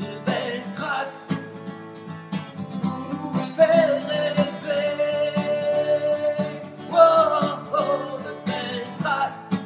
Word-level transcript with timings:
de 0.00 0.18
belles 0.26 0.62
traces 0.74 1.32
pour 2.82 2.98
nous 3.10 3.32
faire 3.56 4.06
rêver. 4.08 4.96
Oh, 6.92 7.58
oh, 7.72 8.20
de 8.24 8.32
belles 8.46 8.86
traces. 9.00 9.56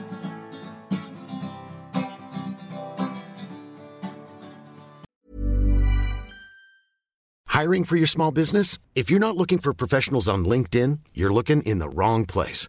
Hiring 7.48 7.84
for 7.84 7.96
your 7.96 8.06
small 8.06 8.32
business? 8.32 8.78
If 8.94 9.10
you're 9.10 9.20
not 9.20 9.36
looking 9.36 9.58
for 9.58 9.74
professionals 9.74 10.28
on 10.28 10.44
LinkedIn, 10.44 11.00
you're 11.14 11.32
looking 11.32 11.62
in 11.62 11.78
the 11.78 11.88
wrong 11.88 12.26
place. 12.26 12.68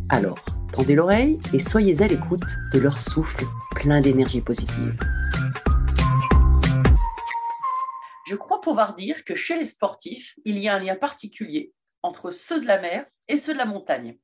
Alors, 0.13 0.43
tendez 0.73 0.93
l'oreille 0.93 1.39
et 1.53 1.59
soyez 1.59 2.01
à 2.01 2.07
l'écoute 2.07 2.43
de 2.73 2.79
leur 2.79 2.99
souffle 2.99 3.45
plein 3.73 4.01
d'énergie 4.01 4.41
positive. 4.41 4.99
Je 8.27 8.35
crois 8.35 8.59
pouvoir 8.59 8.93
dire 8.93 9.23
que 9.23 9.35
chez 9.35 9.57
les 9.57 9.63
sportifs, 9.63 10.37
il 10.43 10.57
y 10.57 10.67
a 10.67 10.75
un 10.75 10.79
lien 10.79 10.97
particulier 10.97 11.71
entre 12.03 12.29
ceux 12.29 12.59
de 12.59 12.67
la 12.67 12.81
mer 12.81 13.05
et 13.29 13.37
ceux 13.37 13.53
de 13.53 13.57
la 13.57 13.65
montagne. 13.65 14.17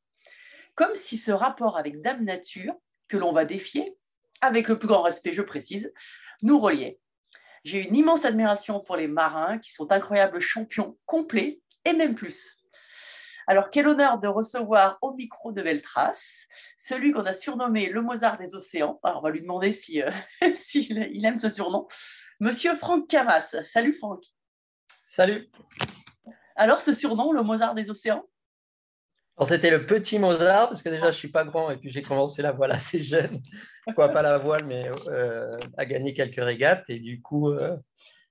Comme 0.76 0.94
si 0.94 1.18
ce 1.18 1.32
rapport 1.32 1.78
avec 1.78 2.02
Dame 2.02 2.26
Nature, 2.26 2.74
que 3.08 3.16
l'on 3.16 3.32
va 3.32 3.46
défier, 3.46 3.96
avec 4.42 4.68
le 4.68 4.78
plus 4.78 4.90
grand 4.90 5.04
respect, 5.04 5.32
je 5.32 5.42
précise, 5.42 5.94
nous 6.42 6.60
reliait. 6.60 7.00
J'ai 7.64 7.88
une 7.88 7.96
immense 7.96 8.26
admiration 8.26 8.82
pour 8.82 8.98
les 8.98 9.08
marins 9.08 9.58
qui 9.58 9.72
sont 9.72 9.90
incroyables 9.90 10.42
champions 10.42 10.98
complets 11.06 11.62
et 11.86 11.94
même 11.94 12.14
plus. 12.14 12.57
Alors, 13.50 13.70
quel 13.70 13.88
honneur 13.88 14.20
de 14.20 14.28
recevoir 14.28 14.98
au 15.02 15.14
micro 15.14 15.54
de 15.54 15.62
Veltras 15.62 16.20
celui 16.78 17.14
qu'on 17.14 17.26
a 17.26 17.34
surnommé 17.34 17.90
le 17.90 18.02
Mozart 18.02 18.38
des 18.38 18.56
océans. 18.56 19.00
Alors, 19.04 19.20
on 19.20 19.22
va 19.22 19.30
lui 19.30 19.42
demander 19.42 19.72
si, 19.72 20.02
euh, 20.02 20.12
s'il 20.54 21.10
il 21.14 21.26
aime 21.26 21.40
ce 21.40 21.48
surnom. 21.48 21.88
Monsieur 22.42 22.76
Franck 22.76 23.08
Camas. 23.08 23.56
Salut 23.64 23.94
Franck. 23.94 24.22
Salut. 25.16 25.50
Alors, 26.58 26.82
ce 26.82 26.94
surnom, 26.94 27.32
le 27.32 27.42
Mozart 27.42 27.74
des 27.74 27.90
océans? 27.90 28.26
C'était 29.46 29.70
le 29.70 29.86
petit 29.86 30.20
Mozart, 30.20 30.70
parce 30.70 30.82
que 30.82 30.90
déjà, 30.90 31.12
je 31.12 31.18
suis 31.18 31.28
pas 31.30 31.46
grand 31.46 31.70
et 31.70 31.78
puis 31.78 31.90
j'ai 31.90 32.02
commencé 32.02 32.42
la 32.42 32.52
voile 32.52 32.72
assez 32.72 33.02
jeune. 33.02 33.42
Quoi, 33.96 34.10
pas 34.10 34.24
la 34.24 34.40
voile, 34.40 34.66
mais 34.66 34.90
euh, 35.08 35.58
à 35.78 35.86
gagner 35.86 36.14
quelques 36.14 36.44
régates. 36.44 36.84
Et 36.90 37.00
du 37.00 37.22
coup, 37.22 37.52
euh, 37.52 37.78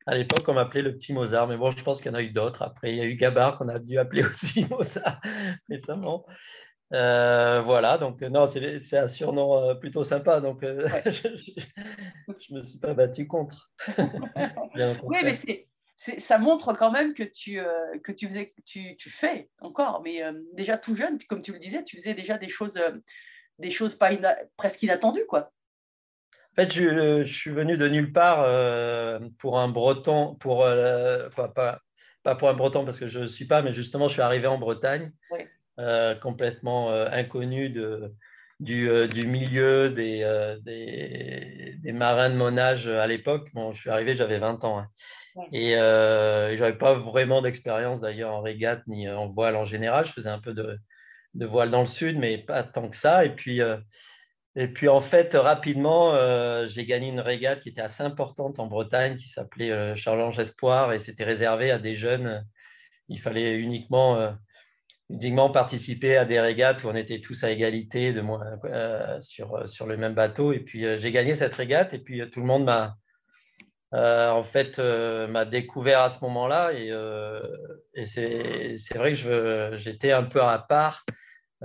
à 0.06 0.14
l'époque, 0.14 0.44
on 0.48 0.54
m'appelait 0.54 0.82
le 0.82 0.94
petit 0.96 1.12
Mozart. 1.12 1.48
Mais 1.48 1.56
bon, 1.56 1.70
je 1.72 1.82
pense 1.82 2.00
qu'il 2.00 2.10
y 2.10 2.14
en 2.14 2.18
a 2.18 2.22
eu 2.22 2.30
d'autres. 2.30 2.62
Après, 2.62 2.90
il 2.92 2.96
y 2.96 3.00
a 3.00 3.04
eu 3.04 3.16
Gabard 3.16 3.58
qu'on 3.58 3.68
a 3.68 3.78
dû 3.78 3.98
appeler 3.98 4.24
aussi 4.30 4.64
Mozart 4.70 5.20
récemment. 5.68 6.24
Euh, 6.92 7.62
voilà, 7.62 7.98
donc 7.98 8.20
non, 8.22 8.46
c'est 8.46 8.96
un 8.96 9.08
surnom 9.08 9.56
euh, 9.70 9.74
plutôt 9.74 10.04
sympa. 10.04 10.40
Donc, 10.40 10.62
euh, 10.62 10.86
je 11.06 12.52
ne 12.54 12.58
me 12.58 12.62
suis 12.62 12.78
pas 12.78 12.94
battu 12.94 13.26
contre. 13.26 13.70
Oui, 15.02 15.18
mais 15.24 15.34
c'est- 15.96 16.20
ça 16.20 16.38
montre 16.38 16.74
quand 16.76 16.92
même 16.92 17.14
que 17.14 17.22
tu, 17.24 17.58
euh, 17.58 17.98
que 18.04 18.12
tu, 18.12 18.28
faisais, 18.28 18.54
tu, 18.64 18.96
tu 18.98 19.10
fais 19.10 19.48
encore. 19.60 20.02
Mais 20.04 20.22
euh, 20.22 20.32
déjà 20.52 20.78
tout 20.78 20.94
jeune, 20.94 21.18
comme 21.28 21.42
tu 21.42 21.52
le 21.52 21.58
disais, 21.58 21.82
tu 21.82 21.96
faisais 21.96 22.14
déjà 22.14 22.38
des 22.38 22.50
choses, 22.50 22.76
euh, 22.76 22.90
des 23.58 23.70
choses 23.70 23.96
pas 23.96 24.12
ina- 24.12 24.36
presque 24.56 24.82
inattendues. 24.82 25.26
Quoi. 25.26 25.50
En 26.58 26.62
fait, 26.62 26.72
je, 26.72 27.24
je 27.26 27.34
suis 27.34 27.50
venu 27.50 27.76
de 27.76 27.88
nulle 27.88 28.12
part 28.12 28.42
euh, 28.42 29.18
pour 29.38 29.58
un 29.58 29.68
breton, 29.68 30.34
pour, 30.36 30.64
euh, 30.64 31.28
quoi, 31.34 31.52
pas, 31.52 31.80
pas 32.22 32.34
pour 32.34 32.48
un 32.48 32.54
breton 32.54 32.84
parce 32.84 32.98
que 32.98 33.08
je 33.08 33.20
ne 33.20 33.26
suis 33.26 33.44
pas, 33.44 33.60
mais 33.62 33.74
justement, 33.74 34.08
je 34.08 34.14
suis 34.14 34.22
arrivé 34.22 34.46
en 34.46 34.56
Bretagne, 34.58 35.12
Oui. 35.30 35.40
euh, 35.78 36.14
complètement 36.14 36.90
euh, 36.92 37.08
inconnu 37.12 37.68
de, 37.68 38.14
du, 38.58 38.88
euh, 38.88 39.06
du 39.06 39.26
milieu 39.26 39.90
des, 39.90 40.22
euh, 40.22 40.58
des, 40.60 41.74
des 41.82 41.92
marins 41.92 42.30
de 42.30 42.36
mon 42.36 42.56
âge 42.56 42.88
à 42.88 43.06
l'époque. 43.06 43.50
Bon, 43.52 43.72
je 43.74 43.80
suis 43.82 43.90
arrivé, 43.90 44.14
j'avais 44.14 44.38
20 44.38 44.64
ans. 44.64 44.78
hein. 44.78 44.88
Et 45.52 45.76
euh, 45.76 46.56
je 46.56 46.62
n'avais 46.62 46.78
pas 46.78 46.94
vraiment 46.94 47.42
d'expérience 47.42 48.00
d'ailleurs 48.00 48.32
en 48.32 48.40
régate 48.40 48.82
ni 48.86 49.10
en 49.10 49.28
voile 49.28 49.56
en 49.56 49.66
général. 49.66 50.06
Je 50.06 50.12
faisais 50.12 50.30
un 50.30 50.38
peu 50.38 50.54
de, 50.54 50.78
de 51.34 51.44
voile 51.44 51.70
dans 51.70 51.82
le 51.82 51.86
sud, 51.86 52.16
mais 52.18 52.38
pas 52.38 52.62
tant 52.62 52.88
que 52.88 52.96
ça. 52.96 53.26
Et 53.26 53.34
puis, 53.34 53.60
euh, 53.60 53.76
et 54.58 54.68
puis 54.68 54.88
en 54.88 55.02
fait, 55.02 55.34
rapidement, 55.34 56.14
euh, 56.14 56.66
j'ai 56.66 56.86
gagné 56.86 57.08
une 57.08 57.20
régate 57.20 57.60
qui 57.60 57.68
était 57.68 57.82
assez 57.82 58.02
importante 58.02 58.58
en 58.58 58.66
Bretagne, 58.66 59.18
qui 59.18 59.28
s'appelait 59.28 59.70
euh, 59.70 59.94
Charles-Ange 59.96 60.38
Espoir, 60.38 60.94
et 60.94 60.98
c'était 60.98 61.24
réservé 61.24 61.70
à 61.70 61.78
des 61.78 61.94
jeunes. 61.94 62.42
Il 63.10 63.20
fallait 63.20 63.56
uniquement, 63.56 64.16
euh, 64.16 64.32
uniquement 65.10 65.50
participer 65.50 66.16
à 66.16 66.24
des 66.24 66.40
régates 66.40 66.84
où 66.84 66.88
on 66.88 66.94
était 66.94 67.20
tous 67.20 67.44
à 67.44 67.50
égalité 67.50 68.14
de 68.14 68.24
euh, 68.64 69.20
sur, 69.20 69.68
sur 69.68 69.86
le 69.86 69.98
même 69.98 70.14
bateau. 70.14 70.54
Et 70.54 70.60
puis 70.60 70.86
j'ai 70.98 71.12
gagné 71.12 71.36
cette 71.36 71.54
régate, 71.54 71.92
et 71.92 71.98
puis 71.98 72.22
tout 72.30 72.40
le 72.40 72.46
monde 72.46 72.64
m'a 72.64 72.96
en 73.92 74.42
fait 74.42 74.78
m'a 74.78 75.44
découvert 75.44 76.00
à 76.00 76.10
ce 76.10 76.24
moment-là. 76.24 76.72
Et, 76.72 76.92
et 77.94 78.04
c'est 78.06 78.96
vrai 78.96 79.12
que 79.12 79.72
j'étais 79.76 80.12
un 80.12 80.24
peu 80.24 80.42
à 80.42 80.58
part 80.58 81.04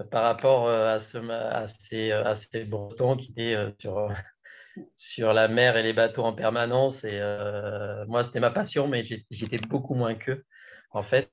par 0.10 0.24
rapport 0.24 0.68
euh, 0.68 0.98
euh, 1.16 2.24
à 2.24 2.36
ces 2.36 2.66
Bretons 2.66 3.18
qui 3.18 3.32
étaient 3.32 3.56
euh, 3.56 3.72
sur, 4.96 5.34
la 5.34 5.48
mer 5.48 5.78
et 5.78 5.84
les 5.84 5.94
bateaux 5.94 6.24
en 6.24 6.34
permanence. 6.34 7.04
Et 7.04 7.20
euh, 7.20 8.06
moi, 8.08 8.24
c'était 8.24 8.40
ma 8.40 8.52
passion, 8.52 8.88
mais 8.88 9.04
j'étais 9.30 9.58
beaucoup 9.58 9.96
moins 9.96 10.16
qu'eux, 10.16 10.46
en 10.92 11.04
fait. 11.04 11.30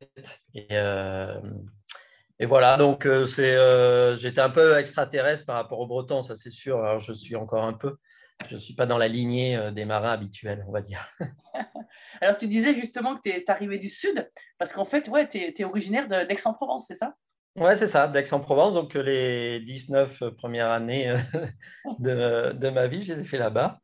Et, 0.55 0.66
euh, 0.72 1.40
voilà, 2.46 2.76
donc 2.76 3.05
euh, 3.05 3.26
euh, 3.38 4.16
j'étais 4.16 4.40
un 4.40 4.50
peu 4.50 4.78
extraterrestre 4.78 5.44
par 5.44 5.56
rapport 5.56 5.81
aux 5.81 5.87
Bretons, 5.87 6.22
ça 6.22 6.37
c'est 6.37 6.50
sûr. 6.50 6.78
Alors, 6.84 7.00
je 7.00 7.12
suis 7.12 7.34
encore 7.34 7.64
un 7.64 7.72
peu. 7.72 7.96
Je 8.49 8.55
ne 8.55 8.60
suis 8.60 8.75
pas 8.75 8.87
dans 8.87 8.99
la 8.99 9.08
lignée 9.08 9.56
euh, 9.56 9.72
des 9.72 9.84
marins 9.84 10.12
habituels, 10.12 10.64
on 10.69 10.72
va 10.72 10.81
dire. 10.81 11.12
Alors, 12.20 12.37
tu 12.37 12.46
disais 12.46 12.75
justement 12.75 13.16
que 13.16 13.22
tu 13.22 13.31
es 13.31 13.50
arrivé 13.50 13.78
du 13.78 13.88
sud, 13.88 14.31
parce 14.58 14.72
qu'en 14.72 14.84
fait, 14.84 15.08
ouais, 15.08 15.28
tu 15.28 15.38
es, 15.38 15.64
originaire 15.64 16.06
d'Aix-en-Provence, 16.06 16.87
c'est 16.87 16.94
ça? 16.94 17.14
Ouais, 17.60 17.76
c'est 17.76 17.88
ça, 17.88 18.06
d'Aix-en-Provence. 18.06 18.75
Donc, 18.75 18.94
les 18.94 19.60
19 19.60 20.31
premières 20.37 20.70
années 20.70 21.12
de, 21.99 22.52
de 22.52 22.69
ma 22.69 22.87
vie, 22.87 23.02
j'ai 23.02 23.22
fait 23.25 23.38
là-bas. 23.38 23.81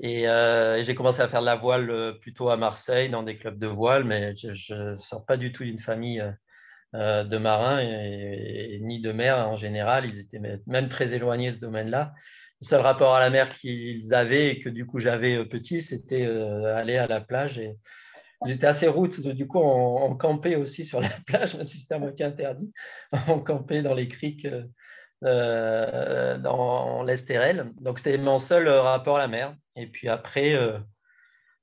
Et, 0.00 0.28
euh, 0.28 0.82
j'ai 0.82 0.94
commencé 0.94 1.20
à 1.20 1.28
faire 1.28 1.40
de 1.40 1.46
la 1.46 1.54
voile 1.54 2.18
plutôt 2.20 2.50
à 2.50 2.56
Marseille, 2.56 3.10
dans 3.10 3.22
des 3.22 3.36
clubs 3.36 3.58
de 3.58 3.68
voile, 3.68 4.04
mais 4.04 4.34
je 4.36 4.74
ne 4.74 4.96
sors 4.96 5.24
pas 5.26 5.36
du 5.36 5.52
tout 5.52 5.64
d'une 5.64 5.78
famille 5.78 6.24
de 6.92 7.38
marins 7.38 7.82
ni 7.82 9.00
de 9.00 9.12
mer 9.12 9.48
en 9.48 9.56
général. 9.56 10.06
Ils 10.06 10.18
étaient 10.18 10.40
même 10.66 10.88
très 10.88 11.12
éloignés 11.14 11.50
de 11.50 11.56
ce 11.56 11.60
domaine-là. 11.60 12.12
Le 12.60 12.66
seul 12.66 12.80
rapport 12.80 13.14
à 13.14 13.20
la 13.20 13.30
mer 13.30 13.54
qu'ils 13.54 14.14
avaient 14.14 14.48
et 14.48 14.60
que 14.60 14.68
du 14.68 14.86
coup 14.86 14.98
j'avais 15.00 15.44
petit, 15.44 15.82
c'était 15.82 16.26
aller 16.26 16.96
à 16.96 17.06
la 17.06 17.20
plage 17.20 17.58
et, 17.58 17.76
J'étais 18.46 18.66
assez 18.66 18.88
route, 18.88 19.20
du 19.20 19.46
coup, 19.46 19.60
on, 19.60 20.14
campait 20.16 20.56
aussi 20.56 20.84
sur 20.84 21.00
la 21.00 21.08
plage, 21.26 21.56
même 21.56 21.66
si 21.66 21.78
c'était 21.78 21.94
à 21.94 21.98
moitié 21.98 22.24
interdit. 22.24 22.72
On 23.28 23.40
campait 23.40 23.82
dans 23.82 23.94
les 23.94 24.08
criques 24.08 24.46
euh, 24.46 24.64
euh, 25.24 26.38
dans 26.38 27.02
l'Estérel. 27.02 27.72
Donc, 27.80 27.98
c'était 27.98 28.18
mon 28.18 28.38
seul 28.38 28.68
rapport 28.68 29.16
à 29.16 29.20
la 29.20 29.28
mer. 29.28 29.56
Et 29.76 29.86
puis 29.86 30.08
après, 30.08 30.54
euh, 30.54 30.78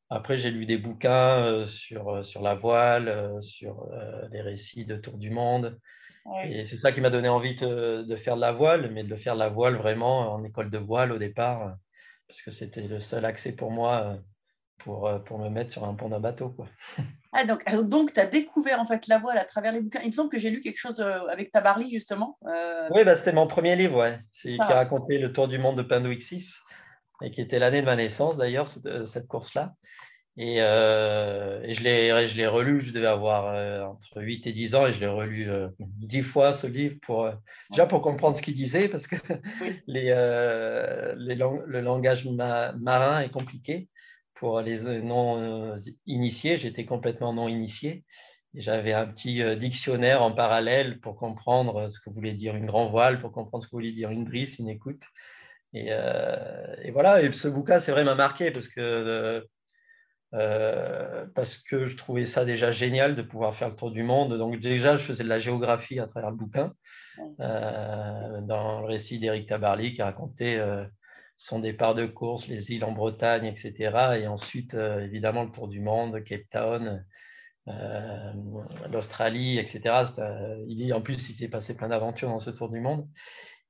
après 0.09 0.37
j'ai 0.37 0.51
lu 0.51 0.65
des 0.65 0.77
bouquins 0.77 1.65
sur, 1.67 2.25
sur 2.25 2.41
la 2.41 2.55
voile, 2.55 3.41
sur 3.41 3.87
les 4.31 4.41
récits 4.41 4.85
de 4.85 4.97
Tour 4.97 5.17
du 5.17 5.29
Monde. 5.29 5.79
Et 6.43 6.65
c'est 6.65 6.77
ça 6.77 6.91
qui 6.91 7.01
m'a 7.01 7.09
donné 7.09 7.29
envie 7.29 7.55
de, 7.55 8.03
de, 8.03 8.15
faire 8.15 8.35
de 8.35 8.41
la 8.41 8.51
voile, 8.51 8.91
mais 8.91 9.03
de 9.03 9.15
faire 9.15 9.35
de 9.35 9.39
la 9.39 9.49
voile 9.49 9.75
vraiment 9.75 10.33
en 10.33 10.43
école 10.43 10.69
de 10.69 10.77
voile 10.77 11.11
au 11.11 11.17
départ, 11.17 11.75
parce 12.27 12.41
que 12.41 12.51
c'était 12.51 12.87
le 12.87 12.99
seul 12.99 13.25
accès 13.25 13.53
pour 13.53 13.71
moi 13.71 14.19
pour, 14.83 15.07
euh, 15.07 15.19
pour 15.19 15.39
me 15.39 15.49
mettre 15.49 15.71
sur 15.71 15.83
un 15.83 15.93
pont 15.93 16.09
d'un 16.09 16.19
bateau. 16.19 16.49
Quoi. 16.49 16.67
Ah, 17.33 17.45
donc, 17.45 17.63
donc 17.87 18.13
tu 18.13 18.19
as 18.19 18.25
découvert 18.25 18.79
en 18.79 18.85
fait 18.85 19.07
la 19.07 19.19
voile 19.19 19.37
à 19.37 19.45
travers 19.45 19.71
les 19.71 19.81
bouquins. 19.81 20.01
Il 20.03 20.09
me 20.09 20.13
semble 20.13 20.29
que 20.29 20.37
j'ai 20.37 20.49
lu 20.49 20.59
quelque 20.59 20.79
chose 20.79 20.99
euh, 20.99 21.27
avec 21.27 21.51
Tabarly 21.51 21.91
justement. 21.91 22.37
Euh. 22.45 22.89
Oui, 22.91 23.03
bah, 23.03 23.15
c'était 23.15 23.33
mon 23.33 23.47
premier 23.47 23.75
livre, 23.75 23.99
ouais. 23.99 24.19
Qui 24.33 24.57
racontait 24.57 25.17
le 25.17 25.31
tour 25.31 25.47
du 25.47 25.57
monde 25.57 25.77
de 25.77 25.83
Pinduix 25.83 26.21
6 26.21 26.59
et 27.23 27.31
qui 27.31 27.41
était 27.41 27.59
l'année 27.59 27.81
de 27.81 27.85
ma 27.85 27.95
naissance 27.95 28.37
d'ailleurs, 28.37 28.67
cette 29.05 29.27
course-là. 29.27 29.73
Et, 30.37 30.55
et, 30.55 31.73
je 31.73 31.83
l'ai 31.83 32.47
relu, 32.47 32.81
je 32.81 32.93
devais 32.93 33.05
avoir 33.05 33.89
entre 33.89 34.21
8 34.21 34.47
et 34.47 34.51
10 34.53 34.75
ans 34.75 34.87
et 34.87 34.93
je 34.93 34.99
l'ai 34.99 35.07
relu 35.07 35.49
dix 35.79 36.23
fois 36.23 36.53
ce 36.53 36.67
livre 36.67 36.95
pour 37.03 37.29
déjà 37.69 37.85
pour 37.85 38.01
comprendre 38.01 38.35
ce 38.35 38.41
qu'il 38.41 38.55
disait 38.55 38.87
parce 38.87 39.07
que 39.07 39.15
les, 39.87 40.05
les 41.17 41.35
le 41.35 41.81
langage 41.81 42.25
marin 42.25 43.19
est 43.21 43.29
compliqué 43.29 43.87
pour 44.41 44.59
les 44.59 44.81
non 45.03 45.77
initiés. 46.07 46.57
J'étais 46.57 46.83
complètement 46.83 47.31
non 47.31 47.47
initié. 47.47 48.03
J'avais 48.55 48.91
un 48.91 49.05
petit 49.05 49.43
euh, 49.43 49.55
dictionnaire 49.55 50.23
en 50.23 50.31
parallèle 50.31 50.99
pour 50.99 51.15
comprendre 51.15 51.89
ce 51.89 51.99
que 51.99 52.09
voulait 52.09 52.33
dire 52.33 52.55
une 52.55 52.65
grand 52.65 52.89
voile, 52.89 53.21
pour 53.21 53.31
comprendre 53.31 53.63
ce 53.63 53.69
que 53.69 53.75
voulait 53.75 53.91
dire 53.91 54.09
une 54.09 54.25
drisse, 54.25 54.57
une 54.57 54.67
écoute. 54.67 55.03
Et, 55.73 55.89
euh, 55.91 56.75
et 56.81 56.89
voilà, 56.89 57.21
et 57.21 57.31
ce 57.31 57.47
bouquin, 57.47 57.79
c'est 57.79 57.91
vrai, 57.91 58.03
m'a 58.03 58.15
marqué 58.15 58.49
parce 58.49 58.67
que, 58.67 59.45
euh, 60.33 61.25
parce 61.35 61.57
que 61.57 61.85
je 61.85 61.95
trouvais 61.95 62.25
ça 62.25 62.43
déjà 62.43 62.71
génial 62.71 63.15
de 63.15 63.21
pouvoir 63.21 63.53
faire 63.53 63.69
le 63.69 63.75
tour 63.75 63.91
du 63.91 64.01
monde. 64.01 64.35
Donc 64.39 64.59
déjà, 64.59 64.97
je 64.97 65.05
faisais 65.05 65.23
de 65.23 65.29
la 65.29 65.37
géographie 65.37 65.99
à 65.99 66.07
travers 66.07 66.31
le 66.31 66.37
bouquin, 66.37 66.73
dans 67.37 68.81
le 68.81 68.87
récit 68.87 69.19
d'Éric 69.19 69.47
Tabarly 69.49 69.93
qui 69.93 70.01
racontait 70.01 70.59
son 71.41 71.57
départ 71.57 71.95
de 71.95 72.05
course, 72.05 72.47
les 72.47 72.71
îles 72.71 72.85
en 72.85 72.91
Bretagne, 72.91 73.47
etc. 73.47 74.19
Et 74.21 74.27
ensuite, 74.27 74.75
euh, 74.75 75.03
évidemment, 75.03 75.43
le 75.43 75.49
tour 75.49 75.67
du 75.67 75.79
monde, 75.79 76.23
Cape 76.23 76.47
Town, 76.51 77.03
euh, 77.67 78.33
l'Australie, 78.91 79.57
etc. 79.57 80.03
il, 80.67 80.93
en 80.93 81.01
plus, 81.01 81.29
il 81.31 81.33
s'est 81.33 81.47
passé 81.47 81.75
plein 81.75 81.89
d'aventures 81.89 82.29
dans 82.29 82.39
ce 82.39 82.51
tour 82.51 82.69
du 82.69 82.79
monde. 82.79 83.07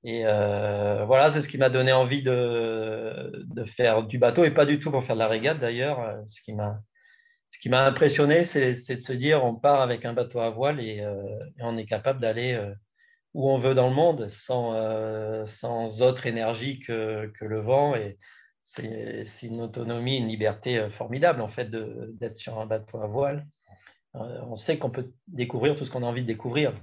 Et 0.03 0.23
euh, 0.25 1.05
voilà, 1.05 1.31
c'est 1.31 1.41
ce 1.41 1.47
qui 1.47 1.57
m'a 1.57 1.69
donné 1.69 1.93
envie 1.93 2.23
de, 2.23 3.31
faire 3.77 4.03
du 4.03 4.17
bateau 4.19 4.43
et 4.43 4.51
pas 4.51 4.65
du 4.65 4.77
tout 4.77 4.91
pour 4.91 5.05
faire 5.05 5.15
de 5.15 5.21
la 5.21 5.29
régate 5.29 5.59
d'ailleurs. 5.59 6.17
Ce 6.29 6.41
qui 6.41 6.51
m'a 6.51 6.81
ce 7.51 7.69
impressionné, 7.69 8.43
c'est 8.43 8.73
de 8.73 8.99
se 8.99 9.13
dire 9.13 9.45
on 9.45 9.55
part 9.55 9.79
avec 9.79 10.03
un 10.03 10.11
bateau 10.11 10.39
à 10.39 10.49
voile 10.49 10.81
et 10.81 11.05
on 11.61 11.77
est 11.77 11.85
capable 11.85 12.19
d'aller 12.19 12.59
où 13.33 13.49
on 13.49 13.57
veut 13.57 13.73
dans 13.73 13.89
le 13.89 13.95
monde 13.95 14.29
sans, 14.29 14.75
euh, 14.75 15.45
sans 15.45 16.01
autre 16.01 16.25
énergie 16.25 16.79
que, 16.79 17.31
que, 17.39 17.45
le 17.45 17.61
vent. 17.61 17.95
Et 17.95 18.17
c'est 18.63 19.47
une 19.47 19.61
autonomie, 19.61 20.17
une 20.17 20.27
liberté 20.27 20.77
euh, 20.77 20.89
formidable 20.89 21.41
en 21.41 21.49
fait 21.49 21.69
d'être 21.71 22.37
sur 22.37 22.59
un 22.59 22.65
bateau 22.65 23.01
à 23.01 23.07
voile. 23.07 23.47
Euh, 24.15 24.41
on 24.47 24.57
sait 24.57 24.77
qu'on 24.77 24.89
peut 24.89 25.13
découvrir 25.27 25.77
tout 25.77 25.85
ce 25.85 25.91
qu'on 25.91 26.03
a 26.03 26.05
envie 26.05 26.23
de 26.23 26.27
découvrir. 26.27 26.73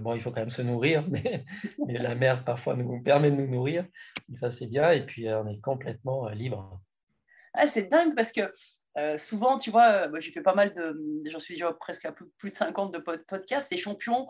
bon, 0.00 0.14
il 0.14 0.20
faut 0.20 0.32
quand 0.32 0.40
même 0.40 0.50
se 0.50 0.62
nourrir, 0.62 1.04
mais, 1.08 1.44
la 1.86 2.16
mer 2.16 2.44
parfois 2.44 2.74
nous 2.74 3.00
permet 3.02 3.30
de 3.30 3.36
nous 3.36 3.46
nourrir. 3.46 3.86
ça, 4.34 4.50
c'est 4.50 4.66
bien. 4.66 4.90
Et 4.90 5.06
puis, 5.06 5.32
on 5.32 5.46
est 5.46 5.60
complètement 5.60 6.28
libre. 6.30 6.80
Ah, 7.54 7.68
c'est 7.68 7.88
dingue 7.88 8.16
parce 8.16 8.32
que 8.32 8.52
souvent, 9.18 9.58
tu 9.58 9.70
vois, 9.70 10.10
j'ai 10.18 10.32
fait 10.32 10.42
pas 10.42 10.56
mal 10.56 10.74
de. 10.74 11.22
J'en 11.30 11.38
suis 11.38 11.62
presque 11.78 12.04
à 12.04 12.10
plus, 12.10 12.26
plus 12.38 12.50
de 12.50 12.56
50 12.56 12.92
de 12.92 12.98
podcasts. 12.98 13.70
Les 13.70 13.78
champions 13.78 14.26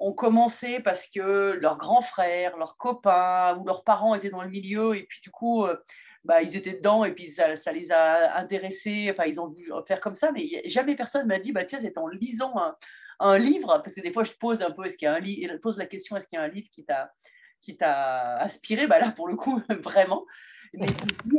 ont 0.00 0.14
commencé 0.14 0.80
parce 0.80 1.06
que 1.08 1.58
leurs 1.60 1.76
grands 1.76 2.02
frères, 2.02 2.56
leurs 2.56 2.76
copains 2.78 3.56
ou 3.58 3.66
leurs 3.66 3.84
parents 3.84 4.14
étaient 4.14 4.30
dans 4.30 4.42
le 4.42 4.48
milieu 4.48 4.96
et 4.96 5.04
puis 5.04 5.20
du 5.22 5.30
coup, 5.30 5.64
euh, 5.64 5.76
bah, 6.24 6.42
ils 6.42 6.56
étaient 6.56 6.74
dedans 6.74 7.04
et 7.04 7.12
puis 7.12 7.26
ça, 7.26 7.54
les 7.72 7.92
a 7.92 8.36
intéressés. 8.38 9.08
Enfin, 9.10 9.24
ils 9.26 9.40
ont 9.40 9.48
voulu 9.48 9.70
faire 9.86 10.00
comme 10.00 10.14
ça, 10.14 10.32
mais 10.32 10.62
jamais 10.66 10.96
personne 10.96 11.26
m'a 11.26 11.38
dit, 11.38 11.52
bah, 11.52 11.64
tiens, 11.64 11.78
c'est 11.82 11.96
en 11.98 12.08
lisant 12.08 12.54
un, 13.20 13.38
livre, 13.38 13.66
parce 13.84 13.94
que 13.94 14.00
des 14.00 14.12
fois, 14.12 14.24
je 14.24 14.32
pose 14.32 14.62
un 14.62 14.70
peu, 14.70 14.86
est-ce 14.86 14.96
qu'il 14.96 15.06
y 15.06 15.08
a 15.08 15.14
un 15.14 15.20
livre, 15.20 15.54
pose 15.58 15.76
la 15.76 15.86
question, 15.86 16.16
est-ce 16.16 16.26
qu'il 16.26 16.38
y 16.38 16.40
a 16.40 16.44
un 16.44 16.48
livre 16.48 16.68
qui 16.72 16.84
t'a 16.84 17.12
qui 17.60 17.76
t'a 17.76 18.42
inspiré? 18.42 18.86
Bah 18.86 18.98
Là, 18.98 19.12
pour 19.12 19.28
le 19.28 19.36
coup, 19.36 19.60
vraiment. 19.82 20.24
Mais 20.72 20.86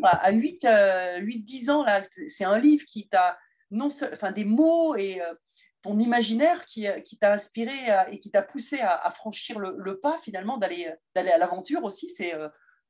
à 0.03 0.31
8-10 0.31 0.65
euh, 0.65 1.73
ans, 1.73 1.83
là, 1.83 2.03
c'est 2.27 2.43
un 2.43 2.59
livre 2.59 2.85
qui 2.85 3.07
t'a 3.07 3.37
non 3.71 3.87
enfin, 3.87 4.31
des 4.31 4.43
mots 4.43 4.95
et 4.95 5.21
euh, 5.21 5.33
ton 5.81 5.99
imaginaire 5.99 6.65
qui, 6.65 6.87
euh, 6.87 6.99
t'a 7.19 7.33
inspiré 7.33 7.91
euh, 7.91 8.03
et 8.11 8.19
qui 8.19 8.31
t'a 8.31 8.41
poussé 8.41 8.79
à, 8.81 9.11
franchir 9.11 9.59
le, 9.59 9.99
pas 9.99 10.19
finalement 10.23 10.57
d'aller 10.57 10.87
euh, 10.87 10.95
d'aller 11.15 11.31
à 11.31 11.37
l'aventure 11.37 11.83
aussi 11.83 12.09
c'est 12.09 12.33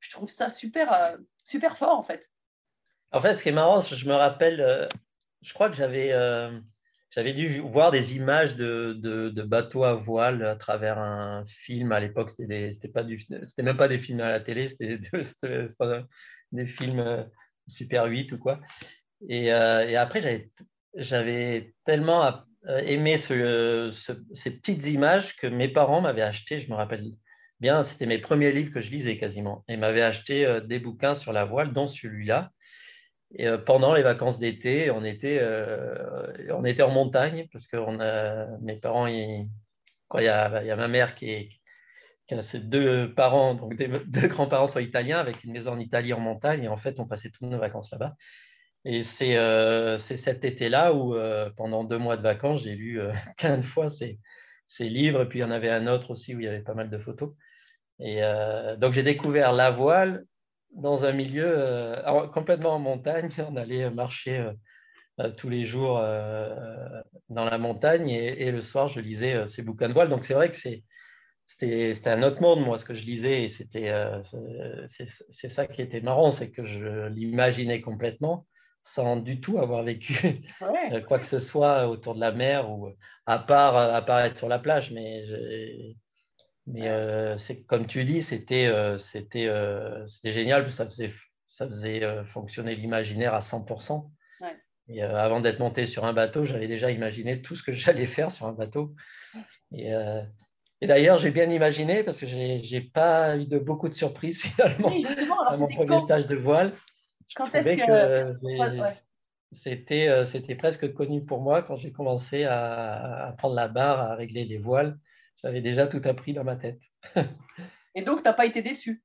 je 0.00 0.10
trouve 0.10 0.28
ça 0.28 0.50
super 0.50 1.16
super 1.44 1.76
fort 1.76 1.98
en 1.98 2.02
fait. 2.02 2.28
En 3.12 3.20
fait 3.20 3.34
ce 3.34 3.42
qui 3.42 3.50
est 3.50 3.52
marrant 3.52 3.80
je 3.80 4.08
me 4.08 4.14
rappelle 4.14 4.88
je 5.42 5.54
crois 5.54 5.68
que 5.68 5.76
j'avais 5.76 6.12
j'avais 7.10 7.34
dû 7.34 7.60
voir 7.60 7.90
des 7.90 8.16
images 8.16 8.56
de, 8.56 8.94
de, 8.94 9.42
bateaux 9.42 9.84
à 9.84 9.94
voile 9.94 10.46
à 10.46 10.56
travers 10.56 10.98
un 10.98 11.44
film. 11.44 11.92
À 11.92 12.00
l'époque 12.00 12.30
c'était 12.30 12.88
pas 12.92 13.04
du 13.04 13.20
c'était 13.20 13.62
même 13.62 13.76
pas 13.76 13.88
des 13.88 13.98
films 13.98 14.20
à 14.20 14.30
la 14.30 14.40
télé 14.40 14.68
c'était 14.68 14.98
des 16.52 16.66
films 16.66 17.28
super 17.68 18.06
8 18.06 18.32
ou 18.32 18.38
quoi. 18.38 18.60
Et, 19.28 19.46
et 19.46 19.96
après 19.96 20.20
j'avais 20.20 20.50
j'avais 20.94 21.74
tellement 21.84 22.22
aimé 22.68 23.18
ce, 23.18 23.90
ces 24.32 24.50
petites 24.50 24.86
images 24.86 25.36
que 25.36 25.46
mes 25.46 25.68
parents 25.68 26.00
m'avaient 26.00 26.22
acheté, 26.22 26.60
je 26.60 26.70
me 26.70 26.74
rappelle 26.76 27.04
bien, 27.60 27.82
c'était 27.82 28.06
mes 28.06 28.18
premiers 28.18 28.52
livres 28.52 28.72
que 28.72 28.80
je 28.80 28.90
lisais 28.90 29.18
quasiment, 29.18 29.64
et 29.68 29.76
m'avaient 29.76 30.02
acheté 30.02 30.44
euh, 30.44 30.60
des 30.60 30.78
bouquins 30.78 31.14
sur 31.14 31.32
la 31.32 31.44
voile, 31.44 31.72
dont 31.72 31.86
celui-là. 31.86 32.50
Et 33.34 33.46
euh, 33.46 33.58
pendant 33.58 33.94
les 33.94 34.02
vacances 34.02 34.38
d'été, 34.38 34.90
on 34.90 35.04
était, 35.04 35.40
on 36.50 36.64
était 36.64 36.82
en 36.82 36.90
montagne 36.90 37.46
parce 37.52 37.66
que 37.66 37.76
mes 38.62 38.76
parents, 38.76 39.06
il, 39.06 39.48
y 40.14 40.28
a, 40.28 40.76
ma 40.76 40.88
mère 40.88 41.14
qui 41.14 41.48
a 42.30 42.42
ses 42.42 42.60
deux 42.60 43.14
parents, 43.14 43.54
donc 43.54 43.76
deux 44.06 44.28
grands-parents 44.28 44.66
sont 44.66 44.80
italiens 44.80 45.18
avec 45.18 45.44
une 45.44 45.52
maison 45.52 45.72
en 45.72 45.78
Italie 45.78 46.12
en 46.12 46.20
montagne. 46.20 46.64
Et 46.64 46.68
en 46.68 46.76
fait, 46.76 46.98
on 47.00 47.06
passait 47.06 47.30
toutes 47.30 47.48
nos 47.48 47.58
vacances 47.58 47.90
là-bas. 47.90 48.16
Et 48.84 49.04
euh, 49.22 49.96
c'est 49.96 50.16
cet 50.16 50.44
été-là 50.44 50.92
où, 50.92 51.14
euh, 51.14 51.50
pendant 51.56 51.84
deux 51.84 51.98
mois 51.98 52.16
de 52.16 52.22
vacances, 52.22 52.64
j'ai 52.64 52.74
lu 52.74 53.00
euh, 53.00 53.12
plein 53.38 53.58
de 53.58 53.62
fois 53.62 53.90
ces, 53.90 54.18
ces, 54.66 54.88
livres. 54.88 55.22
Et 55.22 55.28
puis, 55.28 55.38
il 55.38 55.42
y 55.42 55.44
en 55.44 55.50
avait 55.52 55.70
un 55.70 55.86
autre 55.86 56.10
aussi 56.10 56.34
où 56.34 56.40
il 56.40 56.44
y 56.44 56.48
avait 56.48 56.62
pas 56.62 56.74
mal 56.74 56.90
de 56.90 56.98
photos. 56.98 57.34
Et 58.00 58.20
donc, 58.78 58.94
j'ai 58.94 59.04
découvert 59.04 59.52
la 59.52 59.70
voile 59.70 60.24
dans 60.74 61.04
un 61.04 61.12
milieu 61.12 61.94
complètement 62.34 62.74
en 62.74 62.78
montagne. 62.80 63.28
On 63.48 63.54
allait 63.54 63.90
marcher 63.90 64.50
tous 65.36 65.48
les 65.48 65.64
jours 65.64 65.98
dans 67.28 67.44
la 67.44 67.58
montagne 67.58 68.08
et, 68.08 68.50
le 68.50 68.62
soir, 68.62 68.88
je 68.88 68.98
lisais 68.98 69.46
ces 69.46 69.62
bouquins 69.62 69.88
de 69.88 69.92
voile. 69.92 70.08
Donc, 70.08 70.24
c'est 70.24 70.34
vrai 70.34 70.50
que 70.50 70.56
c'était 70.56 70.82
un 72.06 72.24
autre 72.24 72.42
monde, 72.42 72.64
moi, 72.64 72.76
ce 72.76 72.84
que 72.84 72.94
je 72.94 73.04
lisais. 73.04 73.44
Et 73.44 73.48
c'est 74.88 75.48
ça 75.48 75.66
qui 75.68 75.82
était 75.82 76.00
marrant, 76.00 76.32
c'est 76.32 76.50
que 76.50 76.64
je 76.64 77.06
l'imaginais 77.06 77.82
complètement 77.82 78.48
sans 78.82 79.16
du 79.16 79.40
tout 79.40 79.58
avoir 79.58 79.82
vécu 79.84 80.42
euh, 80.92 81.00
quoi 81.02 81.18
que 81.18 81.26
ce 81.26 81.40
soit 81.40 81.88
autour 81.88 82.14
de 82.14 82.20
la 82.20 82.32
mer 82.32 82.70
ou 82.70 82.88
à 83.26 83.38
part, 83.38 83.76
à 83.76 84.02
part 84.02 84.20
être 84.20 84.38
sur 84.38 84.48
la 84.48 84.58
plage. 84.58 84.90
Mais, 84.92 85.24
mais 86.66 86.88
euh, 86.88 87.36
c'est 87.38 87.62
comme 87.64 87.86
tu 87.86 88.04
dis, 88.04 88.22
c'était 88.22 88.66
euh, 88.66 88.98
c'était 88.98 89.48
génial, 90.24 90.70
ça 90.70 90.84
faisait, 90.84 91.12
ça 91.48 91.66
faisait 91.66 92.24
fonctionner 92.26 92.74
l'imaginaire 92.76 93.34
à 93.34 93.40
100%. 93.40 94.10
Et 94.88 95.02
avant 95.02 95.40
d'être 95.40 95.60
monté 95.60 95.86
sur 95.86 96.04
un 96.04 96.12
bateau, 96.12 96.44
j'avais 96.44 96.66
déjà 96.66 96.90
imaginé 96.90 97.40
tout 97.40 97.54
ce 97.54 97.62
que 97.62 97.72
j'allais 97.72 98.06
faire 98.06 98.30
sur 98.30 98.46
un 98.46 98.52
bateau. 98.52 98.94
Et, 99.72 99.92
Et 100.80 100.86
d'ailleurs, 100.86 101.18
j'ai 101.18 101.30
bien 101.30 101.48
imaginé 101.48 102.02
parce 102.02 102.18
que 102.18 102.26
j'ai 102.26 102.80
pas 102.92 103.36
eu 103.36 103.46
de 103.46 103.58
beaucoup 103.58 103.88
de 103.88 103.94
surprises 103.94 104.40
finalement 104.42 104.88
Oui, 104.88 105.06
à 105.48 105.56
mon 105.56 105.68
premier 105.68 105.86
quand? 105.86 106.04
stage 106.04 106.26
de 106.26 106.34
voile. 106.34 106.72
Je 107.32 107.36
Quand 107.36 107.44
trouvais 107.44 107.76
est-ce 107.76 107.80
que 107.82 107.86
que- 107.86 108.38
j'ai- 108.42 108.58
Ouais, 108.58 108.80
ouais. 108.80 108.94
c'était 109.52 110.08
euh, 110.08 110.24
c'était 110.24 110.54
presque 110.54 110.92
connu 110.92 111.24
pour 111.24 111.40
moi 111.40 111.62
quand 111.62 111.76
j'ai 111.76 111.92
commencé 111.92 112.44
à, 112.44 113.28
à 113.28 113.32
prendre 113.32 113.54
la 113.54 113.68
barre, 113.68 114.00
à 114.00 114.14
régler 114.16 114.44
les 114.44 114.58
voiles. 114.58 114.98
J'avais 115.42 115.62
déjà 115.62 115.86
tout 115.86 116.00
appris 116.04 116.34
dans 116.34 116.44
ma 116.44 116.56
tête. 116.56 116.80
Et 117.94 118.02
donc, 118.02 118.18
tu 118.18 118.24
n'as 118.24 118.32
pas 118.34 118.46
été 118.46 118.62
déçu? 118.62 119.02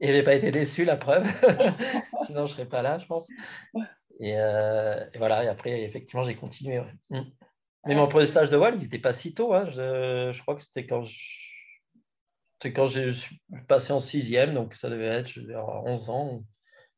Et 0.00 0.10
j'ai 0.12 0.22
pas 0.22 0.34
été 0.34 0.50
déçu, 0.50 0.84
la 0.84 0.96
preuve. 0.96 1.24
Sinon, 2.26 2.46
je 2.46 2.52
serais 2.54 2.68
pas 2.68 2.82
là, 2.82 2.98
je 2.98 3.06
pense. 3.06 3.28
Et, 4.18 4.36
euh, 4.38 5.04
et 5.12 5.18
voilà, 5.18 5.44
et 5.44 5.48
après, 5.48 5.82
effectivement, 5.82 6.24
j'ai 6.24 6.34
continué. 6.34 6.80
ouais. 6.80 6.92
Mm. 7.10 7.22
Mais 7.86 7.94
mon 7.94 8.08
premier 8.08 8.26
stage 8.26 8.48
de 8.50 8.56
voile, 8.56 8.74
il 8.76 8.82
n'était 8.82 8.98
pas 8.98 9.12
si 9.12 9.34
tôt. 9.34 9.54
hein. 9.54 9.66
Je, 9.70 10.30
je 10.32 10.42
crois 10.42 10.56
que 10.56 10.62
c'était 10.62 10.86
quand 10.86 11.02
je, 11.04 11.16
c'était 12.60 12.72
quand 12.74 12.86
je 12.86 13.10
suis 13.12 13.40
passé 13.68 13.92
en 13.92 14.00
sixième, 14.00 14.54
donc 14.54 14.74
ça 14.74 14.88
devait 14.90 15.06
être 15.06 15.28
je 15.28 15.40
avoir 15.52 15.84
11 15.84 16.10
ans, 16.10 16.42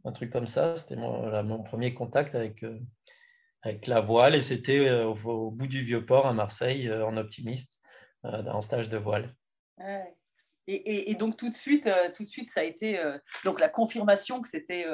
un 0.05 0.13
truc 0.13 0.31
comme 0.31 0.47
ça. 0.47 0.77
C'était 0.77 0.97
mon, 0.97 1.43
mon 1.43 1.63
premier 1.63 1.95
contact 1.95 2.35
avec, 2.35 2.63
euh, 2.63 2.79
avec 3.63 3.87
la 3.87 4.01
voile 4.01 4.35
et 4.35 4.43
c'était 4.43 4.89
euh, 4.89 5.07
au, 5.07 5.17
au 5.31 5.51
bout 5.51 5.67
du 5.67 5.83
Vieux-Port 5.83 6.27
à 6.27 6.33
Marseille, 6.33 6.89
euh, 6.89 7.07
en 7.07 7.17
optimiste, 7.17 7.79
en 8.23 8.61
stage 8.63 8.89
de 8.89 8.97
voile. 8.97 9.35
Ouais. 9.79 10.15
Et, 10.67 10.75
et- 10.77 11.11
et 11.11 11.15
donc 11.15 11.37
tout 11.37 11.51
de 11.51 11.55
suite, 11.55 11.89
tout 12.17 12.25
de 12.25 12.29
suite, 12.29 12.49
ça 12.49 12.61
a 12.61 12.65
été 12.65 12.99
donc 13.45 13.61
la 13.61 13.69
confirmation 13.69 14.41
que 14.41 14.49
c'était, 14.49 14.87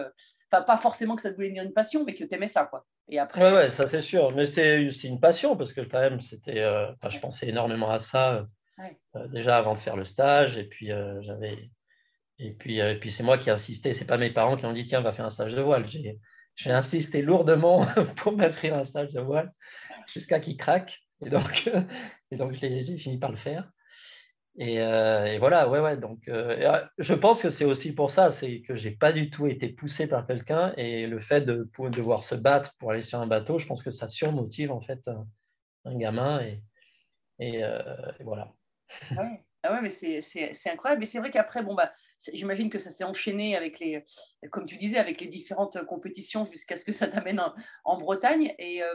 enfin 0.50 0.62
pas 0.62 0.78
forcément 0.78 1.14
que 1.14 1.22
ça 1.22 1.30
voulait 1.30 1.46
devenir 1.46 1.62
une 1.62 1.72
passion, 1.72 2.04
mais 2.04 2.14
que 2.14 2.24
tu 2.24 2.34
aimais 2.34 2.48
ça, 2.48 2.64
quoi. 2.64 2.84
Et 3.08 3.18
après, 3.20 3.40
Ouais, 3.40 3.52
ouais, 3.52 3.70
ça 3.70 3.86
c'est 3.86 4.00
sûr. 4.00 4.34
Mais 4.34 4.46
c'était 4.46 4.82
une 5.04 5.20
passion 5.20 5.56
parce 5.56 5.72
que 5.72 5.80
quand 5.80 6.00
même, 6.00 6.20
c'était, 6.20 6.60
euh, 6.60 6.90
je 7.08 7.18
pensais 7.18 7.48
énormément 7.48 7.90
à 7.90 8.00
ça 8.00 8.34
euh, 8.34 8.44
Ouais. 8.78 9.28
déjà 9.28 9.58
avant 9.58 9.74
de 9.74 9.80
faire 9.80 9.96
le 9.96 10.04
stage. 10.04 10.56
Et 10.58 10.64
puis, 10.64 10.90
euh, 10.90 11.20
j'avais, 11.22 11.70
et 12.40 12.52
puis, 12.52 12.80
euh, 12.80 12.94
puis 12.98 13.10
c'est 13.10 13.22
moi 13.22 13.38
qui 13.38 13.50
ai 13.50 13.52
insisté. 13.52 13.92
C'est 13.92 14.06
pas 14.06 14.16
mes 14.16 14.30
parents 14.30 14.56
qui 14.56 14.64
ont 14.64 14.72
dit 14.72 14.86
tiens, 14.86 15.02
va 15.02 15.12
faire 15.12 15.26
un 15.26 15.30
stage 15.30 15.54
de 15.54 15.60
voile. 15.60 15.86
J'ai, 15.86 16.18
insisté 16.66 17.22
lourdement 17.22 17.86
pour 18.16 18.32
m'inscrire 18.36 18.74
à 18.74 18.80
un 18.80 18.84
stage 18.84 19.12
de 19.12 19.20
voile 19.20 19.52
jusqu'à 20.06 20.40
qu'il 20.40 20.56
craque. 20.56 21.00
Et 21.24 21.30
donc, 21.30 21.70
et 22.30 22.36
donc 22.36 22.52
j'ai 22.54 22.98
fini 22.98 23.18
par 23.18 23.30
le 23.30 23.36
faire. 23.36 23.70
Et, 24.58 24.80
euh, 24.80 25.38
voilà, 25.38 25.68
ouais, 25.68 25.80
ouais. 25.80 25.96
Donc, 25.96 26.28
euh, 26.28 26.82
je 26.98 27.14
pense 27.14 27.42
que 27.42 27.50
c'est 27.50 27.64
aussi 27.64 27.94
pour 27.94 28.10
ça, 28.10 28.30
c'est 28.30 28.62
que 28.62 28.74
j'ai 28.74 28.90
pas 28.90 29.12
du 29.12 29.30
tout 29.30 29.46
été 29.46 29.68
poussé 29.68 30.06
par 30.06 30.26
quelqu'un 30.26 30.74
et 30.76 31.06
le 31.06 31.20
fait 31.20 31.42
de 31.42 31.70
devoir 31.90 32.24
se 32.24 32.34
battre 32.34 32.74
pour 32.78 32.90
aller 32.90 33.02
sur 33.02 33.20
un 33.20 33.26
bateau, 33.26 33.58
je 33.58 33.66
pense 33.66 33.82
que 33.82 33.90
ça 33.90 34.08
surmotive 34.08 34.72
en 34.72 34.80
fait 34.80 35.08
un, 35.84 35.96
gamin 35.98 36.40
et, 36.40 36.62
et, 37.38 37.62
voilà. 38.20 38.52
Ah 39.62 39.74
ouais, 39.74 39.80
mais 39.82 39.90
c'est- 39.90 40.22
incroyable. 40.70 41.00
Mais 41.00 41.06
c'est 41.06 41.18
vrai 41.18 41.30
qu'après, 41.30 41.62
bon, 41.62 41.74
bah, 41.74 41.92
j'imagine 42.32 42.70
que 42.70 42.78
ça 42.78 42.90
s'est 42.90 43.04
enchaîné 43.04 43.56
avec 43.56 43.78
les, 43.78 44.04
comme 44.50 44.66
tu 44.66 44.76
disais, 44.76 44.98
avec 44.98 45.20
les 45.20 45.26
différentes 45.28 45.84
compétitions 45.86 46.46
jusqu'à 46.50 46.76
ce 46.76 46.84
que 46.84 46.92
ça 46.92 47.08
t'amène 47.28 47.40
en, 47.40 47.54
en 47.84 47.98
Bretagne. 47.98 48.54
Et, 48.58 48.82
euh, 48.82 48.94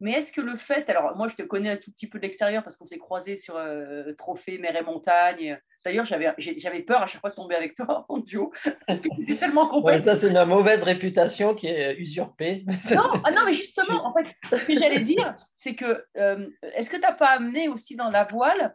mais 0.00 0.12
est-ce 0.12 0.32
que 0.32 0.40
le 0.42 0.56
fait, 0.56 0.88
alors 0.90 1.16
moi 1.16 1.28
je 1.28 1.36
te 1.36 1.42
connais 1.42 1.70
un 1.70 1.76
tout 1.76 1.90
petit 1.90 2.08
peu 2.08 2.18
de 2.18 2.22
l'extérieur 2.24 2.62
parce 2.62 2.76
qu'on 2.76 2.84
s'est 2.84 2.98
croisés 2.98 3.36
sur 3.36 3.56
euh, 3.56 4.12
Trophée, 4.18 4.58
Mer 4.58 4.76
et 4.76 4.82
Montagne. 4.82 5.58
D'ailleurs, 5.84 6.06
j'avais 6.06 6.82
peur 6.82 7.02
à 7.02 7.06
chaque 7.06 7.20
fois 7.20 7.28
de 7.30 7.34
tomber 7.34 7.54
avec 7.54 7.74
toi 7.74 8.06
en 8.08 8.16
duo 8.18 8.52
parce 8.86 9.00
que 9.00 9.08
c'était 9.18 9.36
tellement 9.36 9.64
Ouais, 9.66 9.70
complexe. 9.98 10.04
ça, 10.06 10.16
c'est 10.16 10.30
ma 10.30 10.44
mauvaise 10.46 10.82
réputation 10.82 11.54
qui 11.54 11.66
est 11.68 11.94
usurpée. 11.96 12.64
Non, 12.94 13.10
ah 13.24 13.30
non, 13.30 13.42
mais 13.46 13.54
justement, 13.54 14.06
en 14.06 14.12
fait, 14.14 14.26
ce 14.50 14.64
que 14.64 14.78
j'allais 14.78 15.00
dire, 15.04 15.36
c'est 15.56 15.74
que 15.74 16.04
euh, 16.16 16.48
est-ce 16.74 16.88
que 16.90 16.96
tu 16.96 17.02
n'as 17.02 17.12
pas 17.12 17.28
amené 17.28 17.68
aussi 17.68 17.96
dans 17.96 18.08
la 18.10 18.24
voile, 18.24 18.62
euh, 18.62 18.68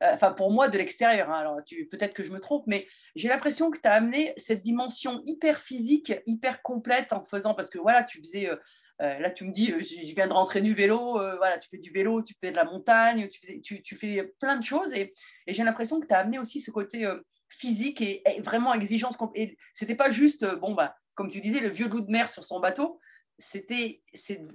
enfin 0.00 0.32
pour 0.32 0.50
moi 0.50 0.68
de 0.68 0.76
l'extérieur, 0.78 1.30
hein, 1.30 1.40
alors 1.40 1.60
peut-être 1.90 2.14
que 2.14 2.22
je 2.22 2.30
me 2.30 2.40
trompe, 2.40 2.64
mais 2.66 2.86
j'ai 3.14 3.28
l'impression 3.28 3.70
que 3.70 3.78
tu 3.78 3.88
as 3.88 3.92
amené 3.92 4.34
cette 4.36 4.62
dimension 4.62 5.22
hyper 5.24 5.60
physique, 5.60 6.12
hyper 6.26 6.62
complète 6.62 7.12
en 7.12 7.24
faisant, 7.24 7.54
parce 7.54 7.70
que 7.70 7.78
voilà, 7.78 8.04
tu 8.04 8.18
faisais, 8.18 8.48
euh, 8.48 8.56
euh, 9.02 9.18
là 9.18 9.30
tu 9.30 9.44
me 9.44 9.52
dis, 9.52 9.72
euh, 9.72 9.80
je 9.80 10.14
viens 10.14 10.26
de 10.26 10.32
rentrer 10.32 10.60
du 10.60 10.74
vélo, 10.74 11.20
euh, 11.20 11.36
voilà, 11.36 11.58
tu 11.58 11.68
fais 11.68 11.78
du 11.78 11.90
vélo, 11.90 12.22
tu 12.22 12.34
fais 12.40 12.50
de 12.50 12.56
la 12.56 12.64
montagne, 12.64 13.28
tu, 13.28 13.40
faisais- 13.40 13.60
tu, 13.60 13.96
fais 13.96 14.32
plein 14.40 14.56
de 14.56 14.64
choses, 14.64 14.92
et, 14.94 15.14
j'ai 15.46 15.64
l'impression 15.64 16.00
que 16.00 16.06
tu 16.06 16.14
as 16.14 16.18
amené 16.18 16.38
aussi 16.38 16.60
ce 16.60 16.70
côté 16.70 17.04
euh, 17.04 17.20
physique 17.48 18.00
et, 18.00 18.22
vraiment 18.44 18.74
exigence. 18.74 19.18
Et 19.34 19.56
c'était 19.74 19.94
pas 19.94 20.10
juste, 20.10 20.42
euh, 20.42 20.56
bon, 20.56 20.74
bah, 20.74 20.96
comme 21.14 21.30
tu 21.30 21.40
disais, 21.40 21.60
le 21.60 21.70
vieux 21.70 21.88
loup 21.88 22.00
de 22.00 22.10
mer 22.10 22.28
sur 22.28 22.44
son 22.44 22.60
bateau, 22.60 23.00
c'était, 23.38 24.02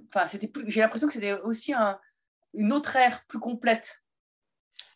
enfin, 0.10 0.27
c'était 0.27 0.48
plus, 0.48 0.69
j'ai 0.69 0.81
l'impression 0.81 1.07
que 1.07 1.13
c'était 1.13 1.33
aussi 1.41 1.74
un- 1.74 2.00
une 2.53 2.74
autre 2.74 2.95
ère 2.95 3.24
plus 3.27 3.39
complète. 3.39 4.00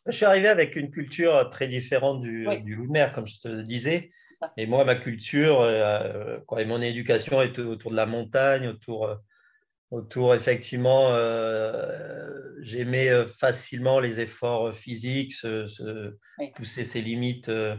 Je 0.08 0.12
suis 0.12 0.26
arrivé 0.26 0.48
avec 0.48 0.76
une 0.76 0.92
culture 0.92 1.50
très 1.52 1.68
différente 1.68 2.22
du, 2.22 2.48
Oui. 2.48 2.62
du 2.62 2.76
loup 2.76 2.88
de 2.88 2.92
mer, 2.92 3.12
comme 3.12 3.26
je 3.28 3.40
te 3.40 3.62
disais. 3.62 4.12
ça. 4.40 4.52
Et 4.58 4.68
moi, 4.68 4.86
ma 4.86 4.96
culture 4.96 5.62
euh, 5.62 6.38
quoi, 6.48 6.62
et 6.62 6.66
mon 6.66 6.82
éducation 6.82 7.42
est 7.42 7.58
autour 7.60 7.92
de 7.92 7.96
la 7.96 8.06
montagne, 8.06 8.68
autour, 8.68 9.08
euh, 9.08 9.16
autour 9.92 10.36
effectivement, 10.36 11.10
euh, 11.12 12.30
j'aimais 12.62 13.10
euh, 13.10 13.28
facilement 13.40 14.00
les 14.00 14.20
efforts 14.20 14.76
physiques, 14.76 15.34
se, 15.34 15.68
se 15.68 16.16
Oui. 16.40 16.52
pousser 16.56 16.84
ses 16.86 17.02
limites 17.02 17.50
euh, 17.50 17.76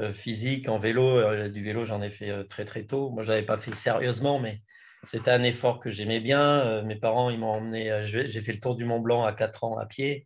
euh, 0.00 0.12
physiques 0.12 0.68
en 0.68 0.78
vélo. 0.78 1.06
Euh, 1.18 1.48
Du 1.48 1.64
vélo, 1.64 1.84
j'en 1.84 2.02
ai 2.02 2.10
fait 2.10 2.30
euh, 2.30 2.44
très 2.44 2.64
très 2.64 2.84
tôt. 2.84 3.10
Moi, 3.10 3.24
je 3.24 3.30
n'avais 3.32 3.46
pas 3.46 3.58
fait 3.58 3.74
sérieusement, 3.74 4.38
mais 4.38 4.60
c'était 5.04 5.30
un 5.32 5.42
effort 5.42 5.80
que 5.80 5.90
j'aimais 5.90 6.20
bien. 6.20 6.60
Euh, 6.66 6.82
Mes 6.82 6.96
parents, 6.96 7.30
ils 7.30 7.38
m'ont 7.38 7.50
emmené, 7.52 7.90
euh, 7.90 8.04
j'ai 8.04 8.40
fait 8.42 8.52
le 8.52 8.60
tour 8.60 8.76
du 8.76 8.84
Mont 8.84 9.00
Blanc 9.00 9.24
à 9.24 9.32
4 9.32 9.64
ans 9.64 9.76
à 9.78 9.86
pied 9.86 10.24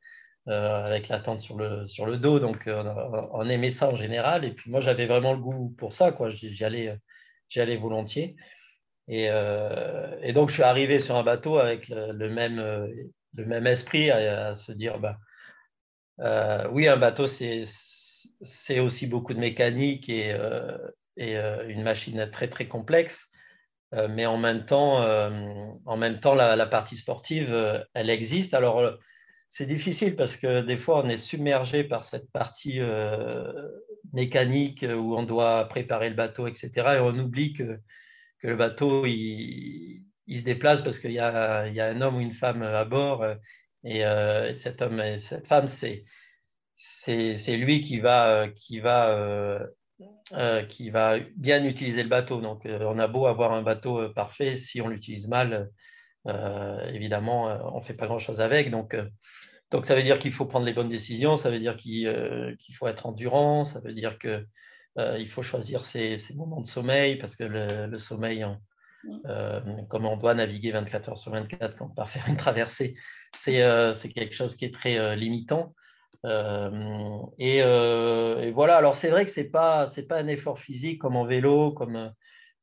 euh, 0.48 0.86
avec 0.86 1.08
la 1.08 1.18
tente 1.18 1.40
sur 1.40 1.58
le, 1.58 1.86
sur 1.86 2.06
le 2.06 2.16
dos. 2.16 2.38
Donc, 2.38 2.66
euh, 2.68 2.82
on, 3.32 3.46
aimait 3.50 3.70
ça 3.70 3.88
en 3.90 3.96
général. 3.96 4.46
Et 4.46 4.52
puis, 4.52 4.70
moi, 4.70 4.80
j'avais 4.80 5.04
vraiment 5.04 5.34
le 5.34 5.40
goût 5.40 5.74
pour 5.76 5.92
ça. 5.92 6.16
J'y 6.30 6.64
allais, 6.64 7.76
volontiers. 7.76 8.34
Et, 9.08 9.28
euh, 9.30 10.16
et 10.22 10.32
donc, 10.32 10.48
je 10.48 10.54
suis 10.54 10.62
arrivé 10.62 11.00
sur 11.00 11.16
un 11.16 11.22
bateau 11.22 11.58
avec 11.58 11.88
le, 11.88 12.30
même, 12.30 12.56
le 13.34 13.44
même 13.44 13.66
esprit 13.66 14.10
à, 14.10 14.54
se 14.54 14.72
dire 14.72 14.98
bah, 14.98 15.18
oui, 16.70 16.88
un 16.88 16.96
bateau, 16.96 17.26
c'est 17.26 18.80
aussi 18.80 19.06
beaucoup 19.06 19.34
de 19.34 19.40
mécanique 19.40 20.08
et, 20.08 20.34
et 21.18 21.36
une 21.68 21.82
machine 21.82 22.30
très, 22.30 22.48
très 22.48 22.68
complexe. 22.68 23.28
Mais 23.92 24.24
en 24.24 24.38
même 24.38 24.64
temps, 24.64 25.02
en 25.84 25.96
même 25.98 26.20
temps 26.20 26.34
la, 26.34 26.56
la 26.56 26.66
partie 26.66 26.96
sportive, 26.96 27.84
elle 27.92 28.08
existe. 28.08 28.54
Alors, 28.54 28.98
c'est 29.48 29.66
difficile 29.66 30.14
parce 30.14 30.36
que 30.36 30.62
des 30.62 30.76
fois, 30.76 31.02
on 31.04 31.08
est 31.08 31.16
submergé 31.16 31.84
par 31.84 32.04
cette 32.04 32.30
partie 32.32 32.80
euh, 32.80 33.50
mécanique 34.12 34.84
où 34.84 35.16
on 35.16 35.22
doit 35.22 35.64
préparer 35.68 36.10
le 36.10 36.16
bateau, 36.16 36.46
etc. 36.46 36.70
Et 36.96 37.00
on 37.00 37.18
oublie 37.18 37.54
que, 37.54 37.80
que 38.40 38.48
le 38.48 38.56
bateau, 38.56 39.06
il, 39.06 40.04
se 40.28 40.42
déplace 40.42 40.82
parce 40.82 40.98
qu'il 40.98 41.12
y 41.12 41.18
a, 41.18 41.62
un 41.62 42.00
homme 42.02 42.16
ou 42.16 42.20
une 42.20 42.32
femme 42.32 42.62
à 42.62 42.84
bord. 42.84 43.22
euh, 43.22 43.34
Et, 43.84 44.04
euh, 44.04 44.50
et 44.50 44.54
cet 44.56 44.82
homme 44.82 45.00
et 45.00 45.18
cette 45.18 45.46
femme, 45.46 45.68
c'est 45.68 46.04
c'est 46.76 47.56
lui 47.56 47.80
qui 47.80 47.98
va, 48.00 48.48
qui, 48.54 48.78
va, 48.80 49.60
qui 50.68 50.90
va 50.90 51.18
bien 51.36 51.64
utiliser 51.64 52.02
le 52.04 52.08
bateau. 52.08 52.40
Donc, 52.40 52.62
on 52.66 52.98
a 53.00 53.08
beau 53.08 53.26
avoir 53.26 53.52
un 53.52 53.62
bateau 53.62 54.08
parfait, 54.10 54.54
si 54.54 54.80
on 54.80 54.88
l'utilise 54.88 55.26
mal, 55.28 55.70
évidemment, 56.26 57.46
on 57.74 57.78
ne 57.78 57.84
fait 57.84 57.94
pas 57.94 58.06
grand-chose 58.06 58.40
avec. 58.40 58.70
Donc, 58.70 58.94
donc, 59.70 59.84
ça 59.84 59.94
veut 59.94 60.02
dire 60.02 60.18
qu'il 60.18 60.32
faut 60.32 60.46
prendre 60.46 60.64
les 60.64 60.72
bonnes 60.72 60.88
décisions, 60.88 61.36
ça 61.36 61.50
veut 61.50 61.58
dire 61.58 61.76
qu'il 61.76 62.06
euh, 62.06 62.54
qu'il 62.56 62.74
faut 62.74 62.86
être 62.86 63.06
endurant, 63.06 63.64
ça 63.64 63.80
veut 63.80 63.92
dire 63.92 64.18
que 64.18 64.46
euh, 64.98 65.18
il 65.18 65.28
faut 65.28 65.42
choisir 65.42 65.84
ses, 65.84 66.16
ses 66.16 66.34
moments 66.34 66.62
de 66.62 66.66
sommeil 66.66 67.16
parce 67.16 67.36
que 67.36 67.44
le, 67.44 67.86
le 67.86 67.98
sommeil, 67.98 68.42
hein, 68.42 68.60
euh, 69.26 69.60
comme 69.90 70.06
on 70.06 70.16
doit 70.16 70.34
naviguer 70.34 70.72
24 70.72 71.10
heures 71.10 71.18
sur 71.18 71.32
24 71.32 71.76
quand 71.76 71.86
on 71.86 71.88
part 71.90 72.10
faire 72.10 72.26
une 72.28 72.38
traversée, 72.38 72.96
c'est 73.34 73.60
quelque 74.14 74.34
chose 74.34 74.56
qui 74.56 74.64
est 74.64 74.74
très 74.74 75.16
limitant. 75.16 75.74
Et, 76.24 77.58
et 77.58 78.50
voilà, 78.50 78.76
alors 78.76 78.96
c'est 78.96 79.10
vrai 79.10 79.24
que 79.26 79.30
ce 79.30 79.40
n'est 79.40 79.48
pas, 79.48 79.88
c'est 79.90 80.06
pas 80.08 80.18
un 80.18 80.28
effort 80.28 80.58
physique 80.58 81.00
comme 81.00 81.14
en 81.14 81.26
vélo, 81.26 81.72
comme, 81.72 82.12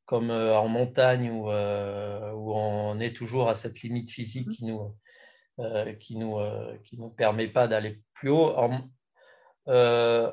comme 0.05 0.31
en 0.31 0.67
montagne 0.67 1.29
où, 1.29 1.49
où 1.49 2.53
on 2.55 2.99
est 2.99 3.15
toujours 3.15 3.47
à 3.47 3.55
cette 3.55 3.81
limite 3.81 4.09
physique 4.09 4.49
qui 4.49 4.65
nous, 4.65 4.93
euh, 5.59 5.93
qui 5.93 6.17
nous, 6.17 6.37
euh, 6.37 6.77
qui 6.83 6.97
nous 6.97 7.09
permet 7.09 7.47
pas 7.47 7.67
d'aller 7.67 8.01
plus 8.13 8.29
haut. 8.29 8.53
En, 8.57 8.81
euh, 9.69 10.29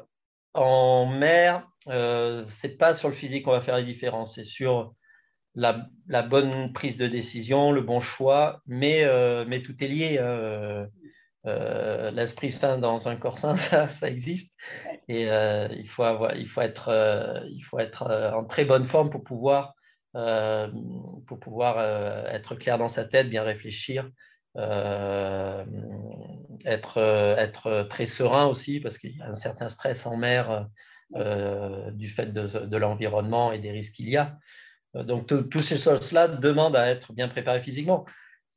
en 0.53 1.07
mer, 1.07 1.69
euh, 1.89 2.45
c'est 2.49 2.77
pas 2.77 2.95
sur 2.95 3.09
le 3.09 3.15
physique 3.15 3.45
qu'on 3.45 3.53
va 3.53 3.61
faire 3.61 3.77
les 3.77 3.85
différences, 3.85 4.35
c'est 4.35 4.45
sur 4.45 4.95
la, 5.55 5.89
bonne 6.29 6.73
prise 6.73 6.97
de 6.97 7.07
décision, 7.07 7.71
le 7.71 7.83
bon 7.83 8.01
choix, 8.01 8.63
mais, 8.67 9.05
mais 9.47 9.63
tout 9.63 9.77
est 9.83 9.89
lié. 9.89 10.19
hein. 10.19 10.89
L'esprit 12.13 12.51
sain 12.51 12.79
dans 12.79 13.09
un 13.09 13.17
corps 13.17 13.39
sain, 13.39 13.55
ça, 13.71 13.89
ça 13.89 14.09
existe. 14.09 14.57
Et 15.09 15.25
il, 15.27 15.89
faut 15.89 16.03
avoir, 16.03 16.37
il 16.37 16.49
faut 16.49 16.63
être, 16.63 17.45
il 17.49 17.63
faut 17.63 17.79
être 17.79 18.33
en 18.35 18.45
très 18.45 18.65
bonne 18.65 18.87
forme 18.87 19.11
pour 19.11 19.23
pouvoir, 19.23 19.75
pour 20.15 21.39
pouvoir 21.39 21.79
être 22.29 22.57
clair 22.57 22.79
dans 22.79 22.89
sa 22.89 23.05
tête, 23.05 23.29
bien 23.29 23.45
réfléchir 23.45 24.11
être, 26.65 26.99
être 27.39 27.87
très 27.89 28.07
serein 28.07 28.47
aussi, 28.47 28.81
parce 28.81 28.99
qu'il 28.99 29.17
y 29.17 29.23
a 29.23 29.29
un 29.29 29.35
certain 29.35 29.69
stress 29.69 30.07
en 30.07 30.17
mer 30.17 30.69
du 31.93 32.09
fait 32.09 32.33
de, 32.33 32.77
l'environnement 32.77 33.53
et 33.53 33.59
des 33.59 33.71
risques 33.71 33.95
qu'il 33.95 34.09
y 34.09 34.17
a. 34.17 34.39
Donc, 34.95 35.27
toutes 35.27 35.63
ces 35.63 35.79
choses-là 35.79 36.29
demandent 36.29 36.77
à 36.77 36.89
être 36.89 37.13
bien 37.13 37.29
préparé 37.29 37.63
physiquement. 37.63 38.05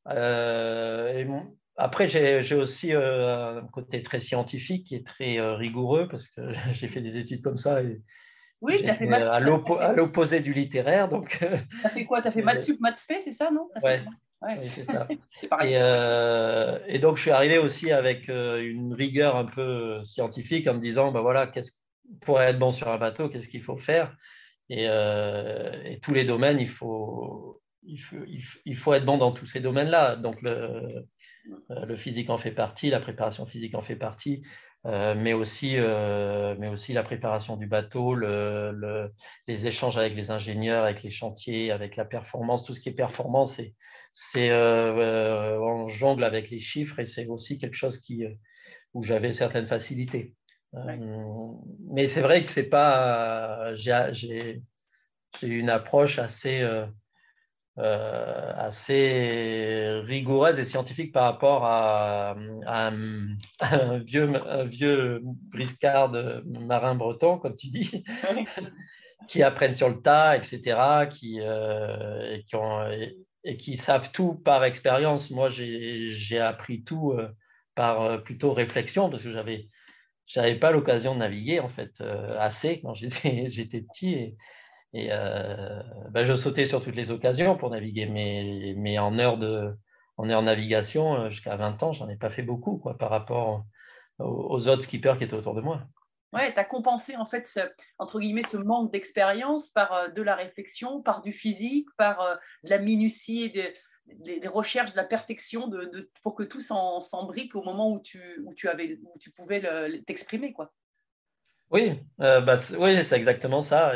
Et 0.10 1.26
après, 1.78 2.08
j'ai 2.08 2.56
aussi 2.56 2.94
un 2.94 3.68
côté 3.72 4.02
très 4.04 4.20
scientifique 4.20 4.92
est 4.92 5.06
très 5.06 5.40
rigoureux 5.56 6.08
parce 6.10 6.28
que 6.28 6.42
j'ai 6.74 6.88
fait 6.88 7.02
des 7.02 7.18
études 7.18 7.42
comme 7.42 7.58
ça. 7.58 7.82
Et 7.82 8.02
oui, 8.62 8.82
tu 8.82 8.90
as 8.90 8.96
fait 8.96 9.12
à 9.12 9.40
l'opposé 9.94 10.40
du 10.40 10.54
littéraire. 10.54 11.10
Donc... 11.10 11.38
Tu 11.40 11.86
as 11.86 11.90
fait 11.90 12.06
quoi? 12.06 12.22
Tu 12.22 12.30
as 12.30 12.32
fait 12.32 12.42
maths 12.44 12.64
sup, 12.64 12.80
maths 12.80 12.98
spé, 12.98 13.20
c'est 13.20 13.34
ça, 13.34 13.52
non? 13.52 13.70
Ouais. 14.42 14.58
Oui, 14.60 14.68
c'est 14.70 14.84
ça. 14.84 15.08
et, 15.64 15.78
euh, 15.78 16.80
et, 16.88 17.00
donc, 17.00 17.18
je 17.18 17.24
suis 17.24 17.32
arrivé 17.32 17.58
aussi 17.58 17.92
avec 17.92 18.30
euh, 18.30 18.62
une 18.62 18.94
rigueur 18.94 19.36
un 19.36 19.46
peu 19.46 20.04
scientifique 20.04 20.68
en 20.68 20.76
me 20.76 20.80
disant, 20.80 21.12
ben 21.12 21.22
voilà, 21.22 21.48
qu'est-ce, 21.48 21.72
pour 22.22 22.42
être 22.42 22.60
bon 22.60 22.72
sur 22.72 22.88
un 22.88 22.98
bateau, 22.98 23.30
qu'est-ce 23.30 23.50
qu'il 23.50 23.64
faut 23.64 23.78
faire 23.78 24.16
et, 24.70 24.88
euh, 24.90 25.84
et, 25.84 26.00
tous 26.00 26.14
les 26.14 26.26
domaines, 26.26 26.60
il 26.60 26.70
faut, 26.70 27.62
il 27.84 28.00
faut, 28.00 28.18
il 28.66 28.76
faut, 28.76 28.94
être 28.94 29.06
bon 29.06 29.18
dans 29.18 29.32
tous 29.32 29.46
ces 29.46 29.60
domaines-là. 29.60 30.16
Donc, 30.16 30.42
le, 30.42 31.06
le, 31.70 31.96
physique 31.96 32.32
en 32.32 32.40
fait 32.40 32.52
partie, 32.52 32.90
la 32.90 33.00
préparation 33.00 33.46
physique 33.46 33.76
en 33.76 33.84
fait 33.84 33.96
partie, 33.96 34.42
mais, 34.84 35.34
aussi, 35.34 35.78
mais 35.78 36.68
aussi 36.68 36.94
la 36.94 37.04
préparation 37.04 37.58
du 37.58 37.68
bateau, 37.68 38.16
le, 38.16 39.12
les 39.48 39.68
échanges 39.68 39.98
avec 39.98 40.16
les 40.16 40.32
ingénieurs, 40.32 40.84
avec 40.84 41.04
les 41.04 41.12
chantiers, 41.12 41.72
avec 41.72 41.96
la 41.96 42.06
performance, 42.06 42.66
tout 42.66 42.74
ce 42.74 42.80
qui 42.80 42.90
est 42.90 42.94
performance, 42.94 43.60
c'est 44.18 44.50
euh, 44.50 44.96
euh, 44.96 45.60
on 45.60 45.90
jongle 45.90 46.24
avec 46.24 46.50
les 46.50 46.60
chiffres 46.60 47.00
et 47.00 47.06
c'est 47.06 47.28
aussi 47.28 47.58
quelque 47.58 47.76
chose 47.76 48.00
qui, 48.00 48.24
euh, 48.24 48.34
où 48.94 49.04
j'avais 49.04 49.34
certaines 49.34 49.68
facilités. 49.68 50.34
mais 51.92 52.08
c'est 52.08 52.22
vrai 52.22 52.46
que 52.46 52.52
c'est 52.52 52.70
pas. 52.70 53.76
J'ai 53.76 54.62
une 55.42 55.70
approche 55.70 56.18
assez, 56.20 56.66
assez 57.76 59.02
rigoureuse 60.06 60.60
et 60.60 60.66
scientifique 60.66 61.12
par 61.12 61.24
rapport 61.26 61.66
à, 61.66 62.36
un, 62.68 64.00
vieux, 64.00 64.32
vieux 64.66 65.20
briscard 65.52 66.10
de 66.12 66.42
marin 66.46 66.96
breton, 66.96 67.38
comme 67.38 67.58
tu 67.58 67.68
dis. 67.68 68.06
qui 69.28 69.44
apprennent 69.44 69.74
sur 69.74 69.90
le 69.90 70.02
tas, 70.02 70.38
etc., 70.38 71.08
qui, 71.10 71.40
et 71.40 72.44
qui 72.44 72.56
ont, 72.56 72.88
et 72.92 73.18
qui 73.54 73.78
savent 73.78 74.12
tout 74.12 74.34
par 74.34 74.64
expérience. 74.64 75.30
Moi, 75.32 75.50
j'ai 75.50 76.40
appris 76.40 76.84
tout 76.84 77.12
euh, 77.12 77.30
par 77.76 78.02
euh, 78.02 78.18
plutôt 78.18 78.54
réflexion 78.54 79.10
parce 79.10 79.24
que 79.24 79.32
j'avais 79.32 79.70
j'avais 80.28 80.56
pas 80.56 80.72
l'occasion 80.72 81.14
de 81.14 81.20
naviguer 81.20 81.60
en 81.60 81.70
fait 81.70 82.02
euh, 82.02 82.36
assez 82.40 82.82
quand 82.82 82.94
j'étais 82.96 83.82
petit 83.82 84.14
et, 84.14 84.38
et 84.94 85.10
ben, 85.10 86.26
je 86.26 86.36
sautais 86.36 86.66
sur 86.66 86.82
toutes 86.84 86.96
les 86.96 87.12
occasions 87.12 87.58
pour 87.58 87.70
naviguer 87.70 88.08
mais, 88.08 88.74
mais 88.78 88.98
en 88.98 89.20
heure 89.20 89.38
de 89.38 89.76
en 90.18 90.30
heure 90.30 90.42
navigation 90.42 91.30
jusqu'à 91.30 91.56
20 91.58 91.84
ans 91.84 91.92
j'en 91.92 92.10
ai 92.10 92.16
pas 92.16 92.30
fait 92.30 92.44
beaucoup 92.44 92.78
quoi 92.78 92.98
par 92.98 93.10
rapport 93.10 93.66
aux 94.20 94.68
autres 94.70 94.84
skippers 94.84 95.18
qui 95.18 95.26
étaient 95.26 95.36
autour 95.36 95.54
de 95.54 95.62
moi 95.62 95.84
Ouais, 96.36 96.54
tu 96.54 96.60
as 96.60 96.66
compensé 96.66 97.16
en 97.16 97.26
fait 97.26 97.48
ce, 97.48 97.62
entre 97.98 98.20
guillemets 98.20 98.44
ce 98.44 98.58
manque 98.58 98.92
d'expérience 98.92 99.70
par 99.70 99.94
euh, 99.94 100.08
de 100.10 100.22
la 100.22 100.36
réflexion, 100.36 101.02
par 101.02 101.22
du 101.22 101.32
physique, 101.32 101.88
par 101.98 102.20
euh, 102.22 102.36
de 102.66 102.70
la 102.70 102.78
minutie 102.78 103.44
et 103.46 103.74
des, 104.06 104.48
recherches 104.48 104.92
de 104.92 104.98
la 104.98 105.06
perfection 105.06 105.68
de, 105.68 106.12
pour 106.24 106.36
que 106.36 106.44
tout 106.44 106.60
s'embrique 106.60 107.56
au 107.56 107.64
moment 107.64 107.90
où 107.90 108.02
tu, 108.02 108.22
où 108.44 108.54
tu, 108.54 108.68
avais, 108.68 109.00
où 109.02 109.18
tu 109.18 109.32
pouvais 109.32 109.62
t'exprimer. 110.06 110.52
quoi. 110.52 110.74
Oui, 111.72 112.00
euh, 112.20 112.42
bah, 112.42 112.58
oui 112.78 113.04
c'est 113.04 113.16
exactement 113.16 113.62
ça. 113.62 113.94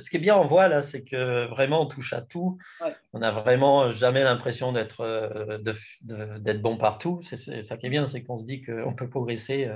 ce 0.00 0.10
qui 0.10 0.16
est 0.16 0.20
bien 0.20 0.34
en 0.34 0.46
voile, 0.46 0.82
c'est 0.82 1.04
que 1.04 1.46
vraiment 1.46 1.82
on 1.82 1.86
touche 1.86 2.12
à 2.14 2.22
tout. 2.22 2.58
On 3.12 3.20
n'a 3.20 3.30
vraiment 3.30 3.92
jamais 3.92 4.24
l'impression 4.24 4.72
d'être 4.72 5.60
d'être 5.60 6.62
bon 6.62 6.76
partout. 6.78 7.20
C'est 7.22 7.62
ça 7.62 7.76
qui 7.76 7.86
est 7.86 7.90
bien, 7.90 8.08
c'est 8.08 8.24
qu'on 8.24 8.40
se 8.40 8.44
dit 8.44 8.62
qu'on 8.62 8.94
peut 8.94 9.08
progresser 9.08 9.70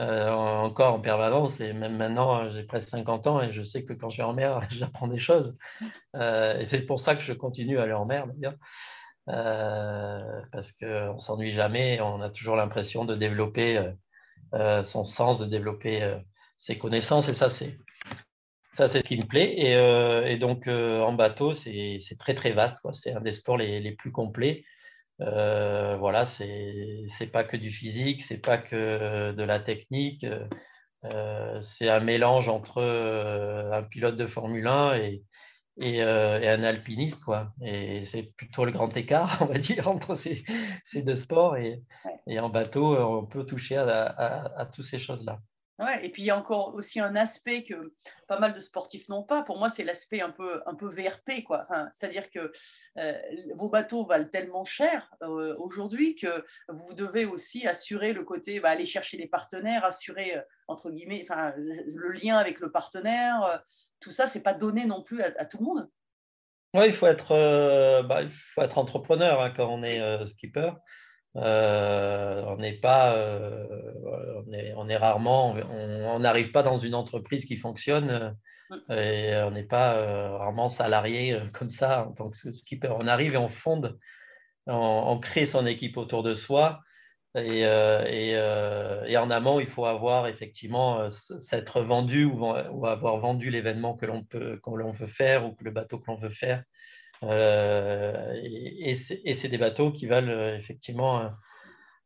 euh, 0.00 0.30
encore 0.30 0.94
en 0.94 1.00
permanence. 1.00 1.60
Et 1.60 1.74
même 1.74 1.96
maintenant, 1.96 2.48
j'ai 2.50 2.62
presque 2.62 2.88
50 2.88 3.26
ans 3.26 3.42
et 3.42 3.52
je 3.52 3.62
sais 3.62 3.84
que 3.84 3.92
quand 3.92 4.08
je 4.08 4.18
vais 4.18 4.22
en 4.22 4.32
mer, 4.32 4.66
j'apprends 4.70 5.08
des 5.08 5.18
choses. 5.18 5.58
Euh, 6.16 6.58
et 6.58 6.64
c'est 6.64 6.80
pour 6.82 7.00
ça 7.00 7.14
que 7.14 7.22
je 7.22 7.34
continue 7.34 7.78
à 7.78 7.82
aller 7.82 7.92
en 7.92 8.06
mer 8.06 8.26
d'ailleurs. 8.26 8.54
Euh, 9.28 10.42
parce 10.52 10.72
qu'on 10.72 11.14
ne 11.14 11.18
s'ennuie 11.18 11.52
jamais, 11.52 12.00
on 12.00 12.22
a 12.22 12.30
toujours 12.30 12.56
l'impression 12.56 13.04
de 13.04 13.14
développer 13.14 13.92
son 14.84 15.04
sens, 15.04 15.38
de 15.38 15.46
développer 15.46 16.18
ses 16.56 16.78
connaissances. 16.78 17.28
Et 17.28 17.34
ça, 17.34 17.50
c'est 17.50 17.76
ça, 18.72 18.88
c'est 18.88 19.00
ce 19.00 19.04
qui 19.04 19.18
me 19.18 19.26
plaît. 19.26 19.54
Et, 20.32 20.38
donc, 20.38 20.66
en 20.66 21.12
bateau, 21.12 21.52
c'est 21.52 21.98
très, 22.18 22.34
très 22.34 22.52
vaste. 22.52 22.86
C'est 22.92 23.12
un 23.12 23.20
des 23.20 23.32
sports 23.32 23.58
les 23.58 23.92
plus 23.92 24.12
complets. 24.12 24.64
Euh, 25.20 25.96
voilà, 25.98 26.24
c'est 26.24 27.30
pas 27.32 27.44
que 27.44 27.56
du 27.56 27.70
physique, 27.70 28.22
c'est 28.22 28.38
pas 28.40 28.58
que 28.58 29.32
de 29.32 29.42
la 29.42 29.60
technique. 29.60 30.26
Euh, 31.04 31.60
c'est 31.62 31.88
un 31.88 32.00
mélange 32.00 32.48
entre 32.48 32.78
euh, 32.78 33.72
un 33.72 33.82
pilote 33.82 34.16
de 34.16 34.26
Formule 34.26 34.66
1 34.66 34.96
et, 34.96 35.24
et, 35.78 36.02
un 36.02 36.62
alpiniste, 36.62 37.24
quoi. 37.24 37.52
Et 37.62 38.02
c'est 38.04 38.24
plutôt 38.36 38.64
le 38.64 38.72
grand 38.72 38.94
écart, 38.96 39.38
on 39.42 39.46
va 39.46 39.58
dire, 39.58 39.88
entre 39.88 40.14
ces, 40.14 40.44
ces 40.84 41.02
deux 41.02 41.16
sports. 41.16 41.56
Et, 41.56 41.82
et, 42.26 42.40
en 42.40 42.50
bateau, 42.50 42.96
on 42.96 43.26
peut 43.26 43.46
toucher 43.46 43.76
à, 43.76 44.06
à, 44.06 44.60
à 44.60 44.66
toutes 44.66 44.84
ces 44.84 44.98
choses-là. 44.98 45.40
Ouais, 45.80 46.04
et 46.04 46.10
puis 46.10 46.22
il 46.22 46.26
y 46.26 46.30
a 46.30 46.36
encore 46.36 46.74
aussi 46.74 47.00
un 47.00 47.16
aspect 47.16 47.64
que 47.64 47.94
pas 48.28 48.38
mal 48.38 48.52
de 48.52 48.60
sportifs 48.60 49.08
n'ont 49.08 49.22
pas. 49.22 49.42
Pour 49.42 49.58
moi, 49.58 49.70
c'est 49.70 49.82
l'aspect 49.82 50.20
un 50.20 50.30
peu, 50.30 50.60
un 50.66 50.74
peu 50.74 50.86
VRP. 50.88 51.42
Quoi. 51.46 51.66
c'est-à-dire 51.94 52.30
que 52.30 52.52
euh, 52.98 53.18
vos 53.56 53.70
bateaux 53.70 54.04
valent 54.04 54.28
tellement 54.28 54.66
cher 54.66 55.10
euh, 55.22 55.56
aujourd'hui 55.56 56.16
que 56.16 56.44
vous 56.68 56.92
devez 56.92 57.24
aussi 57.24 57.66
assurer 57.66 58.12
le 58.12 58.24
côté, 58.24 58.60
bah, 58.60 58.68
aller 58.68 58.84
chercher 58.84 59.16
des 59.16 59.26
partenaires, 59.26 59.82
assurer, 59.86 60.36
euh, 60.36 60.42
entre 60.68 60.90
guillemets, 60.90 61.26
le 61.56 62.12
lien 62.12 62.36
avec 62.36 62.60
le 62.60 62.70
partenaire. 62.70 63.64
tout 64.00 64.10
ça, 64.10 64.26
c'est 64.26 64.42
pas 64.42 64.54
donné 64.54 64.84
non 64.84 65.02
plus 65.02 65.22
à, 65.22 65.46
tout 65.46 65.58
le 65.60 65.64
monde. 65.64 65.88
Oui, 66.74 66.84
il 66.88 66.92
faut 66.92 67.06
être, 67.06 68.02
bah, 68.02 68.20
il 68.20 68.30
faut 68.30 68.60
être 68.60 68.76
entrepreneur 68.76 69.40
hein, 69.40 69.50
quand 69.56 69.66
on 69.66 69.82
est 69.82 70.26
skipper. 70.26 70.72
Euh, 71.36 72.42
on 72.46 72.56
n'est 72.56 72.78
pas, 72.78 73.14
euh, 73.14 73.66
on, 74.76 74.88
est, 74.88 74.96
rarement, 74.96 75.54
on 75.70 76.18
n'arrive 76.18 76.50
pas 76.50 76.64
dans 76.64 76.76
une 76.76 76.94
entreprise 76.94 77.44
qui 77.44 77.56
fonctionne 77.56 78.36
mm. 78.70 78.92
et 78.92 79.36
on 79.44 79.52
n'est 79.52 79.64
pas 79.64 79.94
rarement 80.38 80.68
salarié 80.68 81.38
comme 81.52 81.70
ça 81.70 82.06
en 82.08 82.12
tant 82.12 82.30
que 82.30 82.36
skipper. 82.36 82.88
On 82.88 83.06
arrive 83.06 83.34
et 83.34 83.38
on 83.38 83.48
fonde, 83.48 83.98
on, 84.66 85.18
crée 85.20 85.46
son 85.46 85.66
équipe 85.66 85.96
autour 85.96 86.22
de 86.22 86.34
soi. 86.34 86.80
Et, 87.36 87.60
et, 87.60 89.16
en 89.16 89.30
amont, 89.30 89.60
il 89.60 89.68
faut 89.68 89.86
avoir 89.86 90.26
effectivement 90.26 91.08
s'être 91.10 91.80
vendu 91.82 92.24
ou, 92.24 92.44
ou, 92.44 92.86
avoir 92.86 93.18
vendu 93.18 93.50
l'événement 93.50 93.96
que 93.96 94.06
l'on 94.06 94.24
peut, 94.24 94.60
que 94.64 94.70
l'on 94.70 94.90
veut 94.90 95.06
faire 95.06 95.46
ou 95.46 95.54
que 95.54 95.62
le 95.62 95.70
bateau 95.70 96.00
que 96.00 96.06
l'on 96.08 96.16
veut 96.16 96.28
faire. 96.28 96.64
Euh, 97.22 98.40
et, 98.42 98.94
c'est 98.94 99.48
des 99.48 99.58
bateaux 99.58 99.92
qui 99.92 100.06
valent 100.06 100.32
euh, 100.32 100.56
effectivement 100.56 101.30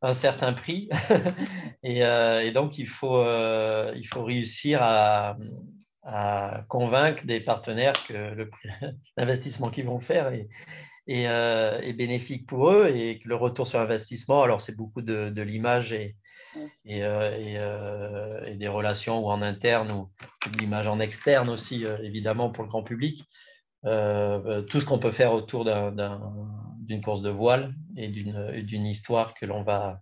un, 0.02 0.14
certain 0.14 0.52
prix. 0.52 0.88
Euh, 1.86 2.40
et, 2.40 2.50
donc, 2.50 2.78
il 2.78 2.88
faut, 2.88 3.22
il 3.22 4.04
faut 4.10 4.24
réussir 4.24 4.80
à, 4.82 5.36
convaincre 6.68 7.26
des 7.26 7.40
partenaires 7.40 7.92
que 8.06 8.48
l'investissement 9.18 9.68
qu'ils 9.68 9.84
vont 9.84 10.00
faire 10.00 10.28
est, 10.28 10.48
est, 11.06 11.92
bénéfique 11.92 12.46
pour 12.46 12.70
eux 12.70 12.88
et 12.88 13.18
que 13.18 13.28
le 13.28 13.36
retour 13.36 13.66
sur 13.66 13.80
investissement, 13.80 14.42
alors 14.42 14.62
c'est 14.62 14.76
beaucoup 14.76 15.02
de, 15.02 15.28
de 15.28 15.42
l'image 15.42 15.92
et, 15.92 16.16
et, 16.86 17.00
et, 17.00 18.54
des 18.54 18.68
relations 18.68 19.26
ou 19.26 19.30
en 19.30 19.42
interne 19.42 19.90
ou 19.90 20.10
de 20.50 20.58
l'image 20.58 20.86
en 20.86 21.00
externe 21.00 21.50
aussi, 21.50 21.84
évidemment, 22.02 22.48
pour 22.48 22.64
le 22.64 22.70
grand 22.70 22.82
public. 22.82 23.26
Euh, 23.86 24.62
tout 24.62 24.80
ce 24.80 24.84
qu'on 24.84 24.98
peut 24.98 25.12
faire 25.12 25.32
autour 25.32 25.64
d'une 25.64 27.02
course 27.02 27.22
de 27.22 27.30
voile 27.30 27.74
et 27.96 28.08
d'une 28.08 28.86
histoire 28.86 29.34
que 29.34 29.44
l'on 29.44 29.62
va, 29.62 30.00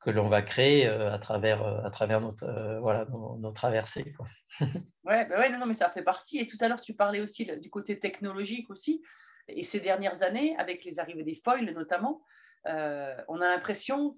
que 0.00 0.10
l'on 0.10 0.28
va 0.28 0.42
créer 0.42 0.86
euh, 0.86 1.12
à 1.12 1.18
travers, 1.18 1.62
euh, 1.62 1.84
à 1.84 1.90
travers 1.90 2.20
notre, 2.20 2.46
voilà, 2.80 3.06
nos, 3.06 3.52
traversées. 3.52 4.12
Quoi. 4.16 4.26
ouais, 5.04 5.26
bah 5.28 5.40
ouais 5.40 5.50
non, 5.50 5.66
mais 5.66 5.74
ça 5.74 5.90
fait 5.90 6.04
partie. 6.04 6.38
Et 6.38 6.46
tout 6.46 6.58
à 6.60 6.68
l'heure, 6.68 6.80
tu 6.80 6.94
parlais 6.94 7.20
aussi 7.20 7.50
du 7.60 7.70
côté 7.70 7.98
technologique 7.98 8.70
aussi. 8.70 9.02
Et 9.48 9.64
ces 9.64 9.80
dernières 9.80 10.22
années, 10.22 10.56
avec 10.58 10.84
les 10.84 10.98
arrivées 10.98 11.24
des 11.24 11.34
foils 11.34 11.72
notamment, 11.74 12.22
on 12.66 13.40
a 13.40 13.48
l'impression 13.48 14.16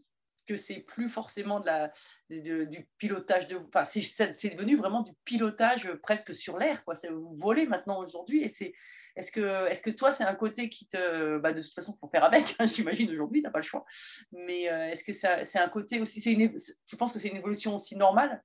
c'est 0.56 0.80
plus 0.80 1.08
forcément 1.08 1.60
de 1.60 1.66
la, 1.66 1.92
du 2.28 2.88
pilotage 2.98 3.48
de. 3.48 3.56
Enfin, 3.56 3.84
c'est 3.84 4.50
devenu 4.50 4.76
vraiment 4.76 5.02
du 5.02 5.12
pilotage 5.24 5.92
presque 6.02 6.34
sur 6.34 6.58
l'air. 6.58 6.82
Vous 7.10 7.34
volez 7.34 7.66
maintenant 7.66 7.98
aujourd'hui 7.98 8.42
et 8.42 8.48
c'est 8.48 8.72
Est-ce 9.16 9.32
que, 9.32 9.68
est 9.68 9.82
que 9.82 9.90
toi, 9.90 10.12
c'est 10.12 10.24
un 10.24 10.34
côté 10.34 10.68
qui 10.68 10.86
te. 10.86 11.38
Bah, 11.38 11.52
de 11.52 11.62
toute 11.62 11.74
façon, 11.74 11.92
il 11.96 11.98
faut 11.98 12.08
faire 12.08 12.24
avec, 12.24 12.56
hein, 12.58 12.66
j'imagine, 12.72 13.10
aujourd'hui, 13.10 13.40
tu 13.40 13.44
n'as 13.44 13.50
pas 13.50 13.60
le 13.60 13.64
choix. 13.64 13.84
Mais 14.32 14.62
est-ce 14.62 15.04
que 15.04 15.12
c'est 15.12 15.58
un 15.58 15.68
côté 15.68 16.00
aussi. 16.00 16.20
Une, 16.32 16.56
je 16.86 16.96
pense 16.96 17.12
que 17.12 17.18
c'est 17.18 17.28
une 17.28 17.36
évolution 17.36 17.74
aussi 17.74 17.96
normale 17.96 18.42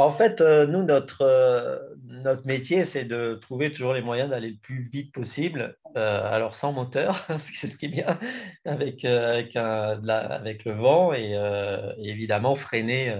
bah, 0.00 0.06
en 0.06 0.12
fait, 0.12 0.40
euh, 0.40 0.66
nous, 0.66 0.82
notre, 0.82 1.20
euh, 1.20 1.78
notre 2.06 2.46
métier, 2.46 2.84
c'est 2.84 3.04
de 3.04 3.34
trouver 3.42 3.70
toujours 3.70 3.92
les 3.92 4.00
moyens 4.00 4.30
d'aller 4.30 4.48
le 4.48 4.56
plus 4.56 4.88
vite 4.90 5.12
possible, 5.12 5.76
euh, 5.94 6.22
alors 6.24 6.54
sans 6.54 6.72
moteur, 6.72 7.26
c'est 7.38 7.66
ce 7.66 7.76
qui 7.76 7.84
est 7.84 7.88
bien, 7.90 8.18
avec, 8.64 9.04
avec, 9.04 9.56
un, 9.56 10.02
avec 10.08 10.64
le 10.64 10.72
vent 10.72 11.12
et, 11.12 11.34
évidemment 11.98 12.54
freiné, 12.54 13.14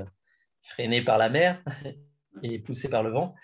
freiné 0.62 1.02
par 1.02 1.18
la 1.18 1.28
mer 1.28 1.62
et 2.42 2.58
poussé 2.58 2.88
par 2.88 3.02
le 3.02 3.10
vent. 3.10 3.34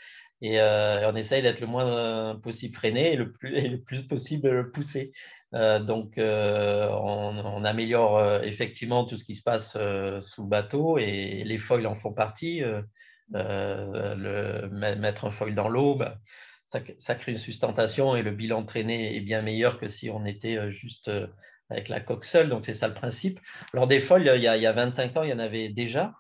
Et 0.41 0.59
on 0.59 1.15
essaye 1.15 1.43
d'être 1.43 1.61
le 1.61 1.67
moins 1.67 2.37
possible 2.37 2.75
freiné 2.75 3.13
et 3.13 3.17
le 3.17 3.33
plus, 3.33 3.69
le 3.69 3.83
plus 3.83 4.03
possible 4.07 4.71
poussé. 4.73 5.13
donc, 5.53 6.15
on, 6.17 6.23
on, 7.45 7.65
améliore 7.65 8.43
effectivement 8.45 9.05
tout 9.05 9.19
ce 9.19 9.25
qui 9.25 9.35
se 9.35 9.43
passe 9.43 9.73
sous 9.73 10.43
le 10.43 10.49
bateau 10.49 10.97
et 10.97 11.43
les 11.45 11.59
foils 11.59 11.87
en 11.87 11.95
font 11.95 12.15
partie. 12.15 12.63
Euh, 13.35 14.69
mettre 14.71 15.25
un 15.25 15.31
foil 15.31 15.55
dans 15.55 15.69
l'eau, 15.69 15.99
ça, 16.69 17.15
crée 17.15 17.33
une 17.33 17.39
sustentation 17.39 18.17
et 18.17 18.23
le 18.23 18.31
bilan 18.31 18.65
traîné 18.65 19.17
est 19.17 19.21
bien 19.21 19.43
meilleur 19.43 19.79
que 19.79 19.89
si 19.89 20.11
on 20.11 20.25
était 20.25 20.57
euh, 20.57 20.71
juste 20.71 21.09
euh, 21.09 21.27
avec 21.71 21.89
la 21.89 22.01
coque 22.01 22.25
seule. 22.25 22.49
Donc, 22.49 22.65
c'est 22.65 22.75
ça 22.75 22.89
le 22.89 22.95
principe. 22.95 23.41
Alors, 23.73 23.87
des 23.87 24.01
foils, 24.01 24.23
il 24.37 24.43
y, 24.43 24.49
a, 24.49 24.57
il 24.57 24.63
y 24.63 24.67
a 24.67 24.73
25 24.73 25.17
ans, 25.17 25.23
il 25.23 25.31
y 25.31 25.33
en 25.33 25.39
avait 25.39 25.69
déjà. 25.69 26.15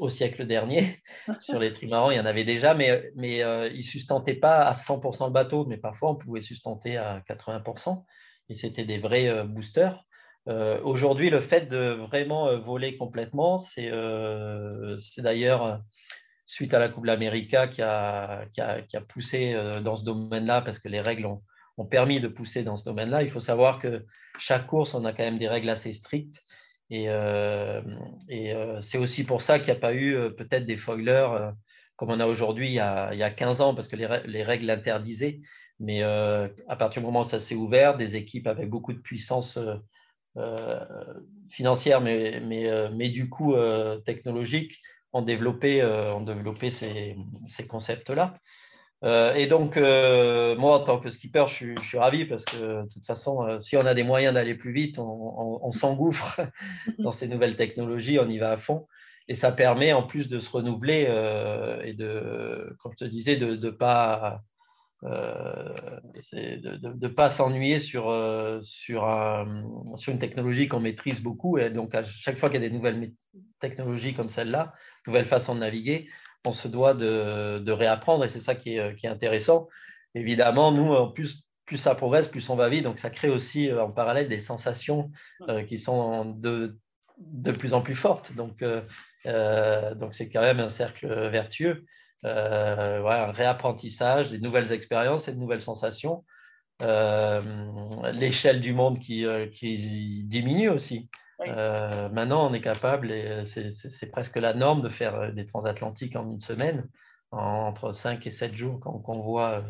au 0.00 0.08
siècle 0.08 0.46
dernier, 0.46 1.02
sur 1.40 1.58
les 1.58 1.72
trimarans, 1.72 2.10
il 2.10 2.16
y 2.16 2.20
en 2.20 2.26
avait 2.26 2.44
déjà, 2.44 2.74
mais, 2.74 3.10
mais 3.16 3.38
ils 3.38 3.76
ne 3.78 3.82
sustentaient 3.82 4.34
pas 4.34 4.62
à 4.62 4.74
100% 4.74 5.26
le 5.26 5.32
bateau, 5.32 5.66
mais 5.66 5.76
parfois 5.76 6.10
on 6.10 6.16
pouvait 6.16 6.40
sustenter 6.40 6.96
à 6.96 7.20
80%, 7.28 8.04
et 8.48 8.54
c'était 8.54 8.84
des 8.84 8.98
vrais 8.98 9.44
boosters. 9.44 10.07
Euh, 10.48 10.80
aujourd'hui, 10.82 11.28
le 11.28 11.40
fait 11.40 11.68
de 11.68 11.90
vraiment 12.08 12.48
euh, 12.48 12.58
voler 12.58 12.96
complètement, 12.96 13.58
c'est 13.58 13.90
euh, 13.92 14.96
d'ailleurs 15.18 15.82
suite 16.46 16.72
à 16.72 16.78
la 16.78 16.88
Coupe 16.88 17.04
de 17.06 17.66
qui 17.66 17.82
a, 17.82 19.00
poussé 19.06 19.52
dans 19.84 19.96
ce 19.96 20.04
domaine-là, 20.04 20.62
parce 20.62 20.78
que 20.78 20.88
les 20.88 21.00
règles 21.00 21.26
ont, 21.26 21.42
permis 21.90 22.20
de 22.20 22.28
pousser 22.28 22.62
dans 22.62 22.76
ce 22.76 22.84
domaine-là. 22.84 23.22
Il 23.22 23.30
faut 23.30 23.40
savoir 23.40 23.78
que 23.78 24.06
chaque 24.38 24.66
course, 24.66 24.94
on 24.94 25.04
a 25.04 25.12
quand 25.12 25.22
même 25.22 25.38
des 25.38 25.48
règles 25.48 25.68
assez 25.68 25.92
strictes. 25.92 26.42
Et, 26.90 27.08
c'est 28.80 28.98
aussi 28.98 29.24
pour 29.24 29.42
ça 29.42 29.58
qu'il 29.58 29.66
n'y 29.66 29.78
a 29.78 29.80
pas 29.80 29.92
eu 29.94 30.16
peut-être 30.36 30.64
des 30.64 30.78
foilers 30.78 31.52
comme 31.96 32.10
on 32.10 32.20
a 32.20 32.26
aujourd'hui 32.26 32.68
il, 32.68 32.74
y 32.74 32.80
a, 32.80 33.12
il 33.12 33.18
y 33.18 33.24
a 33.24 33.30
15 33.30 33.60
ans, 33.60 33.74
parce 33.74 33.88
que 33.88 33.96
les, 33.96 34.08
les 34.24 34.42
règles 34.42 34.66
l'interdisaient. 34.66 35.36
Mais 35.80 36.02
à 36.02 36.76
partir 36.78 37.02
du 37.02 37.06
moment 37.06 37.20
où 37.20 37.24
ça 37.24 37.40
s'est 37.40 37.54
ouvert, 37.54 37.98
des 37.98 38.16
équipes 38.16 38.46
avec 38.46 38.70
beaucoup 38.70 38.94
de 38.94 39.00
puissance 39.00 39.58
financières, 41.48 42.00
mais, 42.00 42.40
mais, 42.40 42.68
euh, 42.68 42.88
mais, 42.92 43.08
du 43.08 43.28
coup 43.28 43.54
euh, 43.54 43.98
technologiques, 43.98 44.80
ont 45.12 45.22
développé, 45.22 45.82
ont 45.82 46.20
développé 46.20 46.68
ces, 46.68 47.16
ces 47.46 47.66
concepts-là. 47.66 48.38
et 49.02 49.46
donc, 49.46 49.76
moi, 49.76 50.76
en 50.76 50.84
tant 50.84 50.98
que 51.00 51.08
skipper, 51.08 51.46
je 51.48 51.54
suis, 51.54 51.76
je 51.80 51.88
suis, 51.88 51.98
ravi 51.98 52.26
parce 52.26 52.44
que, 52.44 52.82
de 52.82 52.88
toute 52.92 53.06
façon, 53.06 53.58
si 53.58 53.78
on 53.78 53.86
a 53.86 53.94
des 53.94 54.02
moyens 54.02 54.34
d'aller 54.34 54.54
plus 54.54 54.72
vite, 54.72 54.98
on, 54.98 55.60
on, 55.62 55.72
s'engouffre 55.72 56.40
dans 56.98 57.10
ces 57.10 57.26
nouvelles 57.26 57.56
technologies, 57.56 58.18
on 58.18 58.28
y 58.28 58.36
va 58.36 58.50
à 58.52 58.58
fond. 58.58 58.86
Et 59.28 59.34
ça 59.34 59.50
permet, 59.50 59.94
en 59.94 60.02
plus 60.02 60.28
de 60.28 60.40
se 60.40 60.50
renouveler 60.50 61.04
et 61.84 61.94
de, 61.94 62.76
comme 62.80 62.92
je 62.92 63.06
te 63.06 63.10
disais, 63.10 63.36
de 63.36 63.56
ne 63.56 63.70
pas 63.70 64.42
euh, 65.04 66.00
de 66.42 67.06
ne 67.06 67.08
pas 67.08 67.30
s'ennuyer 67.30 67.78
sur, 67.78 68.10
euh, 68.10 68.58
sur, 68.62 69.06
sur, 69.94 70.12
une 70.12 70.18
technologie 70.18 70.66
qu'on 70.66 70.80
maîtrise 70.80 71.20
beaucoup. 71.20 71.56
Et 71.58 71.70
donc, 71.70 71.94
à 71.94 72.02
chaque 72.04 72.36
fois 72.36 72.50
qu'il 72.50 72.60
y 72.60 72.66
a 72.66 72.68
des 72.68 72.74
nouvelles 72.74 73.12
technologies 73.60 74.14
comme 74.14 74.28
celle-là, 74.28 74.74
nouvelles 75.06 75.26
façons 75.26 75.54
de 75.54 75.60
naviguer, 75.60 76.08
on 76.44 76.50
se 76.50 76.66
doit 76.66 76.94
de, 76.94 77.60
de 77.60 77.72
réapprendre 77.72 78.24
et 78.24 78.28
c'est 78.28 78.40
ça 78.40 78.54
qui 78.54 78.76
est, 78.76 78.96
qui 78.96 79.06
est, 79.06 79.10
intéressant. 79.10 79.68
Évidemment, 80.14 80.72
nous, 80.72 81.12
plus, 81.12 81.44
plus 81.64 81.76
ça 81.76 81.94
progresse, 81.94 82.26
plus 82.26 82.48
on 82.50 82.56
va 82.56 82.68
vite. 82.68 82.82
Donc, 82.82 82.98
ça 82.98 83.10
crée 83.10 83.30
aussi 83.30 83.72
en 83.72 83.92
parallèle 83.92 84.28
des 84.28 84.40
sensations 84.40 85.12
euh, 85.48 85.62
qui 85.62 85.78
sont 85.78 86.24
de, 86.24 86.76
de 87.18 87.52
plus 87.52 87.72
en 87.72 87.82
plus 87.82 87.94
fortes. 87.94 88.34
Donc, 88.34 88.64
donc 88.64 90.14
c'est 90.14 90.28
quand 90.28 90.40
même 90.40 90.58
un 90.58 90.70
cercle 90.70 91.06
vertueux 91.28 91.84
euh, 92.24 93.06
un 93.06 93.32
réapprentissage, 93.32 94.30
des 94.30 94.38
nouvelles 94.38 94.72
expériences 94.72 95.28
et 95.28 95.32
de 95.32 95.38
nouvelles 95.38 95.62
sensations. 95.62 96.24
Euh, 96.82 97.42
l'échelle 98.12 98.60
du 98.60 98.72
monde 98.72 99.00
qui, 99.00 99.24
euh, 99.24 99.48
qui 99.48 100.24
diminue 100.24 100.68
aussi. 100.68 101.10
Euh, 101.46 102.08
maintenant, 102.10 102.48
on 102.48 102.54
est 102.54 102.60
capable, 102.60 103.10
et 103.10 103.44
c'est 103.44 104.10
presque 104.10 104.36
la 104.36 104.54
norme, 104.54 104.82
de 104.82 104.88
faire 104.88 105.32
des 105.32 105.46
transatlantiques 105.46 106.16
en 106.16 106.28
une 106.28 106.40
semaine, 106.40 106.88
entre 107.30 107.92
5 107.92 108.26
et 108.26 108.30
7 108.30 108.54
jours, 108.54 108.80
quand, 108.80 109.02
on 109.06 109.20
voit 109.22 109.64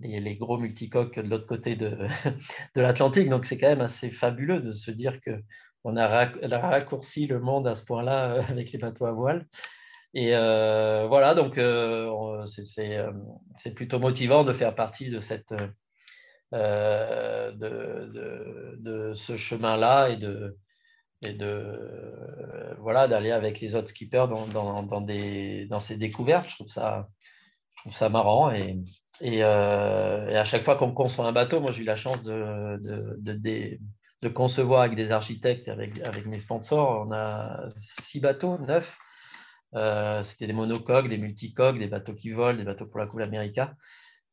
les, 0.00 0.20
les, 0.20 0.36
gros 0.36 0.58
multicoques 0.58 1.18
de 1.18 1.28
l'autre 1.28 1.46
côté 1.46 1.76
de, 1.76 2.08
de 2.76 2.80
l'Atlantique. 2.80 3.28
Donc, 3.28 3.46
c'est 3.46 3.58
quand 3.58 3.68
même 3.68 3.80
assez 3.80 4.10
fabuleux 4.10 4.60
de 4.60 4.72
se 4.72 4.90
dire 4.90 5.20
qu'on 5.22 5.96
a, 5.96 6.08
raccourci 6.08 7.26
le 7.26 7.40
monde 7.40 7.66
à 7.66 7.74
ce 7.74 7.84
point-là 7.84 8.42
avec 8.48 8.72
les 8.72 8.78
bateaux 8.78 9.06
à 9.06 9.12
voile. 9.12 9.46
Et 10.14 10.30
euh, 10.36 11.06
voilà, 11.08 11.34
donc 11.34 11.58
euh, 11.58 12.08
euh, 12.08 13.12
c'est 13.56 13.74
plutôt 13.74 13.98
motivant 13.98 14.44
de 14.44 14.52
faire 14.52 14.76
partie 14.76 15.10
de, 15.10 15.18
cette, 15.18 15.52
de, 16.52 17.50
de, 17.50 18.76
de, 18.78 19.14
ce 19.14 19.36
chemin-là 19.36 20.10
et 20.10 20.16
de, 20.16 20.56
et 21.22 21.32
de 21.32 22.76
voilà 22.78 23.08
d'aller 23.08 23.32
avec 23.32 23.60
les 23.60 23.74
autres 23.74 23.88
skippers 23.88 24.28
dans, 24.28 24.46
dans, 24.84 25.00
des, 25.00 25.66
dans 25.66 25.80
ces 25.80 25.96
découvertes. 25.96 26.48
Je 26.48 26.54
trouve 26.54 26.68
ça, 26.68 27.08
je 27.74 27.82
trouve 27.82 27.94
ça 27.94 28.08
marrant. 28.08 28.52
Et, 28.52 28.78
et, 29.20 29.38
et 29.38 29.42
à 29.42 30.44
chaque 30.44 30.62
fois 30.62 30.76
qu'on 30.76 30.92
conçoit 30.92 31.26
un 31.26 31.32
bateau, 31.32 31.60
moi 31.60 31.72
j'ai 31.72 31.82
eu 31.82 31.86
la 31.86 31.96
chance 31.96 32.22
de, 32.22 32.78
de, 32.80 33.78
de, 34.22 34.28
concevoir 34.28 34.82
avec 34.82 34.94
des 34.94 35.10
architectes, 35.10 35.68
avec, 35.68 36.00
avec 36.02 36.24
mes 36.26 36.38
sponsors. 36.38 37.04
On 37.04 37.12
a 37.12 37.68
six 38.00 38.20
bateaux, 38.20 38.58
neuf. 38.58 38.96
Euh, 39.74 40.22
c'était 40.22 40.46
des 40.46 40.52
monocoques, 40.52 41.08
des 41.08 41.18
multicoques, 41.18 41.78
des 41.78 41.88
bateaux 41.88 42.14
qui 42.14 42.30
volent, 42.30 42.58
des 42.58 42.64
bateaux 42.64 42.86
pour 42.86 43.00
la 43.00 43.06
Coupe 43.06 43.20
America. 43.20 43.74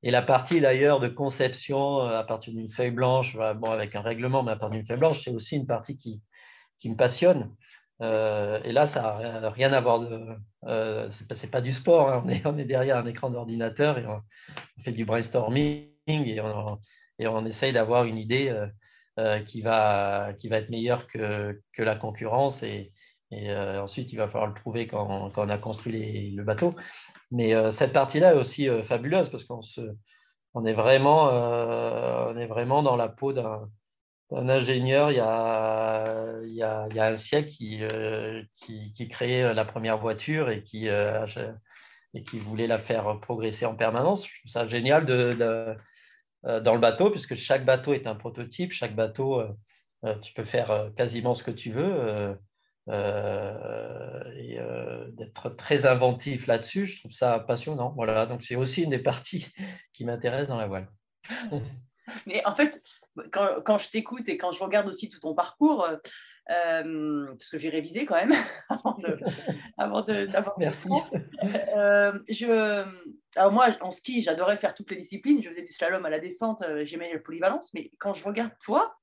Et 0.03 0.11
la 0.11 0.21
partie 0.21 0.61
d'ailleurs 0.61 0.99
de 0.99 1.07
conception 1.07 2.01
euh, 2.01 2.19
à 2.19 2.23
partir 2.23 2.53
d'une 2.53 2.69
feuille 2.69 2.91
blanche, 2.91 3.37
bon, 3.57 3.71
avec 3.71 3.95
un 3.95 4.01
règlement, 4.01 4.43
mais 4.43 4.51
à 4.51 4.55
partir 4.55 4.77
d'une 4.77 4.87
feuille 4.87 4.97
blanche, 4.97 5.23
c'est 5.23 5.31
aussi 5.31 5.57
une 5.57 5.67
partie 5.67 5.95
qui, 5.95 6.89
me 6.89 6.95
passionne. 6.95 7.55
Euh, 8.01 8.59
et 8.63 8.71
là, 8.71 8.87
ça 8.87 9.19
n'a 9.41 9.49
rien 9.51 9.71
à 9.73 9.81
voir 9.81 9.99
de. 9.99 10.19
Euh, 10.65 11.09
c'est 11.11 11.51
pas, 11.51 11.61
du 11.61 11.71
sport, 11.71 12.09
hein. 12.09 12.23
on, 12.45 12.57
est, 12.57 12.65
derrière 12.65 12.97
un 12.97 13.05
écran 13.05 13.29
d'ordinateur 13.29 13.99
et 13.99 14.07
on, 14.07 14.21
fait 14.83 14.91
du 14.91 15.05
brainstorming 15.05 15.85
et 16.07 16.41
on, 17.27 17.45
essaye 17.45 17.73
d'avoir 17.73 18.05
une 18.05 18.17
idée 18.17 18.51
qui, 19.45 19.61
va, 19.61 20.33
être 20.43 20.69
meilleure 20.69 21.05
que, 21.05 21.61
la 21.77 21.95
concurrence. 21.95 22.63
Et 23.31 23.49
euh, 23.49 23.81
ensuite, 23.81 24.11
il 24.11 24.17
va 24.17 24.27
falloir 24.27 24.47
le 24.47 24.53
prouver 24.53 24.87
quand, 24.87 25.31
on 25.35 25.49
a 25.49 25.57
construit 25.57 26.31
le 26.31 26.43
bateau. 26.43 26.75
Mais 27.31 27.53
euh, 27.53 27.71
cette 27.71 27.93
partie-là 27.93 28.33
est 28.33 28.37
aussi 28.37 28.67
euh, 28.69 28.83
fabuleuse 28.83 29.29
parce 29.29 29.45
qu'on 29.45 29.61
on 30.53 30.65
est, 30.65 30.73
vraiment, 30.73 31.29
on 31.29 32.37
est 32.37 32.45
vraiment 32.45 32.83
dans 32.83 32.97
la 32.97 33.07
peau 33.07 33.31
d'un 33.31 33.69
ingénieur 34.31 35.11
il 35.11 35.17
y, 35.17 35.19
a, 35.21 36.41
il, 36.43 36.53
y 36.53 36.63
a, 36.63 36.87
il 36.89 36.95
y 36.95 36.99
a 36.99 37.07
un 37.07 37.15
siècle 37.15 37.47
qui, 37.47 37.81
qui, 38.57 38.91
qui, 38.91 39.07
créait 39.07 39.53
la 39.53 39.63
première 39.63 39.97
voiture 39.97 40.49
et 40.49 40.61
qui, 40.61 40.87
et 40.87 42.23
qui 42.23 42.39
voulait 42.39 42.67
la 42.67 42.79
faire 42.79 43.17
progresser 43.21 43.65
en 43.65 43.75
permanence. 43.75 44.27
Je 44.27 44.39
trouve 44.41 44.51
ça 44.51 44.67
génial 44.67 45.05
de, 45.05 45.77
dans 46.43 46.73
le 46.73 46.79
bateau, 46.79 47.11
puisque 47.11 47.35
chaque 47.35 47.63
bateau 47.63 47.93
est 47.93 48.05
un 48.05 48.15
prototype, 48.15 48.73
chaque 48.73 48.95
bateau, 48.95 49.41
tu 50.21 50.33
peux 50.33 50.43
faire 50.43 50.91
quasiment 50.97 51.33
ce 51.33 51.45
que 51.45 51.51
tu 51.51 51.71
veux. 51.71 52.35
Euh, 52.89 54.23
et 54.35 54.59
euh, 54.59 55.05
d'être 55.11 55.49
très 55.49 55.85
inventif 55.85 56.47
là-dessus, 56.47 56.85
je 56.87 56.99
trouve 56.99 57.11
ça 57.11 57.39
passionnant. 57.39 57.93
Voilà, 57.95 58.25
donc 58.25 58.43
c'est 58.43 58.55
aussi 58.55 58.83
une 58.83 58.89
des 58.89 58.99
parties 58.99 59.47
qui 59.93 60.05
m'intéresse 60.05 60.47
dans 60.47 60.57
la 60.57 60.67
voile. 60.67 60.89
Mais 62.25 62.45
en 62.45 62.55
fait, 62.55 62.81
quand, 63.31 63.61
quand 63.63 63.77
je 63.77 63.89
t'écoute 63.89 64.27
et 64.27 64.37
quand 64.37 64.51
je 64.51 64.61
regarde 64.61 64.89
aussi 64.89 65.07
tout 65.07 65.19
ton 65.19 65.33
parcours, 65.33 65.87
euh, 66.49 67.25
parce 67.27 67.49
que 67.49 67.57
j'ai 67.57 67.69
révisé 67.69 68.05
quand 68.05 68.15
même 68.15 68.33
avant 69.77 70.01
de, 70.01 70.25
d'avoir. 70.25 70.57
Merci. 70.57 70.89
je, 72.27 72.83
alors 73.35 73.51
moi, 73.53 73.67
en 73.79 73.91
ski, 73.91 74.21
j'adorais 74.21 74.57
faire 74.57 74.73
toutes 74.73 74.89
les 74.91 74.97
disciplines. 74.97 75.41
Je 75.41 75.49
faisais 75.49 75.63
du 75.63 75.71
slalom 75.71 76.03
à 76.03 76.09
la 76.09 76.19
descente, 76.19 76.61
j'aimais 76.83 77.13
la 77.13 77.19
polyvalence. 77.19 77.71
Mais 77.73 77.91
quand 77.99 78.13
je 78.13 78.25
regarde 78.25 78.51
toi, 78.61 78.93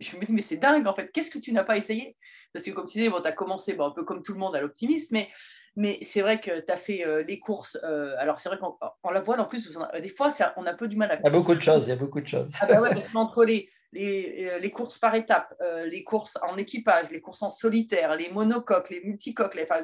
je 0.00 0.16
me 0.16 0.24
dis 0.24 0.32
mais 0.32 0.42
c'est 0.42 0.56
dingue 0.56 0.86
en 0.86 0.94
fait. 0.94 1.12
Qu'est-ce 1.12 1.30
que 1.30 1.38
tu 1.38 1.52
n'as 1.52 1.64
pas 1.64 1.76
essayé? 1.76 2.16
Parce 2.52 2.64
que 2.64 2.70
comme 2.70 2.86
tu 2.86 2.98
disais, 2.98 3.10
bon, 3.10 3.20
tu 3.20 3.26
as 3.28 3.32
commencé 3.32 3.74
bon, 3.74 3.86
un 3.86 3.90
peu 3.90 4.04
comme 4.04 4.22
tout 4.22 4.32
le 4.32 4.38
monde 4.38 4.56
à 4.56 4.60
l'optimisme, 4.60 5.08
mais, 5.14 5.28
mais 5.76 5.98
c'est 6.02 6.20
vrai 6.20 6.40
que 6.40 6.60
tu 6.60 6.72
as 6.72 6.76
fait 6.76 7.04
euh, 7.06 7.22
les 7.22 7.38
courses. 7.38 7.78
euh, 7.84 8.14
alors, 8.18 8.40
c'est 8.40 8.48
vrai 8.48 8.58
qu'on 8.58 8.76
on 9.02 9.10
la 9.10 9.20
voit 9.20 9.38
en 9.38 9.44
plus, 9.44 9.68
a- 9.82 10.00
des 10.00 10.08
fois, 10.08 10.30
ça- 10.30 10.54
on 10.56 10.66
a 10.66 10.72
un 10.72 10.76
peu 10.76 10.88
du 10.88 10.96
mal 10.96 11.10
à. 11.10 11.16
Il 11.16 11.22
y 11.24 11.26
a 11.26 11.30
beaucoup 11.30 11.54
de 11.54 11.60
choses, 11.60 11.86
il 11.86 11.90
y 11.90 11.92
a 11.92 11.96
beaucoup 11.96 12.20
de 12.20 12.26
choses. 12.28 12.52
Ah 12.60 12.66
bah 12.66 12.80
ouais, 12.80 12.94
parce 12.94 13.08
les, 13.44 13.68
les, 13.92 14.46
euh, 14.50 14.58
les 14.58 14.70
courses 14.70 14.98
par 14.98 15.14
étapes, 15.14 15.54
euh, 15.60 15.84
les 15.86 16.02
courses 16.04 16.38
en 16.42 16.56
équipage, 16.56 17.10
les 17.10 17.20
courses 17.20 17.42
en 17.42 17.50
solitaire, 17.50 18.14
les 18.16 18.30
monocoques, 18.30 18.90
les 18.90 19.00
multicoques, 19.02 19.54
les, 19.54 19.64
enfin, 19.64 19.82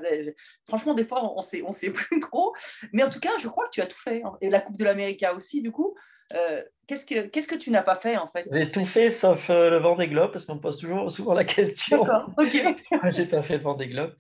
franchement, 0.67 0.95
des 0.95 1.05
fois, 1.05 1.23
on 1.37 1.39
ne 1.39 1.43
on 1.63 1.73
sait 1.73 1.91
plus 1.93 2.21
trop. 2.21 2.55
Mais 2.93 3.03
en 3.03 3.11
tout 3.11 3.21
cas, 3.21 3.31
je 3.39 3.49
crois 3.49 3.67
que 3.67 3.71
tu 3.71 3.81
as 3.81 3.87
tout 3.87 3.99
fait. 3.99 4.23
hein. 4.25 4.37
Et 4.41 4.51
la 4.51 4.61
Coupe 4.61 4.77
de 4.77 4.85
l'Amérique 4.85 5.23
aussi, 5.35 5.63
du 5.63 5.71
coup. 5.73 5.95
Euh, 6.35 6.63
qu'est-ce, 6.87 7.05
que, 7.07 7.27
qu'est-ce 7.27 7.49
que 7.49 7.55
tu 7.55 7.71
n'as 7.71 7.83
pas 7.83 7.97
fait, 7.97 8.17
en 8.17 8.29
fait? 8.29 8.47
J'ai 8.53 8.71
tout 8.71 8.87
fait 8.87 9.11
sauf 9.11 9.51
euh, 9.51 9.71
le 9.71 9.79
Vendée 9.79 10.09
Globe, 10.09 10.33
parce 10.33 10.47
qu'on 10.47 10.57
me 10.57 10.61
pose 10.61 10.79
toujours 10.79 11.11
souvent 11.13 11.35
la 11.35 11.45
question. 11.45 12.03
Ok. 12.39 12.65
J'ai 13.11 13.27
pas 13.27 13.43
fait 13.43 13.59
le 13.59 13.63
Vendée 13.63 13.89
Globe. 13.89 14.15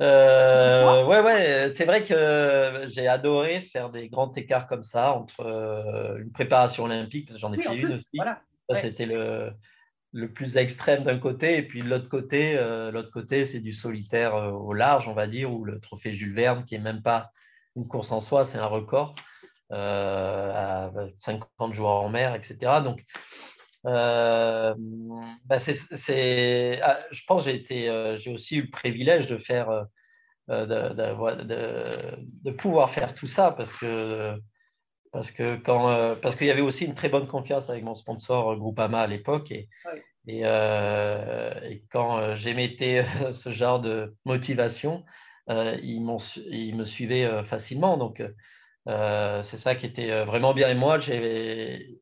Euh, 0.00 1.04
ouais, 1.06 1.20
ouais, 1.20 1.72
c'est 1.74 1.84
vrai 1.84 2.02
que 2.02 2.86
j'ai 2.88 3.06
adoré 3.06 3.60
faire 3.62 3.90
des 3.90 4.08
grands 4.08 4.32
écarts 4.32 4.66
comme 4.66 4.82
ça 4.82 5.12
entre 5.12 5.40
euh, 5.40 6.18
une 6.18 6.32
préparation 6.32 6.84
olympique, 6.84 7.26
parce 7.26 7.36
que 7.36 7.40
j'en 7.40 7.52
ai 7.52 7.58
Oui, 7.58 7.62
fait 7.64 7.76
une 7.76 7.84
plus, 7.84 7.94
aussi. 7.94 8.10
voilà. 8.16 8.40
Ça, 8.68 8.74
Ouais. 8.76 8.80
c'était 8.80 9.06
le, 9.06 9.50
le 10.12 10.32
plus 10.32 10.56
extrême 10.56 11.04
d'un 11.04 11.18
côté. 11.18 11.58
Et 11.58 11.62
puis 11.62 11.80
de 11.82 11.88
l'autre 11.88 12.08
côté, 12.08 12.56
euh, 12.56 12.90
l'autre 12.90 13.10
côté, 13.10 13.44
c'est 13.44 13.60
du 13.60 13.72
solitaire 13.72 14.34
au 14.34 14.72
large, 14.72 15.06
on 15.08 15.14
va 15.14 15.26
dire, 15.26 15.52
ou 15.52 15.64
le 15.64 15.78
trophée 15.78 16.14
Jules 16.14 16.34
Verne, 16.34 16.64
qui 16.64 16.74
est 16.74 16.80
même 16.80 17.02
pas 17.02 17.30
une 17.76 17.86
course 17.86 18.10
en 18.12 18.20
soi, 18.20 18.44
c'est 18.44 18.58
un 18.58 18.66
record 18.66 19.14
à 19.72 20.90
50 21.18 21.72
jours 21.74 21.88
en 21.90 22.08
mer, 22.08 22.34
etc. 22.34 22.80
Donc, 22.82 23.02
euh, 23.86 24.74
bah, 25.46 25.56
ah, 26.82 26.98
je 27.10 27.22
pense 27.26 27.44
que 27.44 27.50
j'ai 27.50 27.56
été, 27.56 27.88
euh, 27.88 28.16
j'ai 28.18 28.32
aussi 28.32 28.56
eu 28.56 28.62
le 28.62 28.70
privilège 28.70 29.26
de 29.26 29.38
faire, 29.38 29.70
euh, 29.70 30.66
de, 30.66 30.94
d'avoir- 30.94 31.36
de- 31.36 32.16
de 32.44 32.50
pouvoir 32.52 32.90
faire 32.90 33.14
tout 33.14 33.26
ça 33.28 33.52
parce 33.52 33.72
que 33.72 34.36
parce 35.12 35.30
que 35.30 35.56
quand 35.56 35.90
euh, 35.90 36.14
parce 36.16 36.36
qu'il 36.36 36.46
y 36.46 36.50
avait 36.50 36.62
aussi 36.62 36.84
une 36.86 36.94
très 36.94 37.08
bonne 37.08 37.26
confiance 37.28 37.68
avec 37.70 37.84
mon 37.84 37.94
sponsor 37.94 38.52
euh, 38.52 38.56
Groupama 38.56 39.00
à 39.02 39.06
l'époque 39.06 39.50
et 39.52 39.68
Ouais. 39.84 40.02
et, 40.28 40.42
euh, 40.44 41.60
et 41.68 41.84
quand 41.90 42.18
euh, 42.18 42.36
j'émettais 42.36 43.04
euh, 43.24 43.32
ce 43.32 43.52
genre 43.52 43.80
de 43.80 44.16
motivation, 44.24 45.04
euh, 45.50 45.76
ils 45.82 46.02
ils 46.48 46.76
me 46.76 46.84
suivaient 46.84 47.24
euh, 47.24 47.44
facilement 47.44 47.96
donc 47.96 48.20
euh, 48.20 48.30
c'est 48.86 49.58
ça 49.58 49.74
qui 49.74 49.86
était 49.86 50.10
euh, 50.10 50.24
vraiment 50.24 50.54
bien 50.54 50.68
et 50.70 50.74
moi 50.74 50.98
j'ai 50.98 52.00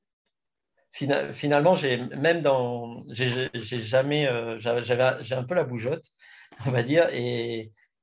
fina- 0.92 1.32
finalement 1.32 1.74
j'ai 1.74 1.98
même 1.98 2.42
dans 2.42 3.02
j'ai 3.10 3.50
jamais 3.62 4.26
euh, 4.26 4.58
j'avais 4.58 5.22
j'ai 5.22 5.34
un 5.34 5.44
peu 5.44 5.54
la 5.54 5.64
bougeotte 5.64 6.06
on 6.66 6.70
va 6.70 6.82
dire 6.82 7.08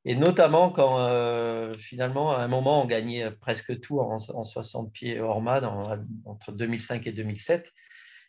et 0.06 0.16
notamment 0.16 0.72
quand 0.72 1.00
euh, 1.00 1.76
finalement, 1.78 2.32
à 2.34 2.38
un 2.40 2.48
moment, 2.48 2.82
on 2.82 2.86
gagnait 2.86 3.30
presque 3.32 3.80
tout 3.82 4.00
en, 4.00 4.18
en 4.34 4.44
60 4.46 4.94
pieds 4.94 5.20
mât 5.42 5.60
dans- 5.60 5.84
entre 6.26 6.54
2005 6.54 7.06
et 7.08 7.12
2007. 7.12 7.74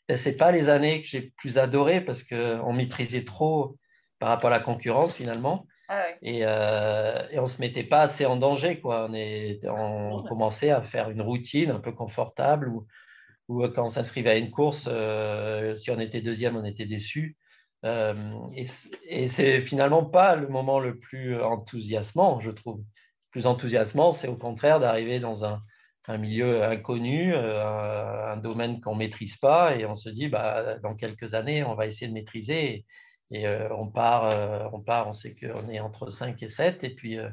Et 0.08 0.16
ce 0.16 0.28
n'est 0.28 0.34
pas 0.36 0.50
les 0.50 0.68
années 0.70 1.02
que 1.02 1.08
j'ai 1.08 1.32
plus 1.36 1.56
adoré 1.58 2.00
parce 2.00 2.24
qu'on 2.24 2.72
maîtrisait 2.72 3.22
trop 3.24 3.76
par 4.18 4.30
rapport 4.30 4.48
à 4.48 4.58
la 4.58 4.60
concurrence 4.60 5.14
finalement. 5.14 5.66
Ah 5.88 6.04
ouais. 6.06 6.18
Et, 6.22 6.40
euh, 6.44 7.26
et 7.30 7.38
on 7.38 7.42
ne 7.42 7.46
se 7.46 7.60
mettait 7.60 7.84
pas 7.84 8.02
assez 8.02 8.26
en 8.26 8.36
danger. 8.36 8.80
Quoi. 8.80 9.06
On, 9.08 9.14
est, 9.14 9.60
on 9.68 10.22
commençait 10.28 10.70
à 10.70 10.82
faire 10.82 11.10
une 11.10 11.22
routine 11.22 11.70
un 11.70 11.80
peu 11.80 11.92
confortable 11.92 12.68
ou, 12.68 12.86
ou 13.48 13.66
quand 13.68 13.86
on 13.86 13.90
s'inscrivait 13.90 14.30
à 14.30 14.36
une 14.36 14.50
course, 14.50 14.88
euh, 14.90 15.76
si 15.76 15.90
on 15.90 15.98
était 16.00 16.20
deuxième, 16.20 16.56
on 16.56 16.64
était 16.64 16.86
déçu. 16.86 17.36
Euh, 17.84 18.14
et 18.54 18.66
et 19.08 19.28
c'est 19.28 19.60
finalement 19.60 20.04
pas 20.04 20.36
le 20.36 20.48
moment 20.48 20.80
le 20.80 20.98
plus 20.98 21.40
enthousiasmant, 21.40 22.40
je 22.40 22.50
trouve. 22.50 22.78
Le 22.80 23.30
plus 23.30 23.46
enthousiasmant, 23.46 24.12
c'est 24.12 24.28
au 24.28 24.36
contraire 24.36 24.80
d'arriver 24.80 25.20
dans 25.20 25.44
un, 25.44 25.60
un 26.08 26.18
milieu 26.18 26.64
inconnu, 26.64 27.34
euh, 27.34 27.62
un, 27.64 28.32
un 28.32 28.36
domaine 28.38 28.80
qu'on 28.80 28.94
ne 28.94 28.98
maîtrise 29.00 29.36
pas, 29.36 29.76
et 29.76 29.86
on 29.86 29.94
se 29.96 30.08
dit, 30.10 30.28
bah, 30.28 30.78
dans 30.82 30.94
quelques 30.96 31.34
années, 31.34 31.62
on 31.64 31.74
va 31.74 31.86
essayer 31.86 32.08
de 32.08 32.14
maîtriser. 32.14 32.74
Et, 32.74 32.86
et, 33.30 33.46
euh, 33.46 33.68
on, 33.74 33.88
part, 33.88 34.24
euh, 34.24 34.68
on 34.72 34.80
part, 34.80 35.08
on 35.08 35.12
sait 35.12 35.34
qu'on 35.34 35.68
est 35.68 35.80
entre 35.80 36.10
5 36.10 36.42
et 36.42 36.48
7, 36.48 36.82
et 36.84 36.90
puis, 36.90 37.18
euh, 37.18 37.28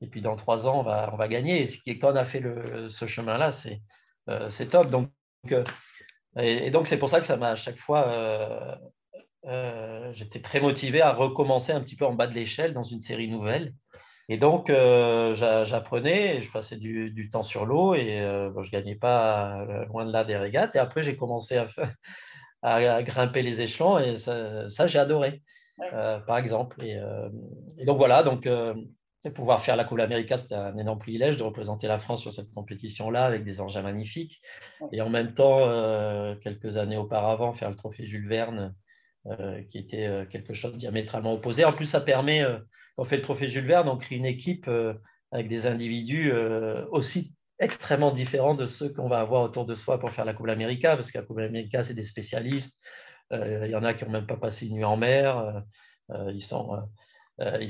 et 0.00 0.06
puis 0.06 0.20
dans 0.20 0.36
trois 0.36 0.66
ans, 0.68 0.80
on 0.80 0.82
va, 0.82 1.10
on 1.12 1.16
va 1.16 1.28
gagner. 1.28 1.62
Et 1.62 1.66
ce 1.66 1.78
qui 1.78 1.98
quand 1.98 2.12
on 2.12 2.16
a 2.16 2.24
fait 2.24 2.40
le, 2.40 2.88
ce 2.90 3.06
chemin-là, 3.06 3.50
c'est 3.52 4.66
top. 4.68 4.90
Donc, 4.90 5.10
et, 6.36 6.70
donc, 6.70 6.86
c'est 6.86 6.98
pour 6.98 7.08
ça 7.08 7.20
que 7.20 7.26
ça 7.26 7.36
m'a 7.36 7.50
à 7.50 7.56
chaque 7.56 7.78
fois 7.78 8.78
j'étais 10.12 10.40
très 10.42 10.60
motivé 10.60 11.00
à 11.00 11.12
recommencer 11.12 11.72
un 11.72 11.80
petit 11.80 11.96
peu 11.96 12.04
en 12.04 12.12
bas 12.14 12.26
de 12.26 12.34
l'échelle 12.34 12.74
dans 12.74 12.84
une 12.84 13.00
série 13.00 13.28
nouvelle. 13.28 13.74
Et 14.28 14.36
donc, 14.36 14.68
j'a- 14.68 15.64
j'apprenais, 15.64 16.42
je 16.42 16.52
passais 16.52 16.76
du, 16.76 17.28
temps 17.32 17.42
sur 17.42 17.64
l'eau 17.64 17.94
et 17.94 18.18
je 18.18 18.58
ne 18.58 18.70
gagnais 18.70 18.94
pas 18.96 19.64
loin 19.88 20.04
de 20.04 20.12
là 20.12 20.24
des 20.24 20.36
régates. 20.36 20.76
Et 20.76 20.78
après, 20.78 21.02
j'ai 21.02 21.16
commencé 21.16 21.56
à, 21.56 21.66
fa- 21.68 21.82
à, 21.82 21.92
à 22.62 23.02
grimper 23.02 23.42
les 23.42 23.60
échelons 23.60 23.98
et 23.98 24.16
ça, 24.16 24.68
ça, 24.70 24.86
j'ai 24.86 24.98
adoré, 24.98 25.42
Ouais. 25.78 25.86
euh, 25.92 26.18
par 26.18 26.38
exemple. 26.38 26.84
Et, 26.84 26.96
euh, 26.96 27.28
et 27.78 27.84
donc, 27.84 27.98
voilà, 27.98 28.24
donc, 28.24 28.46
euh, 28.46 28.74
pouvoir 29.34 29.62
faire 29.62 29.76
la 29.76 29.84
Coupe 29.84 30.00
América, 30.00 30.36
c'était 30.38 30.54
un 30.56 30.76
énorme 30.76 30.98
privilège 30.98 31.36
de 31.36 31.44
représenter 31.44 31.86
la 31.86 31.98
France 31.98 32.22
sur 32.22 32.32
cette 32.32 32.50
compétition-là 32.52 33.24
avec 33.26 33.44
des 33.44 33.60
engins 33.60 33.82
magnifiques. 33.82 34.40
Ouais. 34.80 34.88
Et 34.92 35.02
en 35.02 35.10
même 35.10 35.34
temps, 35.34 35.58
quelques 36.40 36.78
années 36.78 36.96
auparavant, 36.96 37.52
faire 37.52 37.70
le 37.70 37.76
trophée 37.76 38.06
Jules 38.06 38.28
Verne 38.28 38.74
qui 39.70 39.76
était 39.78 40.08
quelque 40.30 40.54
chose 40.54 40.72
de 40.72 40.78
diamétralement 40.78 41.34
opposé. 41.34 41.64
En 41.66 41.72
plus, 41.74 41.84
ça 41.84 42.00
permet, 42.00 42.42
quand 42.96 43.02
on 43.02 43.04
fait 43.04 43.16
le 43.16 43.22
trophée 43.22 43.48
Jules 43.48 43.66
Verne, 43.66 43.88
on 43.88 43.98
crée 43.98 44.16
une 44.16 44.24
équipe 44.24 44.70
avec 45.30 45.48
des 45.48 45.66
individus 45.66 46.32
aussi 46.90 47.34
extrêmement 47.60 48.12
différents 48.12 48.54
de 48.54 48.66
ceux 48.66 48.92
qu'on 48.92 49.08
va 49.08 49.20
avoir 49.20 49.42
autour 49.42 49.66
de 49.66 49.74
soi 49.74 49.98
pour 49.98 50.10
faire 50.12 50.24
la 50.24 50.34
Coupe 50.34 50.48
América, 50.48 50.96
parce 50.96 51.10
que 51.10 51.18
la 51.18 51.24
Coupe 51.24 51.38
América, 51.38 51.82
c'est 51.84 51.94
des 51.94 52.04
spécialistes. 52.04 52.78
Euh, 53.32 53.66
Il 53.66 53.70
y 53.70 53.76
en 53.76 53.84
a 53.84 53.94
qui 53.94 54.04
n'ont 54.04 54.10
même 54.10 54.26
pas 54.26 54.36
passé 54.36 54.66
une 54.66 54.76
nuit 54.76 54.84
en 54.84 54.96
mer. 54.96 55.38
Euh, 55.38 55.60
euh, 56.10 56.32
ils, 56.32 56.40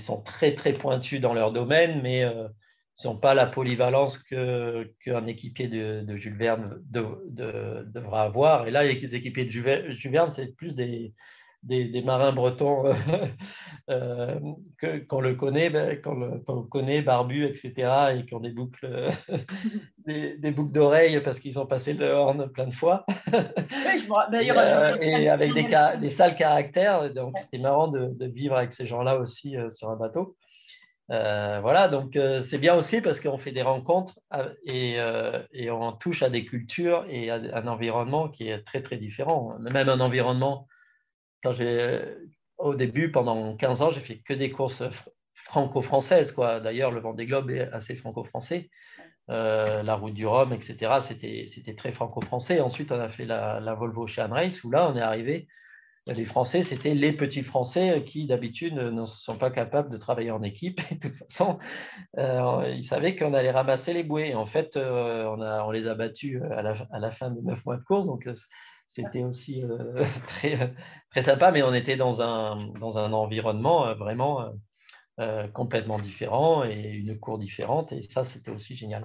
sont, 0.01 0.23
très, 0.23 0.55
très 0.55 0.73
pointus 0.73 1.21
dans 1.21 1.35
leur 1.35 1.53
domaine, 1.53 2.01
mais 2.03 2.21
ils 2.23 3.07
n'ont 3.07 3.17
pas 3.19 3.35
la 3.35 3.47
polyvalence 3.47 4.19
qu'un 4.19 5.27
équipier 5.27 5.69
de, 5.69 6.03
de 6.03 6.17
Jules 6.17 6.37
Verne 6.37 6.79
de- 6.91 7.25
de- 7.31 7.85
devra 7.87 8.23
avoir. 8.23 8.67
Et 8.69 8.71
là, 8.71 8.85
les 8.85 9.15
équipiers 9.15 9.45
de 9.47 9.51
Jules 9.51 10.13
Verne, 10.13 10.31
c'est 10.31 10.55
plus 10.55 10.75
des, 10.75 11.13
des, 11.63 11.85
des 11.87 12.03
marins 12.03 12.33
bretons 12.33 12.87
euh, 12.87 12.95
euh, 13.91 14.39
que- 14.79 14.99
qu'on 15.07 15.21
le 15.21 15.35
connaît, 15.35 15.71
ben, 15.71 15.89
le, 15.91 16.43
le 16.55 16.63
connaît, 16.69 17.03
barbus, 17.03 17.45
etc., 17.47 18.15
et 18.17 18.25
qui 18.25 18.35
ont 18.35 18.41
des 18.41 18.51
boucles, 18.53 18.87
euh, 18.87 19.11
des, 20.07 20.37
des 20.39 20.51
boucles 20.51 20.73
d'oreilles 20.73 21.21
parce 21.21 21.39
qu'ils 21.41 21.59
ont 21.59 21.67
passé 21.67 21.93
le 21.95 22.09
horn 22.11 22.49
plein 22.51 22.67
de 22.67 22.75
fois, 22.75 23.05
et, 24.41 24.51
euh, 24.51 24.97
et 25.01 25.29
avec 25.29 25.53
des, 25.55 25.63
ca- 25.71 25.97
des 25.97 26.11
sales 26.11 26.37
caractères. 26.37 27.13
Donc, 27.13 27.39
c'était 27.39 27.59
marrant 27.59 27.89
de, 27.89 28.07
de 28.15 28.27
vivre 28.27 28.57
avec 28.57 28.73
ces 28.73 28.87
gens-là 28.87 29.19
aussi 29.19 29.57
euh, 29.57 29.71
sur 29.71 29.91
un 29.91 29.97
bateau. 29.97 30.37
Voilà, 31.11 31.89
donc 31.89 32.19
c'est 32.43 32.59
bien 32.59 32.75
aussi 32.77 33.01
parce 33.01 33.19
qu'on 33.21 33.39
fait 33.39 33.51
des 33.53 33.63
rencontres 33.63 34.19
et, 34.67 34.97
et 35.53 35.71
on 35.71 35.93
touche 35.93 36.23
à 36.23 36.29
des 36.29 36.45
cultures 36.45 37.07
et 37.09 37.31
à 37.31 37.37
un 37.55 37.67
environnement 37.67 38.29
qui 38.29 38.49
est 38.49 38.63
très 38.63 38.83
très 38.83 38.99
différent. 38.99 39.55
Même 39.59 39.89
un 39.89 40.01
environnement, 40.01 40.69
quand 41.43 41.53
j'ai 41.53 42.01
au 42.59 42.75
début, 42.75 43.11
pendant 43.11 43.57
15 43.57 43.83
ans, 43.83 43.91
j'ai 43.91 44.01
fait 44.01 44.19
que 44.19 44.35
des 44.35 44.51
courses 44.51 44.83
fr- 44.83 45.09
franco-françaises. 45.35 46.33
quoi. 46.33 46.61
D'ailleurs, 46.61 46.91
le 46.91 47.01
Vendée 47.01 47.27
Globe 47.27 47.51
est 47.51 47.71
assez 47.73 47.95
franco-français. 47.95 48.71
Euh, 49.31 49.83
la 49.83 49.95
route 49.95 50.15
du 50.15 50.27
Rhum, 50.27 50.53
etc., 50.53 51.01
c'était 51.01 51.75
très 51.75 51.93
franco-français. 51.93 52.61
Ensuite, 52.61 52.93
on 52.93 53.01
a 53.01 53.11
fait 53.11 53.27
la, 53.27 53.75
Volvo 53.75 54.05
Ocean 54.05 54.31
Race 54.31 54.65
où 54.65 54.71
là, 54.71 54.91
on 54.91 54.97
est 54.97 55.03
arrivé. 55.03 55.47
Les 56.07 56.25
Français, 56.25 56.63
c'était 56.63 56.95
les 56.95 57.13
petits 57.13 57.43
Français 57.43 58.03
qui, 58.07 58.27
d'habitude, 58.27 58.73
ne 58.73 59.05
sont 59.05 59.37
pas 59.37 59.51
capables 59.51 59.91
de 59.91 59.99
travailler 59.99 60.31
en 60.31 60.43
équipe. 60.43 60.81
De 60.91 61.09
toute 61.09 61.17
façon, 61.17 61.59
euh, 62.17 62.73
ils 62.75 62.85
savaient 62.85 63.15
qu'on 63.15 63.35
allait 63.35 63.51
ramasser 63.51 63.93
les 63.93 64.03
bouées. 64.05 64.35
En 64.35 64.47
fait, 64.47 64.79
euh, 64.79 65.27
on, 65.27 65.71
les 65.71 65.87
a 65.87 65.95
battus 65.95 66.41
à 66.51 66.63
la, 66.63 67.11
fin 67.11 67.31
de 67.31 67.43
neuf 67.43 67.63
mois 67.67 67.77
de 67.77 67.85
course. 67.85 68.07
Donc, 68.07 68.27
c'était 68.91 69.23
aussi 69.23 69.63
euh, 69.63 70.05
très, 70.27 70.75
très 71.11 71.23
sympa. 71.23 71.51
Mais 71.53 71.63
on 71.63 71.75
était 71.75 71.97
dans 71.97 72.23
un, 72.23 72.69
dans 72.81 72.99
un 72.99 73.13
environnement 73.13 73.87
euh, 73.87 73.95
vraiment 73.95 74.43
euh, 74.43 74.51
euh, 75.21 75.49
complètement 75.49 75.99
différent 75.99 76.65
et 76.65 76.91
une 76.91 77.19
cour 77.19 77.39
différente. 77.39 77.93
Et 77.93 78.03
ça, 78.03 78.25
c'était 78.25 78.53
aussi 78.53 78.77
génial. 78.77 79.05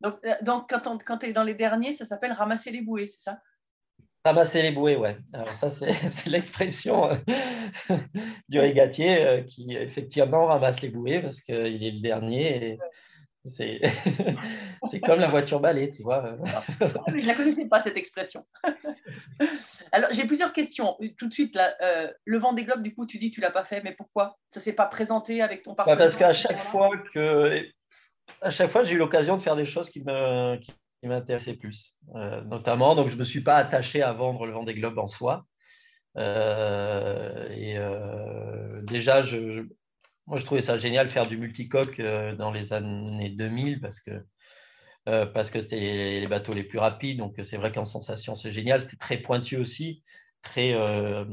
donc, 0.00 0.16
euh, 0.24 0.34
donc, 0.42 0.68
quand, 0.68 1.02
quand 1.04 1.18
tu 1.18 1.26
es 1.26 1.32
dans 1.32 1.44
les 1.44 1.54
derniers, 1.54 1.94
ça 1.94 2.04
s'appelle 2.04 2.32
ramasser 2.32 2.70
les 2.70 2.82
bouées, 2.82 3.06
c'est 3.06 3.22
ça? 3.22 3.40
Ramasser 4.24 4.62
les 4.62 4.72
bouées, 4.72 4.96
ouais. 4.96 5.16
Alors 5.32 5.54
ça, 5.54 5.70
c'est 5.70 5.90
l'expression 6.26 7.10
euh, 7.10 7.16
du 8.48 8.58
régatier 8.58 9.24
euh, 9.24 9.42
qui, 9.42 9.74
effectivement, 9.74 10.46
ramasse 10.46 10.82
les 10.82 10.90
bouées 10.90 11.20
parce 11.22 11.40
qu'il 11.40 11.82
est 11.82 11.92
le 11.92 12.00
dernier. 12.00 12.72
Et, 12.72 12.78
C'est 14.90 15.00
comme 15.00 15.20
la 15.20 15.28
voiture 15.28 15.60
balai, 15.60 15.90
tu 15.90 16.02
vois. 16.02 16.36
je 17.08 17.14
ne 17.14 17.26
la 17.26 17.34
connaissais 17.34 17.66
pas, 17.66 17.82
cette 17.82 17.96
expression. 17.96 18.46
Alors, 19.92 20.10
j'ai 20.12 20.26
plusieurs 20.26 20.52
questions. 20.52 20.96
Tout 21.18 21.28
de 21.28 21.32
suite, 21.32 21.54
là, 21.54 21.74
euh, 21.82 22.10
le 22.24 22.38
vent 22.38 22.52
des 22.52 22.64
globes, 22.64 22.82
du 22.82 22.94
coup, 22.94 23.06
tu 23.06 23.18
dis 23.18 23.30
que 23.30 23.34
tu 23.34 23.40
ne 23.40 23.46
l'as 23.46 23.52
pas 23.52 23.64
fait, 23.64 23.82
mais 23.82 23.92
pourquoi? 23.92 24.36
Ça 24.50 24.60
ne 24.60 24.64
s'est 24.64 24.72
pas 24.72 24.86
présenté 24.86 25.42
avec 25.42 25.62
ton 25.62 25.72
bah, 25.72 25.84
partenaire 25.84 25.98
Parce 25.98 26.16
qu'à 26.16 26.32
chaque 26.32 26.60
fois 26.60 26.90
que... 27.12 27.66
À 28.42 28.50
chaque 28.50 28.70
fois, 28.70 28.84
j'ai 28.84 28.94
eu 28.94 28.98
l'occasion 28.98 29.36
de 29.36 29.42
faire 29.42 29.56
des 29.56 29.64
choses 29.64 29.88
qui 29.90 30.02
me, 30.04 30.56
qui, 30.56 30.72
m'intéressaient 31.02 31.54
plus. 31.54 31.94
Euh, 32.14 32.42
notamment, 32.42 32.94
donc 32.94 33.08
je 33.08 33.14
ne 33.14 33.20
me 33.20 33.24
suis 33.24 33.40
pas 33.40 33.56
attaché 33.56 34.02
à 34.02 34.12
vendre 34.12 34.46
le 34.46 34.52
vent 34.52 34.64
des 34.64 34.74
globes 34.74 34.98
en 34.98 35.06
soi. 35.06 35.44
Euh, 36.16 37.48
et 37.50 37.78
déjà, 38.84 39.22
je, 39.22 39.64
moi, 40.28 40.36
je 40.36 40.44
trouvais 40.44 40.60
ça 40.60 40.76
génial 40.76 41.08
faire 41.08 41.26
du 41.26 41.38
multicoque 41.38 42.00
euh, 42.00 42.34
dans 42.36 42.52
les 42.52 42.74
années 42.74 43.30
2000 43.30 43.80
parce 43.80 43.98
que 44.00 44.10
euh, 45.08 45.24
parce 45.24 45.50
que 45.50 45.60
c'était 45.60 46.20
les 46.20 46.26
bateaux 46.26 46.52
les 46.52 46.64
plus 46.64 46.78
rapides. 46.78 47.16
Donc, 47.16 47.34
c'est 47.42 47.56
vrai 47.56 47.72
qu'en 47.72 47.86
sensation, 47.86 48.34
c'est 48.34 48.50
génial. 48.52 48.82
C'était 48.82 48.98
très 48.98 49.16
pointu 49.16 49.56
aussi. 49.56 50.02
Très, 50.42 50.74
euh, 50.74 51.24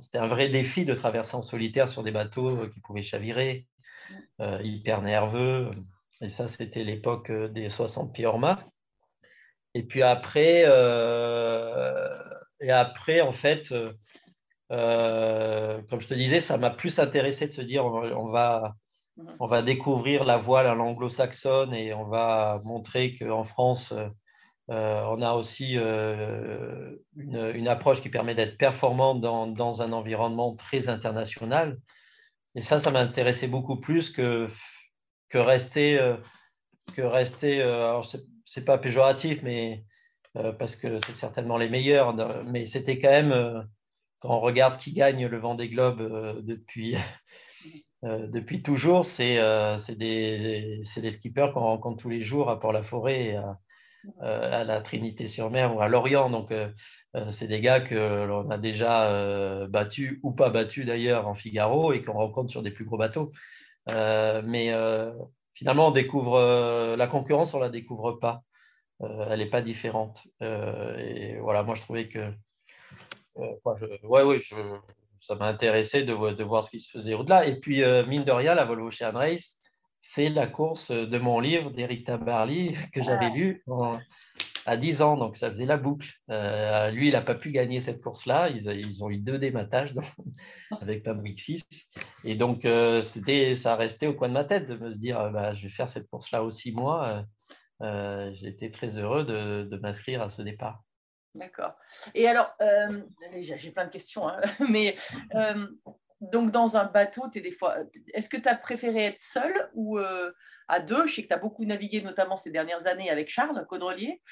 c'était 0.00 0.18
un 0.18 0.26
vrai 0.26 0.48
défi 0.48 0.84
de 0.84 0.94
traverser 0.94 1.36
en 1.36 1.42
solitaire 1.42 1.88
sur 1.88 2.02
des 2.02 2.10
bateaux 2.10 2.68
qui 2.68 2.80
pouvaient 2.80 3.04
chavirer, 3.04 3.68
hyper 4.40 5.02
nerveux. 5.02 5.70
Et 6.20 6.28
ça, 6.28 6.48
c'était 6.48 6.82
l'époque 6.82 7.30
des 7.30 7.70
60 7.70 8.12
pieds 8.12 8.26
hors. 8.26 8.40
Et 9.74 9.84
puis 9.84 10.02
après, 10.02 10.62
et 12.60 12.70
après, 12.70 13.20
en 13.20 13.32
fait, 13.32 13.72
euh, 14.72 15.82
comme 15.90 16.00
je 16.00 16.06
te 16.06 16.14
disais, 16.14 16.40
ça 16.40 16.56
m'a 16.56 16.70
plus 16.70 16.98
intéressé 16.98 17.46
de 17.46 17.52
se 17.52 17.60
dire 17.60 17.84
on 17.84 18.28
va, 18.28 18.74
on 19.40 19.46
va 19.46 19.62
découvrir 19.62 20.24
la 20.24 20.38
voile 20.38 20.66
à 20.66 20.74
l'anglo-saxonne 20.74 21.74
et 21.74 21.92
on 21.92 22.04
va 22.04 22.60
montrer 22.64 23.14
qu'en 23.14 23.44
France, 23.44 23.92
euh, 24.70 25.02
on 25.10 25.20
a 25.20 25.34
aussi 25.34 25.76
euh, 25.76 26.96
une, 27.16 27.68
approche 27.68 28.00
qui 28.00 28.08
permet 28.08 28.34
d'être 28.34 28.56
performant 28.56 29.14
dans, 29.14 29.46
dans, 29.46 29.82
un 29.82 29.92
environnement 29.92 30.54
très 30.56 30.88
international. 30.88 31.78
Et 32.54 32.62
ça, 32.62 32.78
ça 32.78 32.90
m'intéressait 32.90 33.48
beaucoup 33.48 33.76
plus 33.76 34.10
que, 34.10 34.48
que 35.28 35.38
rester, 35.38 35.98
que 36.94 37.02
rester 37.02 37.62
alors 37.62 38.06
c'est 38.46 38.64
pas 38.64 38.78
péjoratif, 38.78 39.42
mais 39.42 39.84
parce 40.58 40.76
que 40.76 40.98
c'est 41.04 41.14
certainement 41.14 41.58
les 41.58 41.68
meilleurs, 41.68 42.14
mais 42.44 42.66
c'était 42.66 42.98
quand 43.00 43.10
même 43.10 43.66
quand 44.24 44.34
on 44.34 44.40
regarde 44.40 44.78
qui 44.78 44.94
gagne 44.94 45.26
le 45.26 45.38
vent 45.38 45.54
des 45.54 45.68
globes 45.68 46.00
euh, 46.00 46.40
depuis, 46.40 46.96
euh, 48.04 48.26
depuis 48.26 48.62
toujours, 48.62 49.04
c'est 49.04 49.38
euh, 49.38 49.76
des, 49.90 50.80
skippers 50.82 51.52
qu'on 51.52 51.60
rencontre 51.60 52.02
tous 52.02 52.08
les 52.08 52.22
jours 52.22 52.48
à 52.48 52.58
Port-la-Forêt, 52.58 53.36
à, 53.36 53.58
à, 54.20 54.64
la 54.64 54.80
Trinité-sur-Mer 54.80 55.76
ou 55.76 55.82
à 55.82 55.88
Lorient. 55.88 56.30
Donc, 56.30 56.52
c'est 57.30 57.46
des 57.46 57.60
gars 57.60 57.80
que 57.80 58.24
l'on 58.24 58.50
a 58.50 58.58
déjà 58.58 59.66
battus 59.68 60.18
ou 60.22 60.32
pas 60.32 60.50
battus 60.50 60.84
d'ailleurs 60.84 61.26
en 61.26 61.34
Figaro 61.34 61.92
et 61.92 62.02
qu'on 62.02 62.12
rencontre 62.12 62.50
sur 62.50 62.62
des 62.62 62.70
plus 62.70 62.84
gros 62.84 62.98
bateaux. 62.98 63.32
mais 63.86 64.74
finalement, 65.54 65.88
on 65.88 65.90
découvre 65.90 66.96
la 66.96 67.06
concurrence, 67.06 67.54
on 67.54 67.60
la 67.60 67.70
découvre 67.70 68.12
pas. 68.12 68.42
elle 69.00 69.38
n'est 69.38 69.48
pas 69.48 69.62
différente. 69.62 70.26
et 70.42 71.38
voilà, 71.40 71.62
moi, 71.62 71.74
je 71.74 71.80
trouvais 71.80 72.08
que 72.08 72.30
ouais, 73.36 74.40
ça 75.26 75.34
m'a 75.36 75.46
intéressé 75.46 76.02
de, 76.02 76.32
de, 76.32 76.44
voir 76.44 76.64
ce 76.64 76.70
qui 76.70 76.80
se 76.80 76.90
faisait 76.90 77.14
au-delà. 77.14 77.46
Et 77.46 77.56
puis, 77.56 77.82
euh, 77.82 78.04
mine 78.06 78.24
de 78.24 78.32
rien, 78.32 78.54
la 78.54 78.64
Volvo 78.64 78.88
Ocean 78.88 79.12
Race, 79.12 79.56
c'est 80.00 80.28
la 80.28 80.46
course 80.46 80.90
de 80.90 81.18
mon 81.18 81.40
livre 81.40 81.70
d'Eric 81.70 82.06
Tabarly 82.06 82.76
que 82.92 83.02
j'avais 83.02 83.30
lu 83.30 83.64
à 84.66 84.76
10 84.76 85.00
ans. 85.00 85.16
Donc, 85.16 85.36
ça 85.38 85.50
faisait 85.50 85.64
la 85.64 85.78
boucle. 85.78 86.08
Euh, 86.30 86.90
lui, 86.90 87.08
il 87.08 87.12
n'a 87.12 87.22
pas 87.22 87.34
pu 87.34 87.52
gagner 87.52 87.80
cette 87.80 88.02
course-là. 88.02 88.50
Ils, 88.50 88.66
ils, 88.66 89.02
ont 89.02 89.08
eu 89.08 89.16
deux 89.16 89.38
dématages 89.38 89.94
avec 90.82 91.02
Pabrik 91.02 91.40
6. 91.40 91.64
Et 92.24 92.34
donc, 92.34 92.66
euh, 92.66 93.00
c'était, 93.00 93.54
ça 93.54 93.76
restait 93.76 94.06
au 94.06 94.14
coin 94.14 94.28
de 94.28 94.34
ma 94.34 94.44
tête 94.44 94.68
de 94.68 94.76
me 94.76 94.92
se 94.92 94.98
dire 94.98 95.30
bah, 95.30 95.54
je 95.54 95.62
vais 95.62 95.72
faire 95.72 95.88
cette 95.88 96.08
course-là 96.08 96.42
aussi, 96.42 96.72
moi. 96.72 97.24
J'étais 98.32 98.70
très 98.70 98.98
heureux 98.98 99.24
de, 99.24 99.68
de 99.70 99.76
m'inscrire 99.78 100.22
à 100.22 100.28
ce 100.28 100.42
départ. 100.42 100.82
D'accord. 101.34 101.74
Et 102.14 102.28
alors, 102.28 102.54
euh, 102.60 103.02
j'ai 103.40 103.70
plein 103.72 103.86
de 103.86 103.90
questions, 103.90 104.28
hein, 104.28 104.40
mais 104.68 104.96
euh, 105.34 105.66
donc 106.20 106.52
dans 106.52 106.76
un 106.76 106.84
bateau, 106.84 107.24
es 107.34 107.40
des 107.40 107.50
fois, 107.50 107.78
est-ce 108.12 108.28
que 108.28 108.36
tu 108.36 108.48
as 108.48 108.54
préféré 108.54 109.06
être 109.06 109.18
seul 109.18 109.52
ou 109.74 109.98
euh, 109.98 110.30
à 110.68 110.78
deux? 110.78 111.08
Je 111.08 111.14
sais 111.16 111.22
que 111.24 111.28
tu 111.28 111.34
as 111.34 111.38
beaucoup 111.38 111.64
navigué, 111.64 112.02
notamment 112.02 112.36
ces 112.36 112.52
dernières 112.52 112.86
années 112.86 113.10
avec 113.10 113.28
Charles 113.28 113.66
Caudrelier, 113.66 114.22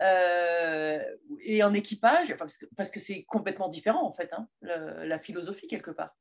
et 0.00 1.62
en 1.64 1.74
équipage, 1.74 2.36
parce 2.76 2.90
que 2.90 3.00
c'est 3.00 3.24
complètement 3.24 3.68
différent 3.68 4.06
en 4.06 4.12
fait, 4.12 4.32
hein, 4.32 4.46
la 4.62 5.18
philosophie 5.18 5.66
quelque 5.66 5.90
part. 5.90 6.14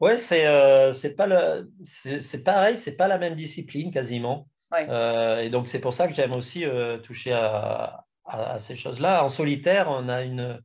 Ouais, 0.00 0.18
c'est 0.18 0.44
c'est 0.92 1.14
pas 1.14 1.62
c'est 1.84 2.42
pareil, 2.42 2.76
c'est 2.76 2.96
pas 2.96 3.06
la 3.06 3.18
même 3.18 3.36
discipline 3.36 3.92
quasiment. 3.92 4.48
et 4.76 5.48
donc 5.50 5.68
c'est 5.68 5.80
pour 5.80 5.94
ça 5.94 6.08
que 6.08 6.14
j'aime 6.14 6.32
aussi 6.32 6.64
toucher 7.04 7.32
à, 7.32 8.03
à, 8.24 8.60
ces 8.60 8.74
choses-là. 8.76 9.24
En 9.24 9.28
solitaire, 9.28 9.88
on 9.90 10.08
a 10.08 10.22
une, 10.22 10.62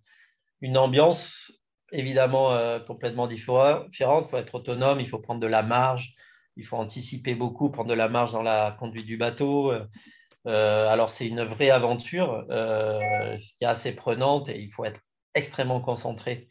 ambiance 0.78 1.52
évidemment 1.92 2.54
euh, 2.54 2.80
complètement 2.80 3.28
différente. 3.28 3.88
Il 3.92 4.30
faut 4.30 4.38
être 4.38 4.56
autonome, 4.56 5.00
il 5.00 5.10
faut 5.10 5.20
prendre 5.20 5.42
de 5.42 5.48
la 5.48 5.64
marge, 5.64 6.14
il 6.56 6.66
faut 6.66 6.78
anticiper 6.78 7.36
beaucoup, 7.36 7.70
prendre 7.70 7.90
de 7.90 7.96
la 7.96 8.10
marge 8.10 8.32
dans 8.32 8.44
la 8.44 8.76
conduite 8.80 9.06
du 9.06 9.18
bateau. 9.18 9.72
Euh, 10.48 10.88
alors, 10.88 11.10
c'est 11.10 11.28
une 11.28 11.44
vraie 11.44 11.70
aventure 11.70 12.46
euh, 12.50 13.38
qui 13.38 13.64
est 13.64 13.68
assez 13.68 13.92
prenante 13.94 14.50
et 14.50 14.60
il 14.60 14.72
faut 14.72 14.86
être 14.86 15.02
extrêmement 15.36 15.82
concentré. 15.82 16.48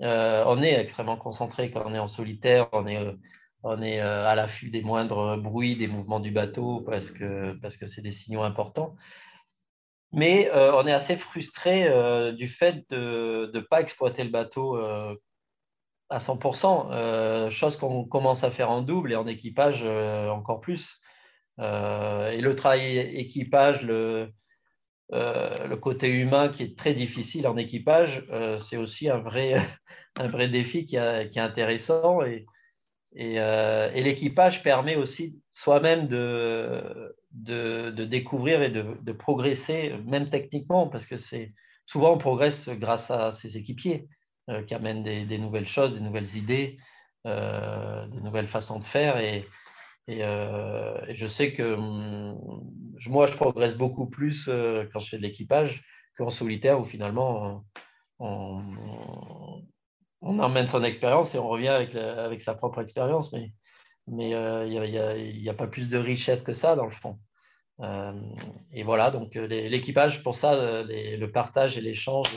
on 0.00 0.62
est 0.62 0.74
extrêmement 0.74 1.16
concentré 1.16 1.70
quand 1.70 1.82
on 1.86 1.94
est 1.94 1.98
en 1.98 2.06
solitaire, 2.06 2.68
on 2.72 2.86
est, 2.86 2.98
on 3.62 3.82
est 3.82 4.00
à 4.00 4.34
l'affût 4.34 4.70
des 4.70 4.82
moindres 4.82 5.38
bruits, 5.38 5.76
des 5.76 5.88
mouvements 5.88 6.20
du 6.20 6.30
bateau 6.30 6.82
parce 6.82 7.10
que 7.10 7.52
c'est 7.54 7.60
parce 7.60 7.76
que 7.76 8.00
des 8.00 8.12
signaux 8.12 8.42
importants. 8.42 8.96
Mais 10.12 10.50
euh, 10.52 10.72
on 10.74 10.86
est 10.86 10.92
assez 10.92 11.16
frustré 11.16 11.88
euh, 11.88 12.32
du 12.32 12.48
fait 12.48 12.84
de 12.90 13.50
ne 13.52 13.60
pas 13.60 13.80
exploiter 13.80 14.24
le 14.24 14.30
bateau 14.30 14.76
euh, 14.76 15.14
à 16.08 16.18
100%, 16.18 17.50
chose 17.50 17.76
qu'on 17.76 18.04
commence 18.04 18.44
à 18.44 18.50
faire 18.52 18.70
en 18.70 18.80
double 18.82 19.12
et 19.12 19.16
en 19.16 19.26
équipage 19.26 19.82
encore 19.82 20.60
plus. 20.60 21.00
et 21.58 22.40
le 22.40 22.54
travail 22.54 22.98
équipage, 22.98 23.82
le, 23.82 24.32
côté 25.82 26.08
humain 26.08 26.48
qui 26.48 26.62
est 26.62 26.78
très 26.78 26.94
difficile 26.94 27.48
en 27.48 27.56
équipage, 27.56 28.24
c'est 28.60 28.76
aussi 28.76 29.10
un 29.10 29.18
vrai, 29.18 29.56
défi 30.48 30.86
qui, 30.86 30.94
est 30.94 31.38
intéressant. 31.38 32.22
Et, 32.22 32.46
l'équipage 33.12 34.62
permet 34.62 34.94
aussi 34.94 35.40
soi-même 35.50 36.06
de, 36.06 37.16
de, 37.36 38.04
découvrir 38.04 38.62
et 38.62 38.70
de, 38.70 39.12
progresser, 39.12 39.94
même 40.04 40.30
techniquement, 40.30 40.88
parce 40.88 41.06
que 41.06 41.16
c'est 41.16 41.52
souvent 41.86 42.12
on 42.12 42.18
progresse 42.18 42.68
grâce 42.68 43.10
à 43.10 43.32
ses 43.32 43.56
équipiers 43.56 44.08
euh, 44.50 44.62
qui 44.62 44.74
amènent 44.74 45.02
des, 45.02 45.38
nouvelles 45.38 45.68
choses, 45.68 45.94
des 45.94 46.00
nouvelles 46.00 46.36
idées, 46.36 46.78
euh, 47.26 48.06
des 48.08 48.20
nouvelles 48.20 48.48
façons 48.48 48.78
de 48.78 48.84
faire. 48.84 49.18
Et, 49.18 49.46
et, 50.08 50.20
je 50.20 51.26
sais 51.26 51.52
que 51.52 51.74
hum, 51.74 52.38
moi, 53.06 53.26
je 53.26 53.36
progresse 53.36 53.76
beaucoup 53.76 54.06
plus 54.06 54.46
quand 54.92 55.00
je 55.00 55.08
fais 55.08 55.18
de 55.18 55.22
l'équipage 55.22 55.84
qu'en 56.16 56.30
solitaire, 56.30 56.80
où 56.80 56.84
finalement, 56.84 57.64
on, 58.18 58.62
emmène 60.22 60.66
son 60.66 60.82
expérience 60.82 61.34
et 61.34 61.38
on 61.38 61.48
revient 61.48 61.68
avec, 61.68 61.94
avec 61.94 62.40
sa 62.40 62.54
propre 62.54 62.80
expérience, 62.80 63.32
mais 63.32 63.52
mais 64.06 64.34
euh, 64.34 64.66
il 64.66 65.40
n'y 65.40 65.48
a, 65.48 65.54
pas 65.54 65.66
plus 65.66 65.88
de 65.88 65.98
richesse 65.98 66.42
que 66.42 66.52
ça 66.52 66.76
dans 66.76 66.86
le 66.86 66.92
fond. 66.92 67.18
Euh, 67.80 68.12
et 68.72 68.82
voilà, 68.82 69.10
donc 69.10 69.36
euh, 69.36 69.46
l'équipage, 69.46 70.22
pour 70.22 70.34
ça, 70.34 70.82
le 70.84 71.26
partage 71.26 71.76
et 71.76 71.80
l'échange 71.80 72.28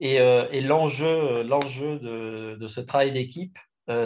et, 0.00 0.60
l'enjeu, 0.60 1.42
l'enjeu 1.42 1.98
de, 1.98 2.56
de, 2.60 2.68
ce 2.68 2.80
travail 2.80 3.12
d'équipe, 3.12 3.58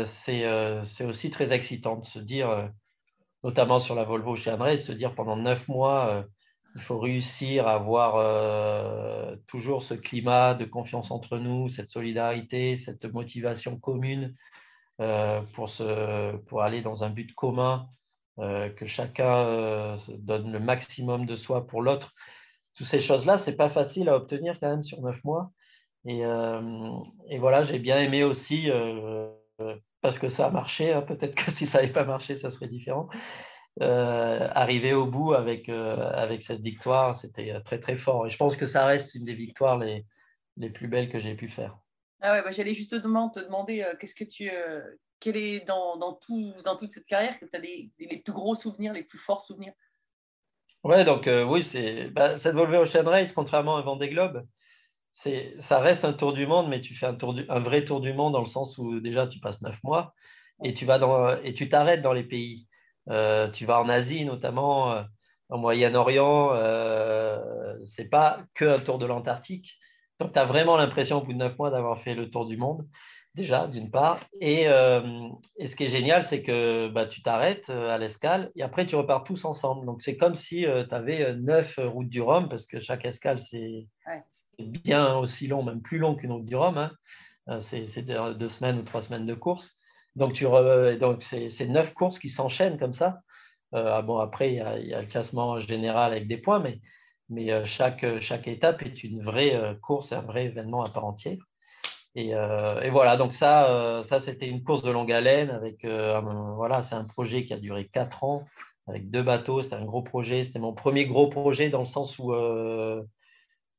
c'est 0.06 1.04
aussi 1.04 1.30
très 1.30 1.52
excitant 1.52 1.96
de 1.96 2.04
se 2.04 2.18
dire, 2.18 2.70
notamment 3.42 3.80
sur 3.80 3.94
la 3.94 4.04
Volvo 4.04 4.36
chez 4.36 4.52
André, 4.52 4.76
se 4.76 4.92
dire 4.92 5.14
pendant 5.14 5.36
neuf 5.36 5.66
mois, 5.68 6.24
il 6.76 6.82
faut 6.82 6.98
réussir 6.98 7.66
à 7.66 7.74
avoir 7.74 8.16
euh, 8.16 9.36
toujours 9.48 9.82
ce 9.82 9.94
climat 9.94 10.54
de 10.54 10.64
confiance 10.64 11.10
entre 11.10 11.38
nous, 11.38 11.68
cette 11.68 11.88
solidarité, 11.88 12.76
cette 12.76 13.06
motivation 13.06 13.78
commune 13.78 14.34
euh, 15.00 15.40
pour, 15.54 15.70
pour 16.46 16.62
aller 16.62 16.80
dans 16.82 17.02
un 17.02 17.10
but 17.10 17.34
commun, 17.34 17.86
euh, 17.86 17.99
que 18.76 18.86
chacun 18.86 19.96
donne 20.18 20.52
le 20.52 20.60
maximum 20.60 21.26
de 21.26 21.36
soi 21.36 21.66
pour 21.66 21.82
l'autre. 21.82 22.14
Toutes 22.76 22.86
ces 22.86 23.00
choses-là, 23.00 23.38
ce 23.38 23.50
n'est 23.50 23.56
pas 23.56 23.70
facile 23.70 24.08
à 24.08 24.16
obtenir 24.16 24.58
quand 24.60 24.68
même 24.68 24.82
sur 24.82 25.00
neuf 25.02 25.22
mois. 25.24 25.50
Et, 26.06 26.22
et 27.28 27.38
voilà, 27.38 27.62
j'ai 27.62 27.78
bien 27.78 28.00
aimé 28.00 28.24
aussi, 28.24 28.70
parce 30.00 30.18
que 30.18 30.28
ça 30.28 30.46
a 30.46 30.50
marché, 30.50 30.92
hein, 30.92 31.02
peut-être 31.02 31.34
que 31.34 31.50
si 31.52 31.66
ça 31.66 31.80
n'avait 31.80 31.92
pas 31.92 32.04
marché, 32.04 32.34
ça 32.34 32.50
serait 32.50 32.68
différent. 32.68 33.08
arriver 33.80 34.94
au 34.94 35.06
bout 35.06 35.34
avec, 35.34 35.70
cette 36.40 36.62
victoire, 36.62 37.16
c'était 37.16 37.60
très 37.64 37.80
très 37.80 37.96
fort. 37.96 38.26
Et 38.26 38.30
je 38.30 38.36
pense 38.36 38.56
que 38.56 38.66
ça 38.66 38.86
reste 38.86 39.14
une 39.14 39.24
des 39.24 39.34
victoires 39.34 39.78
les, 39.78 40.06
les 40.56 40.70
plus 40.70 40.88
belles 40.88 41.10
que 41.10 41.20
j'ai 41.20 41.34
pu 41.34 41.48
faire. 41.48 41.78
Ah 42.22 42.32
ouais, 42.32 42.42
bah, 42.42 42.50
j'allais 42.50 42.74
justement 42.74 43.30
te 43.30 43.40
demander 43.40 43.86
qu'est-ce 43.98 44.14
que 44.14 44.24
tu, 44.24 44.50
quel 45.20 45.36
est 45.36 45.60
dans, 45.60 45.96
dans, 45.96 46.14
tout, 46.14 46.52
dans 46.64 46.76
toute 46.76 46.90
cette 46.90 47.06
carrière 47.06 47.38
que 47.38 47.44
tu 47.44 47.56
as 47.56 47.58
les, 47.58 47.90
plus 48.24 48.32
gros 48.32 48.54
souvenirs, 48.54 48.92
les 48.92 49.04
plus 49.04 49.18
forts 49.18 49.42
souvenirs? 49.42 49.72
Ouais, 50.82 51.04
donc 51.04 51.28
oui, 51.46 51.62
c'est 51.62 52.08
bah, 52.08 52.38
cette 52.38 52.54
Volvo 52.54 52.78
Ocean 52.78 53.04
Race, 53.04 53.32
contrairement 53.34 53.76
à 53.76 53.82
Vendée 53.82 54.08
Globe, 54.08 54.46
ça 55.12 55.78
reste 55.78 56.04
un 56.04 56.14
tour 56.14 56.32
du 56.32 56.46
monde, 56.46 56.68
mais 56.68 56.80
tu 56.80 56.94
fais 56.94 57.06
un, 57.06 57.14
tour 57.14 57.36
un 57.48 57.60
vrai 57.60 57.84
tour 57.84 58.00
du 58.00 58.12
monde 58.12 58.32
dans 58.32 58.40
le 58.40 58.46
sens 58.46 58.78
où 58.78 59.00
déjà 59.00 59.26
tu 59.26 59.40
passes 59.40 59.60
neuf 59.62 59.82
mois 59.84 60.14
et 60.62 60.74
tu 60.74 60.84
vas 60.84 60.98
dans, 60.98 61.36
et 61.42 61.52
tu 61.52 61.68
t'arrêtes 61.68 62.02
dans 62.02 62.12
les 62.12 62.24
pays. 62.24 62.66
Euh, 63.08 63.50
tu 63.50 63.66
vas 63.66 63.80
en 63.80 63.88
Asie, 63.88 64.24
notamment 64.24 64.92
euh, 64.92 65.02
en 65.48 65.58
Moyen-Orient. 65.58 66.52
Euh, 66.54 67.76
c'est 67.86 68.08
pas 68.08 68.40
que 68.54 68.64
un 68.64 68.78
tour 68.78 68.98
de 68.98 69.06
l'Antarctique. 69.06 69.78
Donc, 70.18 70.32
tu 70.32 70.38
as 70.38 70.44
vraiment 70.44 70.76
l'impression 70.76 71.18
au 71.18 71.22
bout 71.22 71.32
de 71.32 71.38
neuf 71.38 71.58
mois 71.58 71.70
d'avoir 71.70 72.00
fait 72.00 72.14
le 72.14 72.30
tour 72.30 72.46
du 72.46 72.56
monde 72.56 72.86
déjà, 73.34 73.66
d'une 73.68 73.90
part. 73.90 74.20
Euh, 74.42 75.28
et, 75.56 75.66
ce 75.66 75.76
qui 75.76 75.84
est 75.84 75.88
génial, 75.88 76.24
c'est 76.24 76.42
que 76.42 76.88
bah, 76.88 77.06
tu 77.06 77.22
t'arrêtes 77.22 77.70
euh, 77.70 77.90
à 77.90 77.98
l'escale 77.98 78.50
et 78.56 78.62
après, 78.62 78.86
tu 78.86 78.96
repars 78.96 79.24
tous 79.24 79.44
ensemble. 79.44 79.86
Donc, 79.86 80.02
c'est 80.02 80.16
comme 80.16 80.34
si 80.34 80.66
euh, 80.66 80.84
tu 80.86 80.94
avais 80.94 81.34
neuf 81.34 81.78
routes 81.78 82.08
du 82.08 82.20
Rhum, 82.20 82.48
parce 82.48 82.66
que 82.66 82.80
chaque 82.80 83.04
escale, 83.04 83.40
c'est 83.40 83.86
bien 84.58 85.16
aussi 85.16 85.46
long, 85.46 85.62
même 85.62 85.82
plus 85.82 85.98
long 85.98 86.14
qu'une 86.14 86.32
route 86.32 86.46
du 86.46 86.56
Rhum. 86.56 86.78
Hein. 86.78 86.92
C'est 87.60 88.02
deux 88.02 88.48
semaines 88.48 88.78
ou 88.78 88.82
trois 88.82 89.02
semaines 89.02 89.26
de 89.26 89.34
course. 89.34 89.76
Donc, 90.16 90.40
donc 91.00 91.22
c'est 91.22 91.66
neuf 91.66 91.94
courses 91.94 92.18
qui 92.18 92.28
s'enchaînent 92.28 92.78
comme 92.78 92.92
ça. 92.92 93.20
Ah 93.72 94.02
bon, 94.02 94.18
après, 94.18 94.52
il 94.52 94.56
y, 94.56 94.94
a, 94.94 95.00
le 95.00 95.06
classement 95.06 95.58
général 95.58 96.12
avec 96.12 96.28
des 96.28 96.36
points, 96.36 96.60
mais, 96.60 96.80
mais 97.28 97.64
chaque, 97.64 98.20
chaque 98.20 98.46
étape 98.46 98.82
est 98.82 99.02
une 99.02 99.22
vraie 99.22 99.76
course, 99.82 100.12
un 100.12 100.20
vrai 100.20 100.46
événement 100.46 100.84
à 100.84 100.90
part 100.90 101.06
entière. 101.06 101.38
Euh, 102.16 102.80
et, 102.82 102.90
voilà, 102.90 103.16
donc 103.16 103.32
ça, 103.34 103.70
euh, 103.70 104.02
ça 104.02 104.18
c'était 104.20 104.48
une 104.48 104.64
course 104.64 104.82
de 104.82 104.90
longue 104.90 105.12
haleine 105.12 105.50
avec, 105.50 105.84
euh, 105.84 106.20
voilà, 106.56 106.82
c'est 106.82 106.96
un 106.96 107.04
projet 107.04 107.44
qui 107.44 107.54
a 107.54 107.58
duré 107.58 107.86
quatre 107.86 108.24
ans 108.24 108.46
avec 108.88 109.10
deux 109.10 109.22
bateaux. 109.22 109.62
C'était 109.62 109.76
un 109.76 109.84
gros 109.84 110.02
projet. 110.02 110.44
C'était 110.44 110.58
mon 110.58 110.72
premier 110.74 111.06
gros 111.06 111.28
projet 111.28 111.68
dans 111.70 111.80
le 111.80 111.86
sens 111.86 112.18
où 112.18 112.32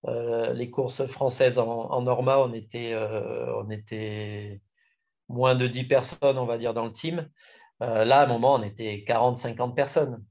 les 0.05 0.69
courses 0.71 1.05
françaises 1.07 1.59
en, 1.59 2.01
Norma, 2.01 2.39
on 2.39 2.53
était, 2.53 2.95
on 2.95 3.69
était 3.69 4.61
moins 5.29 5.55
de 5.55 5.67
10 5.67 5.85
personnes, 5.85 6.37
on 6.37 6.45
va 6.45 6.57
dire, 6.57 6.73
dans 6.73 6.85
le 6.85 6.93
team. 6.93 7.29
là, 7.79 8.19
à 8.21 8.23
un 8.25 8.27
moment, 8.27 8.55
on 8.55 8.63
était 8.63 9.03
40-50 9.07 9.75
personnes 9.75 10.23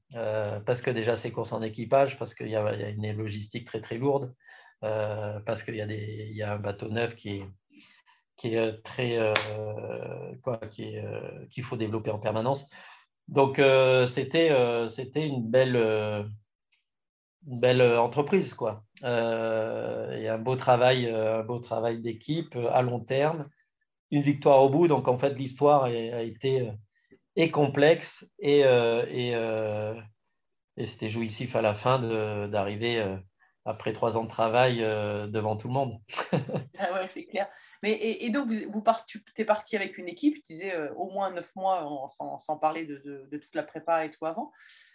parce 0.65 0.81
que 0.81 0.91
déjà, 0.91 1.15
ces 1.15 1.31
courses 1.31 1.53
en 1.53 1.61
équipage, 1.61 2.17
parce 2.17 2.33
qu'il 2.33 2.49
y, 2.49 2.55
a 2.55 2.89
une 2.89 3.11
logistique 3.13 3.67
très, 3.67 3.81
très 3.81 3.97
lourde, 3.97 4.33
parce 4.81 5.63
qu'il 5.63 5.75
y, 5.75 6.33
y, 6.35 6.43
a 6.43 6.53
un 6.53 6.59
bateau 6.59 6.89
neuf 6.89 7.15
qui 7.15 7.29
est 7.37 7.45
qui 8.41 8.55
est 8.55 8.57
euh, 8.57 8.71
très 8.83 9.17
euh, 9.17 10.33
quoi, 10.43 10.57
qui 10.57 10.97
euh, 10.97 11.45
qu'il 11.51 11.63
faut 11.63 11.77
développer 11.77 12.09
en 12.09 12.19
permanence. 12.19 12.67
Donc 13.27 13.61
c'était 14.07 14.51
c'était 14.89 15.25
une 15.25 15.49
belle 15.49 15.77
une 17.47 17.59
belle 17.59 17.81
entreprise 17.81 18.53
quoi. 18.53 18.83
et 19.03 20.27
un 20.27 20.37
beau 20.37 20.57
travail 20.57 21.07
un 21.07 21.43
beau 21.43 21.59
travail 21.59 22.01
d'équipe 22.01 22.57
à 22.73 22.81
long 22.81 22.99
terme, 22.99 23.47
une 24.09 24.23
victoire 24.23 24.61
au 24.63 24.69
bout. 24.69 24.87
Donc 24.87 25.07
en 25.07 25.17
fait 25.17 25.33
l'histoire 25.35 25.83
a, 25.83 26.23
été 26.23 26.71
et 27.37 27.51
complexe 27.51 28.27
et 28.39 28.61
et, 28.61 29.31
et 30.77 30.85
c'était 30.85 31.09
jouissif 31.09 31.55
à 31.55 31.61
la 31.61 31.75
fin 31.75 31.99
d'arriver 32.49 33.01
après 33.63 33.93
trois 33.93 34.17
ans 34.17 34.25
de 34.25 34.29
travail 34.29 34.79
devant 34.79 35.55
tout 35.55 35.69
le 35.69 35.73
monde. 35.73 35.99
ah 36.33 36.93
ouais, 36.93 37.07
c'est 37.13 37.25
clair. 37.27 37.47
Mais, 37.81 37.93
et, 37.99 38.29
donc, 38.29 38.49
vous, 38.51 38.83
tu 39.07 39.23
es 39.37 39.45
parti 39.45 39.75
avec 39.75 39.97
une 39.97 40.07
équipe, 40.07 40.35
tu 40.35 40.53
disais 40.53 40.75
euh, 40.75 40.93
au 40.93 41.09
moins 41.09 41.31
neuf 41.31 41.49
mois, 41.55 42.09
sans, 42.11 42.57
parler 42.57 42.85
de, 42.85 43.27
toute 43.31 43.55
la 43.55 43.63
prépa 43.63 44.05
et 44.05 44.11
tout 44.11 44.25
avant. 44.25 44.51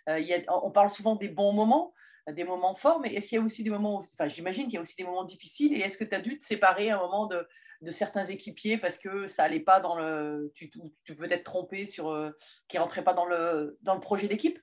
Euh, 0.08 0.20
y 0.20 0.32
a, 0.32 0.40
on 0.64 0.70
parle 0.70 0.88
souvent 0.88 1.16
des 1.16 1.28
bons 1.28 1.52
moments, 1.52 1.92
des 2.30 2.44
moments 2.44 2.76
forts, 2.76 3.00
mais 3.00 3.12
est-ce 3.14 3.28
qu'il 3.28 3.38
y 3.38 3.40
a 3.40 3.44
aussi 3.44 3.64
des 3.64 3.70
moments, 3.70 3.96
enfin, 3.96 4.28
j'imagine 4.28 4.64
qu'il 4.64 4.74
y 4.74 4.78
a 4.78 4.80
aussi 4.80 4.96
des 4.96 5.04
moments 5.04 5.24
difficiles, 5.24 5.74
et 5.74 5.80
est-ce 5.80 5.98
que 5.98 6.04
tu 6.04 6.14
as 6.14 6.20
dû 6.20 6.38
te 6.38 6.44
séparer 6.44 6.90
à 6.90 6.98
un 6.98 7.00
moment 7.00 7.26
de, 7.26 7.46
certains 7.90 8.24
équipiers 8.24 8.78
parce 8.78 8.98
que 8.98 9.28
ça 9.28 9.44
allait 9.44 9.60
pas 9.60 9.80
dans 9.80 9.96
le. 9.96 10.50
Tu, 10.54 10.70
tu 11.04 11.14
peux 11.14 11.30
être 11.30 11.44
trompé 11.44 11.86
sur. 11.86 12.08
Euh, 12.08 12.30
qui 12.68 12.78
rentraient 12.78 13.04
pas 13.04 13.14
dans 13.14 13.26
le, 13.26 13.78
dans 13.82 13.94
le 13.94 14.00
projet 14.00 14.28
d'équipe? 14.28 14.58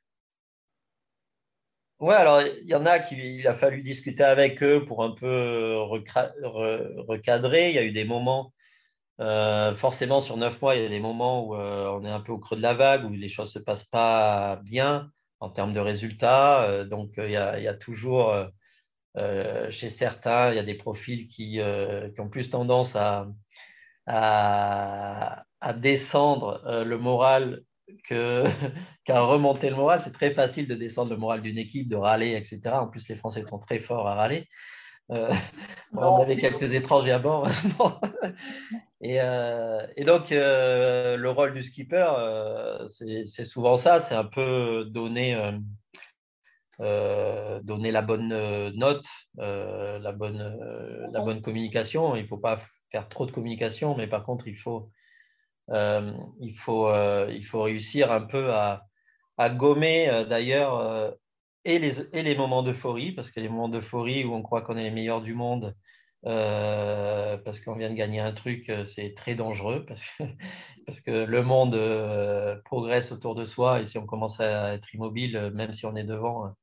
Ouais, 2.04 2.16
alors 2.16 2.42
il 2.42 2.68
y 2.68 2.76
en 2.76 2.86
a 2.86 3.00
qui 3.00 3.16
il 3.16 3.48
a 3.48 3.56
fallu 3.56 3.82
discuter 3.82 4.24
avec 4.24 4.62
eux 4.62 4.86
pour 4.86 5.06
un 5.06 5.12
peu 5.12 5.78
recadrer. 7.08 7.70
Il 7.70 7.76
y 7.76 7.80
a 7.80 7.84
eu 7.84 7.94
des 7.94 8.04
moments, 8.04 8.54
euh, 9.22 9.74
forcément 9.76 10.20
sur 10.22 10.38
neuf 10.38 10.62
mois, 10.62 10.76
il 10.76 10.84
y 10.84 10.86
a 10.86 10.90
des 10.90 11.00
moments 11.00 11.48
où 11.48 11.56
euh, 11.56 11.88
on 11.88 12.04
est 12.06 12.10
un 12.10 12.20
peu 12.20 12.34
au 12.34 12.40
creux 12.40 12.58
de 12.58 12.62
la 12.62 12.74
vague, 12.74 13.06
où 13.06 13.10
les 13.12 13.30
choses 13.30 13.56
ne 13.56 13.60
se 13.62 13.66
passent 13.66 13.86
pas 13.86 14.58
bien 14.66 15.12
en 15.40 15.50
termes 15.50 15.74
de 15.74 15.80
résultats. 15.80 16.64
Euh, 16.64 16.86
donc 16.86 17.14
il 17.18 17.32
y, 17.32 17.38
a, 17.38 17.74
toujours 17.76 18.36
chez 19.70 19.90
certains, 19.90 20.52
il 20.52 20.56
y 20.58 20.60
a 20.60 20.64
des 20.64 20.76
profils 20.76 21.28
qui, 21.30 21.60
ont 22.20 22.30
plus 22.30 22.50
tendance 22.50 22.98
à, 22.98 23.28
à 24.08 25.74
descendre 25.74 26.62
le 26.84 26.98
moral 26.98 27.64
qu'à 28.08 29.22
remonter 29.22 29.70
le 29.70 29.76
moral. 29.76 30.02
C'est 30.02 30.14
très 30.14 30.34
facile 30.34 30.68
de 30.68 30.76
descendre 30.76 31.12
le 31.12 31.18
moral 31.18 31.42
d'une 31.42 31.58
équipe, 31.58 31.90
de 31.90 31.96
râler, 31.96 32.36
etc. 32.36 32.62
En 32.74 32.88
plus, 32.88 33.08
les 33.10 33.16
Français 33.16 33.44
sont 33.46 33.60
très 33.60 33.80
forts 33.80 34.08
à 34.08 34.16
râler. 34.16 34.48
Euh, 35.12 35.30
on 35.94 36.22
avait 36.22 36.38
quelques 36.38 36.72
étrangers 36.74 37.12
à 37.12 37.20
bord. 37.20 37.48
et, 39.02 39.20
euh, 39.22 39.86
et, 39.96 40.06
donc, 40.06 40.32
euh, 40.32 41.18
le 41.18 41.30
rôle 41.30 41.54
du 41.54 41.64
skipper, 41.64 42.06
c'est 42.90 43.46
souvent 43.46 43.78
ça, 43.78 44.00
c'est 44.00 44.16
un 44.16 44.26
peu 44.26 44.86
donner, 44.86 45.52
donner 46.80 47.92
la 47.92 48.02
bonne 48.02 48.30
note, 48.76 49.06
la, 49.38 50.12
bonne, 50.12 51.10
la 51.12 51.22
bonne 51.22 51.42
communication. 51.42 52.16
Il 52.16 52.24
ne 52.24 52.28
faut 52.28 52.38
pas 52.38 52.62
faire 52.92 53.10
trop 53.10 53.26
de 53.26 53.32
communication, 53.32 53.96
mais 53.96 54.08
par 54.08 54.24
contre, 54.24 54.48
il 54.48 54.58
faut 54.58 54.90
il, 55.70 56.54
faut, 56.58 56.88
euh, 56.90 57.28
il 57.32 57.46
faut 57.46 57.62
réussir 57.64 58.12
un 58.12 58.22
peu 58.22 58.54
à, 58.54 58.84
à 59.38 59.50
gommer 59.50 60.10
euh, 60.10 60.26
d'ailleurs 60.26 61.16
et 61.66 61.80
les, 61.80 62.02
et 62.14 62.24
les 62.24 62.36
moments 62.36 62.64
d'euphorie, 62.64 63.14
parce 63.14 63.32
que 63.32 63.40
les 63.40 63.50
moments 63.50 63.70
d'euphorie 63.70 64.26
où 64.26 64.34
on 64.34 64.42
croit 64.42 64.62
qu'on 64.62 64.78
est 64.78 64.84
les 64.84 64.92
meilleurs 64.92 65.22
du 65.22 65.34
monde, 65.34 65.76
parce 66.24 67.60
qu'on 67.62 67.76
vient 67.76 67.90
de 67.90 67.96
gagner 67.96 68.20
un 68.20 68.34
truc, 68.34 68.72
c'est 68.86 69.14
très 69.16 69.36
dangereux, 69.36 69.86
parce 69.88 70.06
que, 70.06 70.24
parce 70.86 71.02
que 71.02 71.12
le 71.12 71.42
monde 71.42 71.76
progresse 72.66 73.12
autour 73.12 73.36
de 73.36 73.46
soi, 73.46 73.80
et 73.82 73.86
si 73.86 73.98
on 73.98 74.06
commence 74.06 74.40
à 74.42 74.74
être 74.74 74.94
immobile, 74.94 75.52
même 75.54 75.74
si 75.74 75.86
on 75.86 75.96
est 75.96 76.04
devant, 76.04 76.54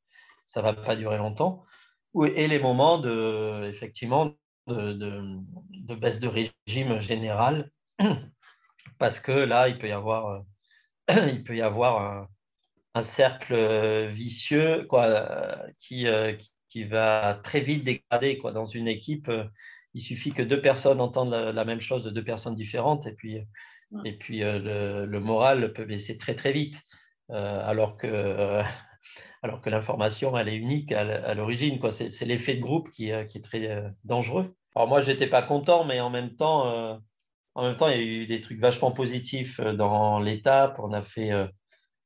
ça 0.47 0.61
ne 0.61 0.67
va 0.67 0.75
pas 0.75 0.97
durer 0.97 1.17
longtemps. 1.19 1.65
Et 2.35 2.49
les 2.49 2.59
moments 2.59 2.99
de, 2.99 3.69
effectivement, 3.69 4.35
de, 4.67 4.93
de 4.93 5.95
baisse 5.95 6.21
de 6.21 6.29
régime 6.29 7.01
général, 7.01 7.71
parce 9.01 9.19
que 9.19 9.33
là, 9.33 9.69
il 9.69 9.79
peut 9.79 9.89
y 9.89 9.93
avoir, 9.93 10.45
euh, 11.11 11.29
il 11.33 11.43
peut 11.43 11.57
y 11.57 11.63
avoir 11.63 12.29
un, 12.95 13.03
cercle 13.03 13.55
euh, 13.55 14.09
vicieux 14.09 14.85
quoi, 14.91 15.07
euh, 15.07 15.57
qui, 15.79 16.07
qui, 16.69 16.85
va 16.85 17.41
très 17.43 17.61
vite 17.61 17.83
dégrader. 17.83 18.37
Quoi. 18.37 18.53
Dans 18.53 18.67
une 18.67 18.87
équipe, 18.87 19.33
il 19.95 20.03
suffit 20.03 20.33
que 20.33 20.43
deux 20.43 20.61
personnes 20.61 21.01
entendent 21.01 21.33
la, 21.33 21.65
même 21.65 21.81
chose 21.81 22.05
de 22.05 22.11
deux 22.11 22.23
personnes 22.23 22.55
différentes 22.55 23.07
et 23.07 23.13
puis, 23.13 23.39
et 24.05 24.13
puis 24.19 24.41
le, 24.41 25.07
le, 25.07 25.21
moral 25.21 25.73
peut 25.73 25.87
baisser 25.87 26.19
très 26.19 26.35
très 26.35 26.53
vite. 26.53 26.83
alors 27.31 27.97
que, 27.97 28.63
alors 29.43 29.63
que 29.63 29.71
l'information, 29.71 30.37
elle 30.37 30.49
est 30.49 30.57
unique 30.57 30.93
à 30.93 31.33
l'origine. 31.33 31.81
C'est 31.91 32.27
l'effet 32.27 32.57
de 32.57 32.61
groupe 32.61 32.91
qui, 32.91 33.11
qui, 33.31 33.39
est 33.39 33.45
très 33.45 33.95
dangereux. 34.05 34.55
Alors 34.77 34.89
moi, 34.89 35.01
je 35.01 35.11
n'étais 35.11 35.27
pas 35.27 35.43
content, 35.43 35.85
mais 35.85 36.01
en 36.01 36.11
même 36.11 36.37
temps, 36.37 37.01
en 37.61 37.65
même 37.65 37.77
temps, 37.77 37.89
il 37.89 37.97
y 37.97 37.99
a 37.99 38.03
eu 38.03 38.27
des 38.27 38.41
trucs 38.41 38.59
vachement 38.59 38.91
positifs 38.91 39.61
euh, 39.61 39.75
dans 39.75 40.19
l'étape. 40.19 40.79
On 40.79 40.95
a 40.95 41.03
fait, 41.03 41.31
euh, 41.31 41.47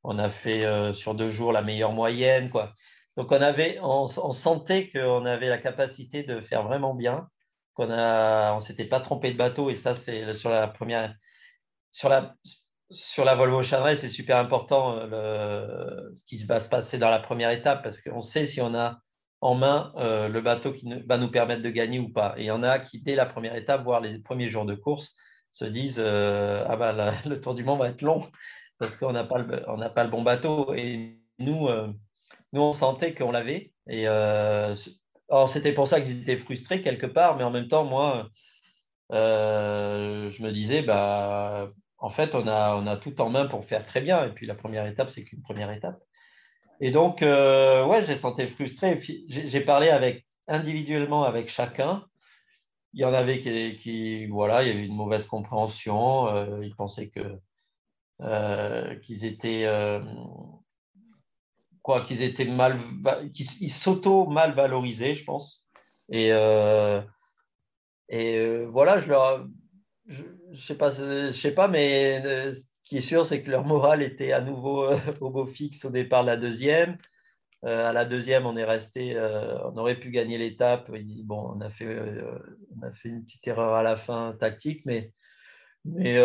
on 0.02 0.18
a 0.18 0.28
fait 0.28 0.64
euh, 0.64 0.92
sur 0.92 1.14
deux 1.14 1.30
jours 1.30 1.52
la 1.52 1.62
meilleure 1.62 1.92
moyenne. 1.92 2.50
Quoi. 2.50 2.72
Donc, 3.16 3.30
on, 3.30 3.40
avait, 3.40 3.78
on, 3.80 4.07
sentait 4.32 4.90
qu'on 4.90 5.24
avait 5.24 5.48
la 5.48 5.59
capacité 5.59 6.24
de 6.24 6.40
faire 6.40 6.64
vraiment 6.64 6.94
bien, 6.94 7.28
qu'on 7.74 7.86
ne 7.86 8.52
on 8.52 8.59
s'était 8.59 8.86
pas 8.86 8.98
trompé 8.98 9.30
de 9.30 9.36
bateau. 9.36 9.70
Et 9.70 9.76
ça, 9.76 9.94
c'est 9.94 10.34
sur 10.34 10.50
la 10.50 10.66
première. 10.66 11.14
Sur 11.92 12.09
la, 12.09 12.34
sur 12.90 13.24
la 13.24 13.36
Volvo 13.36 13.62
Chanel, 13.62 13.96
c'est 13.96 14.09
super 14.09 14.38
important 14.38 14.98
ce 15.09 16.24
qui 16.26 16.44
va 16.44 16.59
se 16.59 16.68
passer 16.68 16.98
dans 16.98 17.11
la 17.11 17.20
première 17.20 17.50
étape 17.50 17.84
parce 17.84 18.00
qu'on 18.00 18.20
sait 18.20 18.46
si 18.46 18.61
on 18.61 18.74
a 18.74 18.98
en 19.40 19.55
main 19.55 19.92
le 19.96 20.40
bateau 20.40 20.72
qui 20.72 20.92
va 21.07 21.16
nous 21.16 21.30
permettre 21.30 21.62
de 21.62 21.70
gagner 21.70 22.00
ou 22.00 22.09
pas. 22.09 22.34
Et 22.36 22.42
il 22.42 22.46
y 22.46 22.50
en 22.50 22.64
a 22.64 22.80
qui, 22.80 23.00
dès 23.00 23.14
la 23.14 23.26
première 23.26 23.55
étape, 23.55 23.84
voire 23.84 24.00
les 24.00 24.18
premiers 24.18 24.48
jours 24.48 24.64
de 24.64 24.74
course, 24.74 25.14
se 25.55 25.64
disent 25.64 26.00
euh, 26.00 26.64
ah 26.68 26.76
bah 26.76 26.92
le 27.26 27.40
tour 27.40 27.55
du 27.55 27.64
monde 27.64 27.78
va 27.78 27.88
être 27.88 28.02
long 28.02 28.26
parce 28.78 28.96
qu'on 28.96 29.12
n'a 29.12 29.24
pas 29.24 29.38
le 29.38 29.62
pas 29.94 30.05
le 30.05 30.11
bon 30.11 30.22
bateau 30.22 30.74
et 30.74 31.18
nous, 31.38 31.68
nous, 32.52 32.61
on 32.61 32.72
sentait 32.72 33.14
qu'on 33.14 33.32
l'avait. 33.32 33.72
Et 33.88 34.07
alors, 34.07 35.48
c'était 35.48 35.72
pour 35.72 35.88
ça 35.88 36.00
qu'ils 36.00 36.22
étaient 36.22 36.36
frustrés 36.36 36.82
quelque 36.82 37.07
part, 37.07 37.36
mais 37.36 37.44
en 37.44 37.50
même 37.50 37.68
temps, 37.68 37.84
moi, 37.84 38.28
je 39.11 40.42
me 40.42 40.50
disais, 40.50 40.82
bah, 40.82 41.70
en 41.98 42.11
fait, 42.11 42.34
on 42.34 42.46
a, 42.46 42.76
on 42.76 42.86
a 42.86 42.96
tout 42.96 43.20
en 43.20 43.30
main 43.30 43.46
pour 43.46 43.64
faire 43.64 43.84
très 43.84 44.00
bien. 44.00 44.26
Et 44.26 44.30
puis, 44.30 44.46
la 44.46 44.55
première 44.55 44.86
étape, 44.86 45.11
c'est 45.11 45.24
qu'une 45.24 45.42
première 45.42 45.70
étape. 45.70 45.98
Et 46.80 46.90
donc, 46.90 47.20
ouais, 47.22 48.02
j'ai 48.07 48.16
senti 48.16 48.46
frustré. 48.48 49.00
J'ai 49.28 49.61
parlé 49.61 49.88
avec, 49.90 50.26
individuellement 50.48 51.24
avec 51.24 51.48
chacun 51.48 52.05
il 52.95 53.01
y 53.01 53.05
en 53.05 53.12
avait 53.12 53.40
qui, 53.40 54.26
voilà, 54.26 54.62
il 54.62 54.68
y 54.68 54.70
avait 54.70 54.86
une 54.86 54.95
mauvaise 54.95 55.26
compréhension. 55.26 56.28
Euh, 56.28 56.64
ils 56.64 56.74
pensaient 56.76 57.09
que 57.09 57.38
euh, 58.20 58.95
qu'ils 59.01 59.24
étaient 59.24 59.64
euh, 59.66 60.01
quoi, 61.82 62.03
qu'ils 62.03 62.22
étaient 62.22 62.45
mal, 62.45 62.78
qu'ils 63.32 63.72
s'auto 63.72 64.26
mal 64.26 64.55
valorisés, 64.55 65.14
je 65.14 65.24
pense. 65.24 65.66
Et 66.09 66.30
et 68.11 68.64
voilà, 68.66 69.01
je 69.01 69.09
leur, 69.09 69.47
je, 70.07 70.22
sais 70.59 70.76
pas, 70.76 70.90
je 70.90 71.30
sais 71.32 71.53
pas, 71.53 71.68
mais 71.68 72.53
ce 72.53 72.62
qui 72.84 72.99
est 72.99 73.01
sûr, 73.01 73.24
c'est 73.24 73.42
que 73.42 73.51
leur 73.51 73.64
morale 73.64 74.03
était 74.03 74.32
à 74.32 74.40
nouveau 74.40 74.88
au 75.20 75.30
beau 75.30 75.47
fixe 75.47 75.84
au 75.84 75.90
départ 75.90 76.22
de 76.22 76.28
la 76.28 76.36
deuxième. 76.36 76.97
Euh, 77.64 77.88
à 77.88 77.92
la 77.92 78.04
deuxième, 78.04 78.46
on 78.46 78.56
est 78.56 78.64
resté, 78.64 79.16
euh, 79.16 79.56
on 79.64 79.76
aurait 79.78 79.98
pu 79.98 80.10
gagner 80.10 80.36
l'étape. 80.36 80.90
Bon, 81.24 81.54
on 81.56 81.60
a, 81.60 81.70
fait, 81.70 81.86
euh, 81.86 82.38
on 82.76 82.82
a 82.86 82.92
fait 82.92 83.08
une 83.08 83.24
petite 83.24 83.46
erreur 83.46 83.74
à 83.74 83.82
la 83.82 83.96
fin 83.96 84.36
tactique, 84.38 84.82
mais, 84.84 85.12
mais 85.84 86.18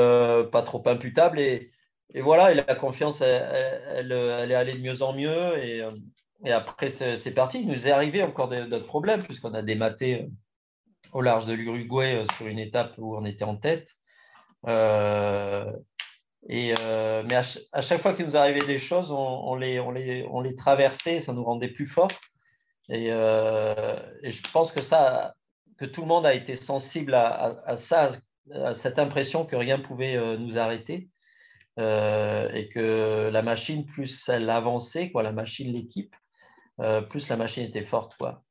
pas 0.51 0.63
trop 0.63 0.83
imputable. 0.85 1.39
Et, 1.39 1.71
voilà, 2.15 2.51
et 2.51 2.55
la 2.55 2.75
confiance, 2.75 3.21
elle, 3.21 4.11
est 4.11 4.55
allée 4.55 4.73
de 4.73 4.81
mieux 4.81 5.01
en 5.01 5.13
mieux. 5.13 5.57
Et 6.45 6.51
après, 6.51 6.89
c'est 6.89 7.33
parti. 7.33 7.61
Il 7.61 7.67
nous 7.69 7.87
est 7.87 7.91
arrivé 7.91 8.23
encore 8.23 8.49
d'autres 8.49 8.87
problèmes, 8.87 9.23
puisqu'on 9.23 9.53
a 9.53 9.61
dématé 9.61 10.29
au 11.13 11.21
large 11.21 11.45
de 11.45 11.53
l'Uruguay 11.53 12.25
sur 12.37 12.47
une 12.47 12.59
étape 12.59 12.95
où 12.97 13.15
on 13.15 13.25
était 13.25 13.45
en 13.45 13.55
tête. 13.55 13.95
Euh, 16.49 17.23
mais 17.25 17.35
à, 17.35 17.81
chaque 17.81 18.01
fois 18.01 18.13
qu'il 18.13 18.25
nous 18.25 18.37
arrivait 18.37 18.65
des 18.65 18.77
choses, 18.77 19.11
on, 19.11 19.55
les, 19.55 20.55
traversait, 20.57 21.19
ça 21.19 21.33
nous 21.33 21.43
rendait 21.43 21.69
plus 21.69 21.87
forts. 21.87 22.11
Et, 22.89 23.07
euh, 23.11 23.97
et, 24.23 24.31
je 24.31 24.41
pense 24.51 24.71
que 24.71 24.81
ça, 24.81 25.35
que 25.77 25.85
tout 25.85 26.01
le 26.01 26.07
monde 26.07 26.25
a 26.25 26.33
été 26.33 26.55
sensible 26.55 27.13
à, 27.13 27.77
ça, 27.77 28.11
à 28.53 28.73
cette 28.75 28.99
impression 28.99 29.45
que 29.45 29.55
rien 29.55 29.77
ne 29.77 29.83
pouvait 29.83 30.15
euh, 30.15 30.37
nous 30.37 30.57
arrêter. 30.57 31.09
et 31.77 32.69
que 32.73 33.29
la 33.31 33.41
machine, 33.41 33.85
plus 33.85 34.27
elle 34.29 34.49
avançait, 34.49 35.11
quoi, 35.11 35.23
la 35.23 35.31
machine, 35.31 35.71
l'équipe, 35.71 36.15
plus 37.09 37.29
la 37.29 37.37
machine 37.37 37.63
était 37.63 37.85
forte. 37.85 38.15
Quoi. 38.17 38.43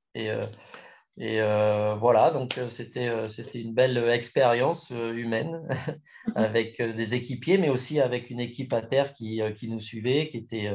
Et 1.20 1.40
euh, 1.42 1.96
voilà, 1.96 2.30
donc 2.30 2.58
euh, 2.58 2.68
c'était, 2.68 3.08
euh, 3.08 3.26
c'était 3.26 3.60
une 3.60 3.74
belle 3.74 3.98
expérience 4.08 4.90
humaine 4.90 5.68
avec 6.36 6.80
des 6.80 7.14
équipiers, 7.14 7.58
mais 7.58 7.70
aussi 7.70 8.00
avec 8.00 8.30
une 8.30 8.38
équipe 8.38 8.72
à 8.72 8.82
terre 8.82 9.12
qui, 9.12 9.40
qui 9.56 9.68
nous 9.68 9.80
suivait, 9.80 10.28
qui, 10.28 10.36
était, 10.36 10.70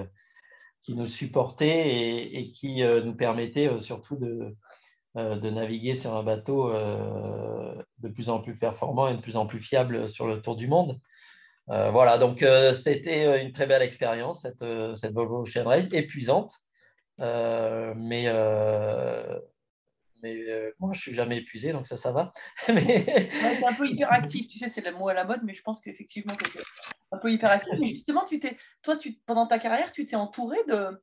qui 0.82 0.96
nous 0.96 1.08
supportait 1.08 1.88
et, 1.88 2.39
et 2.39 2.52
qui 2.52 2.84
nous 2.84 3.16
permettait 3.16 3.70
surtout 3.80 4.18
de, 4.18 4.54
de 5.16 5.50
naviguer 5.50 5.96
sur 5.96 6.14
un 6.14 6.24
bateau 6.24 6.74
de 6.74 8.08
plus 8.10 8.30
en 8.30 8.41
plus 8.41 8.58
performant 8.58 9.08
et 9.08 9.16
de 9.16 9.22
plus 9.22 9.38
en 9.38 9.46
plus 9.46 9.60
fiable 9.60 10.10
sur 10.10 10.28
le 10.28 10.41
tour 10.41 10.58
du 10.58 10.68
monde. 10.68 11.00
voilà, 11.68 12.18
donc 12.18 12.46
c'était 12.74 13.41
une 13.41 13.54
très 13.54 13.66
belle 13.66 13.82
expérience, 13.82 14.41
cette, 14.41 14.66
cette 14.96 15.14
Volvo 15.14 15.44
Ocean 15.44 15.64
Race, 15.66 15.88
épuisante, 15.94 16.52
mais 17.18 18.28
mais 20.24 20.49
euh, 20.49 20.71
moi, 20.80 20.93
je 20.93 21.01
suis 21.01 21.13
jamais 21.13 21.38
épuisé, 21.38 21.74
donc 21.74 21.86
ça, 21.86 21.97
ça 21.97 22.13
va. 22.13 22.34
mais... 22.69 23.30
c'est 23.30 23.65
un 23.65 23.74
peu 23.74 23.88
hyperactif, 23.88 24.47
tu 24.47 24.57
sais, 24.57 24.69
c'est 24.69 24.84
le 24.84 24.93
mot 24.93 25.09
à 25.09 25.13
la 25.13 25.26
mode, 25.26 25.41
mais 25.43 25.53
je 25.53 25.61
pense 25.61 25.82
qu'effectivement, 25.82 26.34
tu 26.36 26.59
un 27.11 27.17
peu 27.17 27.30
hyperactif. 27.30 27.74
Mais 27.78 27.89
justement, 27.89 28.24
tu 28.24 28.39
t'es, 28.39 28.57
toi, 28.82 28.95
tu, 28.95 29.19
pendant 29.26 29.45
ta 29.45 29.59
carrière, 29.59 29.91
tu 29.91 30.05
t'es 30.05 30.15
entouré 30.15 30.57
de, 30.69 30.97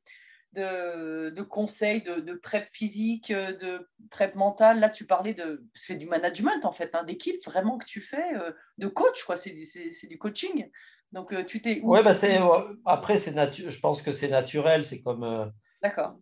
de, 0.53 1.29
de 1.29 1.41
conseils, 1.43 2.01
de, 2.01 2.15
de, 2.15 2.33
prep 2.33 2.67
physique, 2.73 3.31
de 3.31 3.87
prep 4.09 4.33
mental. 4.33 4.79
Là, 4.79 4.89
tu 4.89 5.05
parlais 5.05 5.35
de 5.35 5.63
fais 5.75 5.95
du 5.95 6.07
management, 6.07 6.65
en 6.65 6.71
fait, 6.71 6.95
hein, 6.95 7.03
d'équipe, 7.03 7.45
vraiment 7.45 7.77
que 7.77 7.85
tu 7.85 8.01
fais, 8.01 8.35
euh, 8.35 8.51
de 8.79 8.87
coach, 8.87 9.23
quoi. 9.23 9.37
C'est, 9.37 9.55
c'est, 9.65 10.07
du 10.07 10.17
coaching. 10.17 10.67
Donc, 11.11 11.31
euh, 11.31 11.43
tu 11.43 11.61
t'es. 11.61 11.79
Oui, 11.83 11.99
bah, 12.03 12.13
c'est, 12.13 12.39
après, 12.85 13.17
c'est 13.17 13.33
natu... 13.33 13.69
je 13.69 13.79
pense 13.79 14.01
que 14.01 14.11
c'est 14.11 14.29
naturel. 14.29 14.83
C'est 14.83 15.01
comme. 15.01 15.53
D'accord 15.83 16.17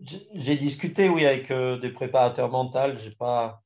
j'ai 0.00 0.56
discuté, 0.56 1.08
oui, 1.08 1.24
avec 1.24 1.50
euh, 1.50 1.78
des 1.78 1.90
préparateurs 1.90 2.50
mentaux. 2.50 2.96
J'ai 2.98 3.10
pas, 3.10 3.62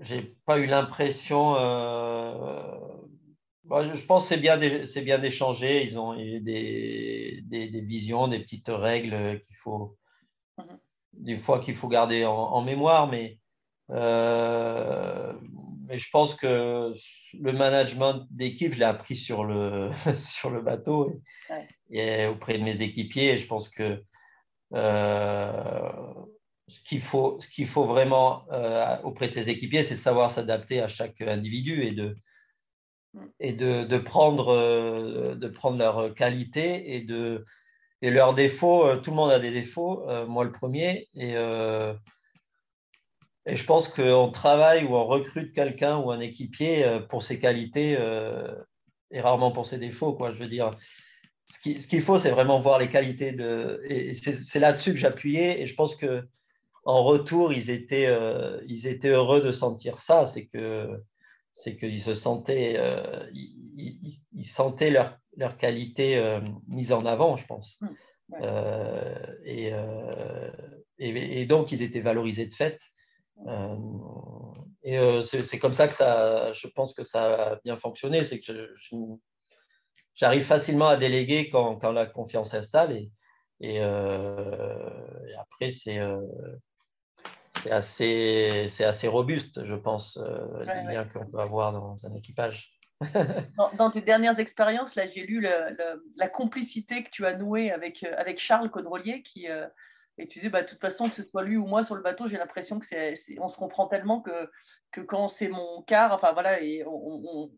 j'ai 0.00 0.36
pas 0.44 0.58
eu 0.58 0.66
l'impression. 0.66 1.56
Euh, 1.56 2.62
bah, 3.64 3.92
je 3.94 4.04
pense 4.04 4.24
que 4.24 4.34
c'est 4.34 4.40
bien, 4.40 4.58
c'est 4.86 5.02
bien 5.02 5.18
d'échanger. 5.18 5.84
Ils 5.84 5.98
ont 5.98 6.18
eu 6.18 6.40
des, 6.40 7.40
des, 7.44 7.68
des, 7.68 7.80
visions, 7.80 8.28
des 8.28 8.38
petites 8.38 8.68
règles 8.68 9.40
qu'il 9.40 9.56
faut, 9.56 9.96
des 11.12 11.38
fois 11.38 11.60
qu'il 11.60 11.74
faut 11.74 11.88
garder 11.88 12.24
en, 12.24 12.62
mémoire, 12.62 13.08
mais. 13.08 13.38
Euh, 13.90 15.32
mais 15.88 15.98
je 15.98 16.10
pense 16.10 16.34
que 16.34 16.92
le 17.38 17.52
management 17.52 18.26
d'équipe, 18.30 18.72
je 18.72 18.78
l'ai 18.80 18.84
appris 18.84 19.14
sur 19.14 19.44
le, 19.44 19.90
sur 20.14 20.50
le 20.50 20.60
bateau 20.60 21.20
et, 21.90 22.26
auprès 22.26 22.58
de 22.58 22.64
mes 22.64 22.82
équipiers. 22.82 23.32
Et 23.32 23.36
je 23.36 23.46
pense 23.46 23.68
que 23.68 24.02
ce 24.72 26.26
qu'il 26.84 27.00
faut, 27.00 27.38
ce 27.40 27.48
qu'il 27.48 27.68
faut 27.68 27.84
vraiment 27.84 28.42
euh, 28.50 28.96
auprès 29.04 29.28
de 29.28 29.32
ses 29.32 29.48
équipiers, 29.48 29.84
c'est 29.84 29.96
savoir 29.96 30.30
s'adapter 30.30 30.80
à 30.80 30.88
chaque 30.88 31.20
individu 31.20 31.84
et 31.84 31.92
de, 31.92 32.16
et 33.38 33.52
de, 33.52 33.84
de 33.84 33.98
prendre, 33.98 34.48
euh, 34.48 35.36
de 35.36 35.48
prendre 35.48 35.78
leurs 35.78 36.14
qualités 36.14 36.96
et, 36.96 37.02
de, 37.02 37.44
et 38.02 38.10
leurs 38.10 38.34
défauts. 38.34 38.96
Tout 38.96 39.10
le 39.10 39.16
monde 39.16 39.30
a 39.30 39.38
des 39.38 39.52
défauts, 39.52 40.04
moi 40.26 40.44
le 40.44 40.52
premier. 40.52 41.08
Et, 41.14 41.34
et 43.48 43.54
je 43.54 43.64
pense 43.64 43.88
qu'on 43.88 44.30
travaille 44.32 44.84
ou 44.84 44.96
on 44.96 45.06
recrute 45.06 45.52
quelqu'un 45.52 45.98
ou 45.98 46.10
un 46.10 46.18
équipier 46.18 46.98
pour 47.08 47.22
ses 47.22 47.38
qualités 47.38 47.96
et 49.12 49.20
rarement 49.20 49.52
pour 49.52 49.66
ses 49.66 49.78
défauts. 49.78 50.14
Quoi. 50.14 50.32
Je 50.32 50.38
veux 50.38 50.48
dire, 50.48 50.76
ce 51.48 51.86
qu'il 51.86 52.02
faut, 52.02 52.18
c'est 52.18 52.30
vraiment 52.30 52.60
voir 52.60 52.78
les 52.78 52.88
qualités 52.88 53.32
de. 53.32 53.80
Et 53.88 54.14
c'est 54.14 54.58
là-dessus 54.58 54.92
que 54.92 54.98
j'appuyais. 54.98 55.60
Et 55.60 55.66
je 55.66 55.74
pense 55.74 55.94
que 55.94 56.26
en 56.84 57.02
retour, 57.02 57.52
ils 57.52 57.70
étaient, 57.70 58.06
euh, 58.06 58.60
ils 58.66 58.86
étaient 58.86 59.08
heureux 59.08 59.42
de 59.42 59.52
sentir 59.52 59.98
ça. 59.98 60.26
C'est 60.26 60.46
que 60.46 61.02
c'est 61.52 61.76
qu'ils 61.76 62.00
se 62.00 62.14
sentaient, 62.14 62.76
euh, 62.78 63.28
ils, 63.32 64.20
ils, 64.32 64.44
sentaient 64.44 64.90
leur, 64.90 65.18
leur 65.36 65.56
qualité 65.56 66.18
euh, 66.18 66.40
mise 66.68 66.92
en 66.92 67.06
avant, 67.06 67.36
je 67.36 67.46
pense. 67.46 67.80
Et, 69.44 69.72
et, 70.98 71.40
et, 71.40 71.46
donc, 71.46 71.72
ils 71.72 71.82
étaient 71.82 72.00
valorisés 72.00 72.46
de 72.46 72.54
fait. 72.54 72.78
et 74.82 75.22
c'est 75.24 75.58
comme 75.58 75.74
ça 75.74 75.88
que 75.88 75.94
ça, 75.94 76.52
je 76.52 76.66
pense 76.68 76.92
que 76.92 77.04
ça 77.04 77.52
a 77.52 77.56
bien 77.64 77.76
fonctionné. 77.78 78.24
C'est 78.24 78.40
que 78.40 78.74
je 78.76 78.96
j'arrive 80.16 80.44
facilement 80.44 80.88
à 80.88 80.96
déléguer 80.96 81.48
quand, 81.50 81.76
quand, 81.76 81.92
la 81.92 82.06
confiance 82.06 82.50
s'installe. 82.50 82.92
Et, 82.92 83.10
et, 83.60 83.80
euh, 83.80 84.90
après, 85.38 85.70
c'est 85.70 85.98
euh, 85.98 86.20
assez, 87.70 88.68
assez 88.80 89.08
robuste, 89.08 89.64
je 89.64 89.74
pense, 89.74 90.18
euh, 90.18 90.64
les 90.64 90.94
liens 90.94 91.04
qu'on 91.04 91.26
peut 91.26 91.38
avoir 91.38 91.72
dans 91.72 92.04
un 92.04 92.14
équipage. 92.14 92.72
dans, 93.78 93.90
tes 93.90 94.00
dernières 94.00 94.40
expériences, 94.40 94.94
là, 94.94 95.06
j'ai 95.14 95.26
lu 95.26 95.46
la 96.16 96.28
complicité 96.28 97.04
que 97.04 97.10
tu 97.10 97.26
as 97.26 97.36
nouée 97.36 97.70
avec, 97.70 98.02
avec 98.02 98.38
Charles 98.38 98.70
Caudrelier, 98.70 99.22
qui, 99.22 99.46
et 100.18 100.28
tu 100.28 100.38
disais, 100.38 100.48
bah, 100.48 100.62
de 100.62 100.68
toute 100.68 100.80
façon, 100.80 101.08
que 101.10 101.14
ce 101.14 101.22
soit 101.22 101.42
lui 101.42 101.56
ou 101.56 101.66
moi 101.66 101.84
sur 101.84 101.94
le 101.94 102.02
bateau, 102.02 102.26
j'ai 102.26 102.38
l'impression 102.38 102.78
que 102.78 102.86
c'est, 102.86 103.14
on 103.38 103.48
se 103.48 103.58
comprend 103.58 103.86
tellement 103.86 104.22
que, 104.22 104.50
que 104.90 105.02
quand 105.02 105.28
c'est 105.28 105.48
mon 105.48 105.82
quart, 105.82 106.12
enfin 106.12 106.32
voilà, 106.32 106.62
et 106.62 106.84
on, 106.86 107.50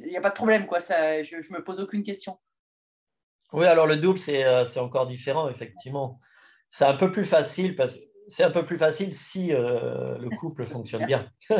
il 0.00 0.08
n'y 0.08 0.16
a 0.16 0.20
pas 0.20 0.30
de 0.30 0.34
problème, 0.34 0.66
quoi. 0.66 0.80
Ça, 0.80 1.22
je 1.22 1.36
ne 1.36 1.56
me 1.56 1.64
pose 1.64 1.80
aucune 1.80 2.02
question. 2.02 2.38
Oui, 3.52 3.66
alors 3.66 3.86
le 3.86 3.96
double, 3.96 4.18
euh, 4.28 4.64
c'est 4.64 4.80
encore 4.80 5.06
différent, 5.06 5.48
effectivement. 5.48 6.20
C'est 6.70 6.84
un 6.84 6.94
peu 6.94 7.12
plus 7.12 7.26
facile 7.26 7.76
parce 7.76 7.98
c'est 8.28 8.44
un 8.44 8.50
peu 8.50 8.64
plus 8.64 8.78
facile 8.78 9.14
si 9.14 9.52
euh, 9.52 10.16
le 10.16 10.30
couple 10.36 10.66
fonctionne 10.66 11.06
bien. 11.06 11.28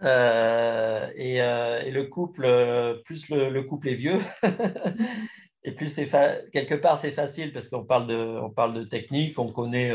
Euh, 0.00 1.10
et, 1.16 1.38
et, 1.38 1.90
le 1.90 2.04
couple, 2.04 2.46
plus 3.04 3.28
le, 3.30 3.62
couple 3.62 3.88
est 3.88 3.94
vieux, 3.94 4.20
et 5.64 5.72
plus 5.72 5.88
c'est 5.88 6.08
quelque 6.52 6.76
part 6.76 7.00
c'est 7.00 7.10
facile 7.10 7.52
parce 7.52 7.68
qu'on 7.68 7.82
parle 7.82 8.06
de, 8.06 8.14
on 8.14 8.48
parle 8.48 8.74
de 8.74 8.84
technique, 8.84 9.40
on 9.40 9.52
connaît 9.52 9.92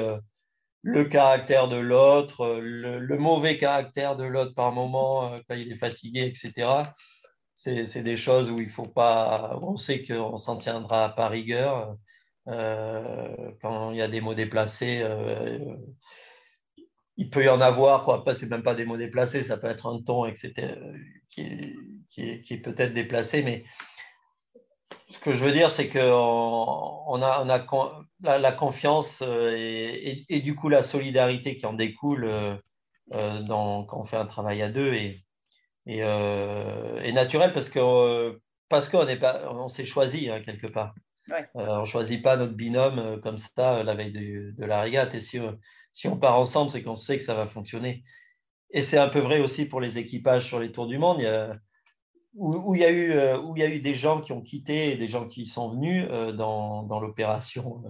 le 0.83 1.05
caractère 1.05 1.67
de 1.67 1.77
l'autre, 1.77 2.59
le, 2.61 3.17
mauvais 3.17 3.57
caractère 3.57 4.15
de 4.15 4.25
l'autre 4.25 4.53
par 4.53 4.71
moment 4.71 5.39
quand 5.47 5.55
il 5.55 5.71
est 5.71 5.77
fatigué, 5.77 6.25
etc 6.25 6.83
c'est 7.55 8.03
des 8.03 8.17
choses 8.17 8.51
où 8.51 8.59
il 8.59 8.69
faut 8.69 8.87
pas. 8.87 9.57
On 9.61 9.77
sait 9.77 10.03
qu'on 10.03 10.37
s'en 10.37 10.57
tiendra 10.57 11.15
par 11.15 11.31
rigueur. 11.31 11.95
Euh, 12.47 13.51
quand 13.61 13.91
il 13.91 13.97
y 13.97 14.01
a 14.01 14.09
des 14.09 14.19
mots 14.19 14.33
déplacés, 14.33 14.99
euh, 15.01 15.59
il 17.15 17.29
peut 17.29 17.45
y 17.45 17.49
en 17.49 17.61
avoir, 17.61 18.03
quoi. 18.03 18.25
Pas, 18.25 18.35
c'est 18.35 18.49
même 18.49 18.63
pas 18.63 18.75
des 18.75 18.85
mots 18.85 18.97
déplacés, 18.97 19.43
ça 19.43 19.57
peut 19.57 19.67
être 19.67 19.87
un 19.87 20.01
ton, 20.01 20.25
etc., 20.25 20.75
qui 21.29 21.41
est, 21.41 22.41
qui 22.41 22.53
est, 22.53 22.57
peut-être 22.57 22.93
déplacé, 22.93 23.43
mais 23.43 23.63
ce 25.09 25.19
que 25.19 25.31
je 25.31 25.45
veux 25.45 25.51
dire, 25.51 25.71
c'est 25.71 25.89
qu'on 25.89 25.99
on 25.99 27.21
a, 27.21 27.43
on 27.43 27.49
a 27.49 28.37
la, 28.39 28.51
confiance 28.51 29.21
euh, 29.21 29.55
et, 29.55 30.25
et, 30.29 30.41
du 30.41 30.55
coup 30.55 30.69
la 30.69 30.83
solidarité 30.83 31.57
qui 31.57 31.65
en 31.65 31.73
découle 31.73 32.59
dans, 33.11 33.83
quand 33.85 33.99
on 33.99 34.05
fait 34.05 34.17
un 34.17 34.25
travail 34.25 34.61
à 34.61 34.69
deux 34.69 34.93
et, 34.93 35.23
et, 35.85 35.99
euh, 36.03 37.11
naturel 37.11 37.53
parce 37.53 37.69
que 37.69 38.39
parce 38.69 38.89
qu'on 38.89 39.05
on 39.05 39.67
s'est 39.67 39.85
choisi 39.85 40.29
hein, 40.29 40.41
quelque 40.43 40.67
part. 40.67 40.93
Euh, 41.31 41.43
on 41.55 41.81
ne 41.81 41.85
choisit 41.85 42.21
pas 42.21 42.35
notre 42.37 42.53
binôme 42.53 42.99
euh, 42.99 43.17
comme 43.17 43.37
ça 43.37 43.83
la 43.83 43.95
veille 43.95 44.11
de, 44.11 44.65
la 44.65 44.81
régate. 44.81 45.15
Et 45.15 45.19
si, 45.19 45.39
si 45.91 46.07
on 46.07 46.17
part 46.17 46.37
ensemble, 46.37 46.71
c'est 46.71 46.83
qu'on 46.83 46.95
sait 46.95 47.17
que 47.17 47.23
ça 47.23 47.35
va 47.35 47.47
fonctionner. 47.47 48.03
Et 48.71 48.81
c'est 48.83 48.97
un 48.97 49.09
peu 49.09 49.19
vrai 49.19 49.39
aussi 49.39 49.65
pour 49.65 49.79
les 49.79 49.99
équipages 49.99 50.45
sur 50.45 50.59
les 50.59 50.71
Tours 50.71 50.87
du 50.87 50.97
Monde. 50.97 51.17
Il 51.19 51.23
y 51.23 51.27
a, 51.27 51.55
où, 52.35 52.75
il 52.75 52.81
y 52.81 52.85
a 52.85 52.91
eu, 52.91 53.13
où 53.37 53.55
il 53.55 53.61
y 53.61 53.65
a 53.65 53.69
eu 53.69 53.79
des 53.79 53.93
gens 53.93 54.21
qui 54.21 54.31
ont 54.31 54.41
quitté 54.41 54.91
et 54.91 54.97
des 54.97 55.07
gens 55.07 55.27
qui 55.27 55.45
sont 55.45 55.69
venus 55.71 56.07
dans, 56.35 56.83
dans 56.83 56.99
l'opération 56.99 57.83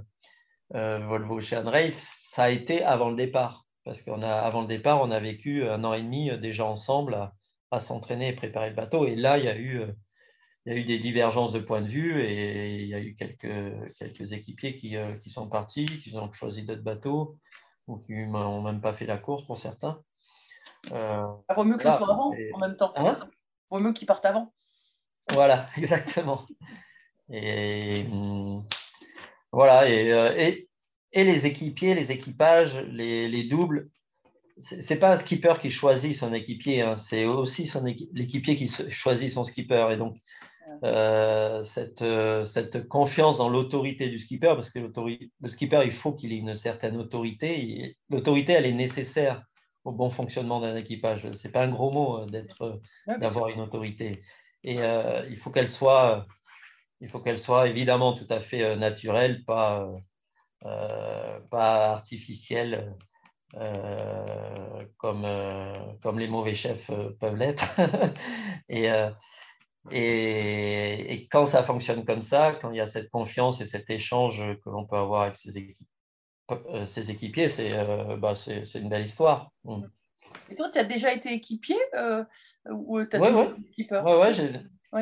Volvo 0.72 1.40
Ocean 1.40 1.70
Race, 1.70 2.10
ça 2.32 2.44
a 2.44 2.50
été 2.50 2.84
avant 2.84 3.10
le 3.10 3.16
départ. 3.16 3.66
Parce 3.86 4.02
qu'avant 4.02 4.62
le 4.62 4.68
départ, 4.68 5.02
on 5.02 5.12
a 5.12 5.20
vécu 5.20 5.68
un 5.68 5.84
an 5.84 5.94
et 5.94 6.02
demi 6.02 6.32
déjà 6.40 6.66
ensemble 6.66 7.16
à, 7.16 7.34
à 7.74 7.80
s'entraîner 7.80 8.30
et 8.30 8.34
préparer 8.34 8.70
le 8.70 8.76
bateau. 8.76 9.06
Et 9.08 9.16
là, 9.16 9.38
il 9.38 9.46
y 9.46 9.50
a 9.50 9.56
eu, 9.56 9.82
euh, 9.82 9.88
il 10.66 10.74
y 10.74 10.76
a 10.76 10.80
eu 10.80 10.86
des 10.86 11.00
divergences 11.00 11.52
de 11.52 11.60
points 11.60 11.82
de 11.82 11.88
vue 11.88 12.22
et 12.22 12.82
il 12.82 12.88
y 12.88 12.94
a 12.94 13.02
eu 13.02 13.16
quelques, 13.16 13.94
quelques 13.98 14.32
équipiers 14.32 14.76
qui, 14.76 14.96
euh, 14.96 15.18
qui 15.18 15.30
sont 15.30 15.50
partis, 15.50 15.86
qui 15.86 16.16
ont 16.16 16.32
choisi 16.32 16.64
d'autres 16.64 16.84
bateaux 16.84 17.38
ou 17.88 17.98
qui 17.98 18.14
n'ont 18.14 18.62
même 18.62 18.80
pas 18.80 18.94
fait 18.94 19.06
la 19.08 19.18
course 19.18 19.46
pour 19.46 19.58
certains. 19.58 20.00
Euh, 20.92 21.26
vaut 21.56 21.64
mieux 21.64 21.78
que 21.78 21.84
ce 21.84 21.92
soit 21.92 22.12
avant 22.12 22.34
en 22.54 22.60
même 22.60 22.78
temps. 22.78 22.94
Hein? 22.96 23.20
Vaut 23.78 23.84
mieux 23.84 23.94
qu'ils 23.94 24.08
partent 24.08 24.26
avant. 24.26 24.54
Voilà, 25.32 25.68
exactement. 25.78 26.46
Et 27.30 28.06
hum, 28.12 28.66
voilà, 29.52 29.90
et, 29.90 30.10
et, 30.38 30.70
et, 31.12 31.24
les 31.24 31.46
équipiers, 31.46 31.96
les 31.96 32.12
équipages, 32.12 32.78
les, 32.90 33.30
les 33.30 33.44
doubles, 33.44 33.90
c'est 34.60 34.98
pas 34.98 35.14
un 35.14 35.18
skipper 35.18 35.56
qui 35.60 35.70
choisit 35.70 36.14
son 36.14 36.34
équipier, 36.34 36.82
hein. 36.82 36.98
c'est 36.98 37.26
aussi 37.26 37.66
son 37.66 37.84
l'équipier 37.84 38.56
qui 38.56 38.68
choisit 38.68 39.32
son 39.32 39.44
skipper. 39.44 39.90
Et 39.92 39.98
donc, 39.98 40.16
euh, 40.84 41.64
cette, 41.64 42.02
euh, 42.02 42.44
cette, 42.44 42.88
confiance 42.88 43.38
dans 43.38 43.50
l'autorité 43.50 44.10
du 44.10 44.20
skipper, 44.20 44.54
parce 44.56 44.70
que 44.70 44.80
le 44.80 45.50
skipper, 45.50 45.82
il 45.86 45.92
faut 45.92 46.14
qu'il 46.14 46.32
ait 46.34 46.38
une 46.38 46.56
certaine 46.56 46.98
autorité. 46.98 47.98
L'autorité, 48.10 48.54
elle 48.54 48.66
est 48.66 48.74
nécessaire 48.74 49.44
au 49.84 49.92
bon 49.92 50.10
fonctionnement 50.10 50.62
d'un 50.62 50.76
équipage. 50.76 51.32
C'est 51.34 51.52
pas 51.52 51.64
un 51.64 51.70
gros 51.70 51.92
mot 51.92 52.20
euh, 52.20 52.26
d'être, 52.28 52.82
d'avoir 53.08 53.50
une 53.50 53.62
autorité. 53.62 54.22
Et 54.64 54.78
il 55.30 55.38
faut 55.38 55.52
qu'elle 55.52 55.68
soit, 55.68 56.26
il 57.02 57.10
faut 57.10 57.20
qu'elle 57.20 57.38
soit 57.38 57.68
évidemment 57.68 58.14
tout 58.14 58.28
à 58.30 58.40
fait 58.40 58.78
naturelle, 58.78 59.44
pas, 59.44 59.90
pas 60.62 61.92
artificielle. 61.92 62.96
Euh, 63.56 64.84
comme, 64.98 65.26
euh, 65.26 65.78
comme 66.02 66.18
les 66.18 66.28
mauvais 66.28 66.56
chefs 66.56 66.90
euh, 66.90 67.12
peuvent 67.20 67.36
l'être. 67.36 67.64
et, 68.70 68.90
et, 69.92 71.14
et, 71.14 71.28
quand 71.28 71.46
ça 71.46 71.64
fonctionne 71.64 72.04
comme 72.04 72.24
ça, 72.24 72.58
quand 72.62 72.72
il 72.72 72.78
y 72.78 72.82
a 72.82 72.88
cette 72.88 73.12
confiance 73.12 73.62
et 73.62 73.66
cet 73.66 73.90
échange 73.90 74.42
que 74.64 74.70
l'on 74.70 74.86
peut 74.86 74.96
avoir 74.96 75.24
avec 75.24 75.36
ses, 75.36 75.58
équipes, 75.58 75.88
ses 76.86 77.12
équipiers, 77.12 77.50
c'est 77.50 77.72
bah, 78.18 78.34
une 78.76 78.90
belle 78.90 79.04
histoire. 79.04 79.52
Mm. 79.64 79.84
Et 80.50 80.56
toi, 80.56 80.70
tu 80.72 80.80
as 80.80 80.84
déjà 80.84 81.14
été 81.14 81.32
équipier 81.32 81.78
ou 82.70 82.98
as 82.98 83.20
ouais, 83.20 83.32
ouais. 83.32 84.20
ouais, 84.20 84.34
j'ai 84.34 84.52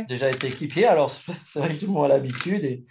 déjà 0.07 0.29
été 0.29 0.47
équipier. 0.47 0.85
Alors, 0.85 1.09
c'est 1.45 1.59
vrai 1.59 1.73
que 1.73 1.79
tout 1.79 1.87
le 1.87 1.93
monde 1.93 2.05
a 2.05 2.09
l'habitude 2.09 2.63
et, 2.63 2.85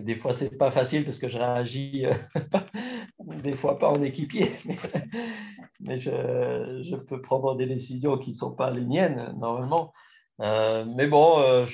des 0.00 0.14
fois, 0.14 0.32
c'est 0.32 0.56
pas 0.56 0.70
facile 0.70 1.04
parce 1.04 1.18
que 1.18 1.28
je 1.28 1.38
réagis 1.38 2.04
des 3.42 3.56
fois 3.56 3.78
pas 3.78 3.90
en 3.90 4.02
équipier, 4.02 4.52
mais, 5.80 5.98
je, 5.98 6.96
peux 6.96 7.20
prendre 7.20 7.56
des 7.56 7.66
décisions 7.66 8.18
qui 8.18 8.30
ne 8.30 8.36
sont 8.36 8.54
pas 8.54 8.70
les 8.70 8.82
miennes 8.82 9.34
normalement. 9.38 9.92
Euh, 10.40 10.84
mais 10.84 11.06
bon, 11.06 11.40
euh, 11.40 11.66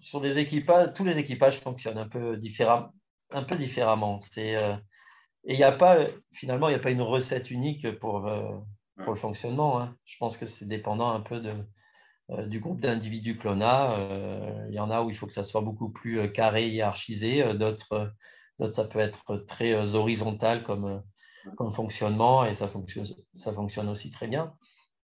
sur 0.00 0.20
les 0.20 0.38
équipages, 0.38 0.92
tous 0.94 1.04
les 1.04 1.18
équipages 1.18 1.60
fonctionnent 1.60 1.98
un 1.98 2.08
peu, 2.08 2.36
différemment. 2.36 2.92
Un 3.32 3.42
peu 3.42 3.56
différemment. 3.56 4.20
C'est, 4.20 4.62
euh, 4.62 4.76
et 5.46 5.54
il 5.54 5.56
n'y 5.56 5.64
a 5.64 5.72
pas, 5.72 5.98
finalement, 6.32 6.68
il 6.68 6.72
n'y 6.72 6.78
a 6.78 6.82
pas 6.82 6.90
une 6.90 7.02
recette 7.02 7.50
unique 7.50 7.98
pour, 7.98 8.30
pour 9.02 9.12
le 9.12 9.18
fonctionnement. 9.18 9.80
Hein. 9.80 9.96
Je 10.04 10.16
pense 10.18 10.36
que 10.36 10.46
c'est 10.46 10.66
dépendant 10.66 11.10
un 11.10 11.20
peu 11.20 11.40
de, 11.40 11.52
du 12.46 12.60
groupe 12.60 12.80
d'individus 12.80 13.38
que 13.38 13.48
l'on 13.48 13.60
a. 13.60 14.66
Il 14.68 14.74
y 14.74 14.80
en 14.80 14.90
a 14.90 15.02
où 15.02 15.10
il 15.10 15.16
faut 15.16 15.26
que 15.26 15.32
ça 15.32 15.44
soit 15.44 15.60
beaucoup 15.60 15.90
plus 15.90 16.32
carré, 16.32 16.68
hiérarchisé. 16.68 17.54
D'autres 17.54 18.12
D'autres, 18.58 18.74
ça 18.74 18.84
peut 18.84 19.00
être 19.00 19.36
très 19.48 19.72
euh, 19.72 19.94
horizontal 19.94 20.62
comme, 20.62 20.84
euh, 20.84 21.50
comme 21.56 21.74
fonctionnement 21.74 22.44
et 22.44 22.54
ça 22.54 22.68
fonctionne, 22.68 23.06
ça 23.36 23.52
fonctionne 23.52 23.88
aussi 23.88 24.10
très 24.10 24.28
bien. 24.28 24.54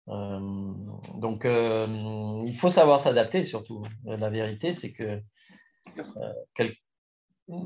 Euh, 0.08 0.40
donc, 1.18 1.44
il 1.44 2.56
faut 2.58 2.70
savoir 2.70 3.00
s'adapter 3.00 3.44
surtout. 3.44 3.84
La 4.04 4.30
vérité, 4.30 4.72
c'est 4.72 4.92
que 4.92 5.20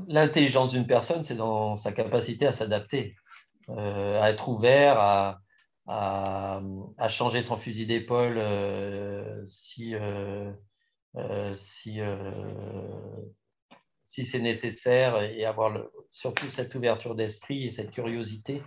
l'intelligence 0.07 0.71
d'une 0.71 0.87
personne, 0.87 1.23
c'est 1.23 1.35
dans 1.35 1.75
sa 1.75 1.91
capacité 1.91 2.47
à 2.47 2.53
s'adapter, 2.53 3.15
à 3.67 4.29
être 4.29 4.49
ouvert, 4.49 4.99
à, 5.87 6.59
changer 7.09 7.41
son 7.41 7.57
fusil 7.57 7.85
d'épaule 7.85 8.41
si, 9.47 9.93
si 11.55 12.01
si 14.05 14.25
c'est 14.25 14.39
nécessaire 14.39 15.21
et 15.21 15.45
avoir 15.45 15.77
surtout 16.11 16.49
cette 16.51 16.73
ouverture 16.75 17.15
d'esprit 17.15 17.65
et 17.65 17.71
cette 17.71 17.91
curiosité 17.91 18.61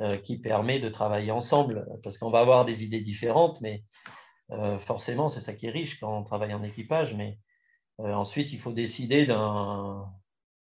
euh, 0.00 0.16
qui 0.16 0.38
permet 0.38 0.78
de 0.78 0.88
travailler 0.88 1.30
ensemble. 1.30 1.86
Parce 2.02 2.16
qu'on 2.16 2.30
va 2.30 2.40
avoir 2.40 2.64
des 2.64 2.82
idées 2.82 3.00
différentes, 3.00 3.60
mais 3.60 3.84
euh, 4.50 4.78
forcément, 4.78 5.28
c'est 5.28 5.40
ça 5.40 5.52
qui 5.52 5.66
est 5.66 5.70
riche 5.70 6.00
quand 6.00 6.16
on 6.16 6.24
travaille 6.24 6.54
en 6.54 6.62
équipage. 6.62 7.14
Mais 7.14 7.38
euh, 8.00 8.12
ensuite, 8.14 8.52
il 8.52 8.60
faut 8.60 8.72
décider 8.72 9.26
d'un 9.26 10.06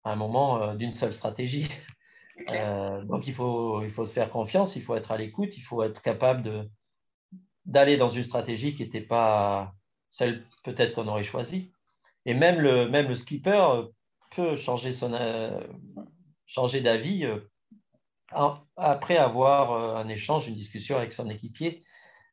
un 0.04 0.16
moment 0.16 0.76
d'une 0.76 0.92
seule 0.92 1.14
stratégie. 1.14 1.70
donc, 2.48 3.28
il 3.28 3.34
faut, 3.34 3.84
il 3.84 3.92
faut 3.92 4.06
se 4.06 4.14
faire 4.14 4.30
confiance, 4.30 4.76
il 4.76 4.82
faut 4.82 4.96
être 4.96 5.12
à 5.12 5.18
l'écoute, 5.18 5.58
il 5.58 5.62
faut 5.62 5.84
être 5.84 6.02
capable 6.02 6.70
d'aller 7.66 7.98
dans 7.98 8.08
une 8.08 8.24
stratégie 8.24 8.74
qui 8.74 8.84
n'était 8.84 9.02
pas 9.02 9.74
celle 10.10 10.46
peut-être 10.64 10.96
qu'on 10.96 11.08
aurait 11.08 11.24
choisie. 11.24 11.72
Et 12.26 12.34
même 12.34 12.60
le, 12.60 12.90
même 12.90 13.08
le 13.08 13.16
skipper 13.16 13.84
peut 14.36 14.56
changer, 14.56 14.92
son, 14.92 15.14
euh, 15.14 15.60
changer 16.46 16.82
d'avis 16.82 17.26
euh, 17.26 17.40
après 18.76 19.18
avoir 19.18 19.72
euh, 19.72 19.96
un 19.96 20.08
échange, 20.08 20.48
une 20.48 20.54
discussion 20.54 20.98
avec 20.98 21.14
son 21.14 21.30
équipier, 21.30 21.84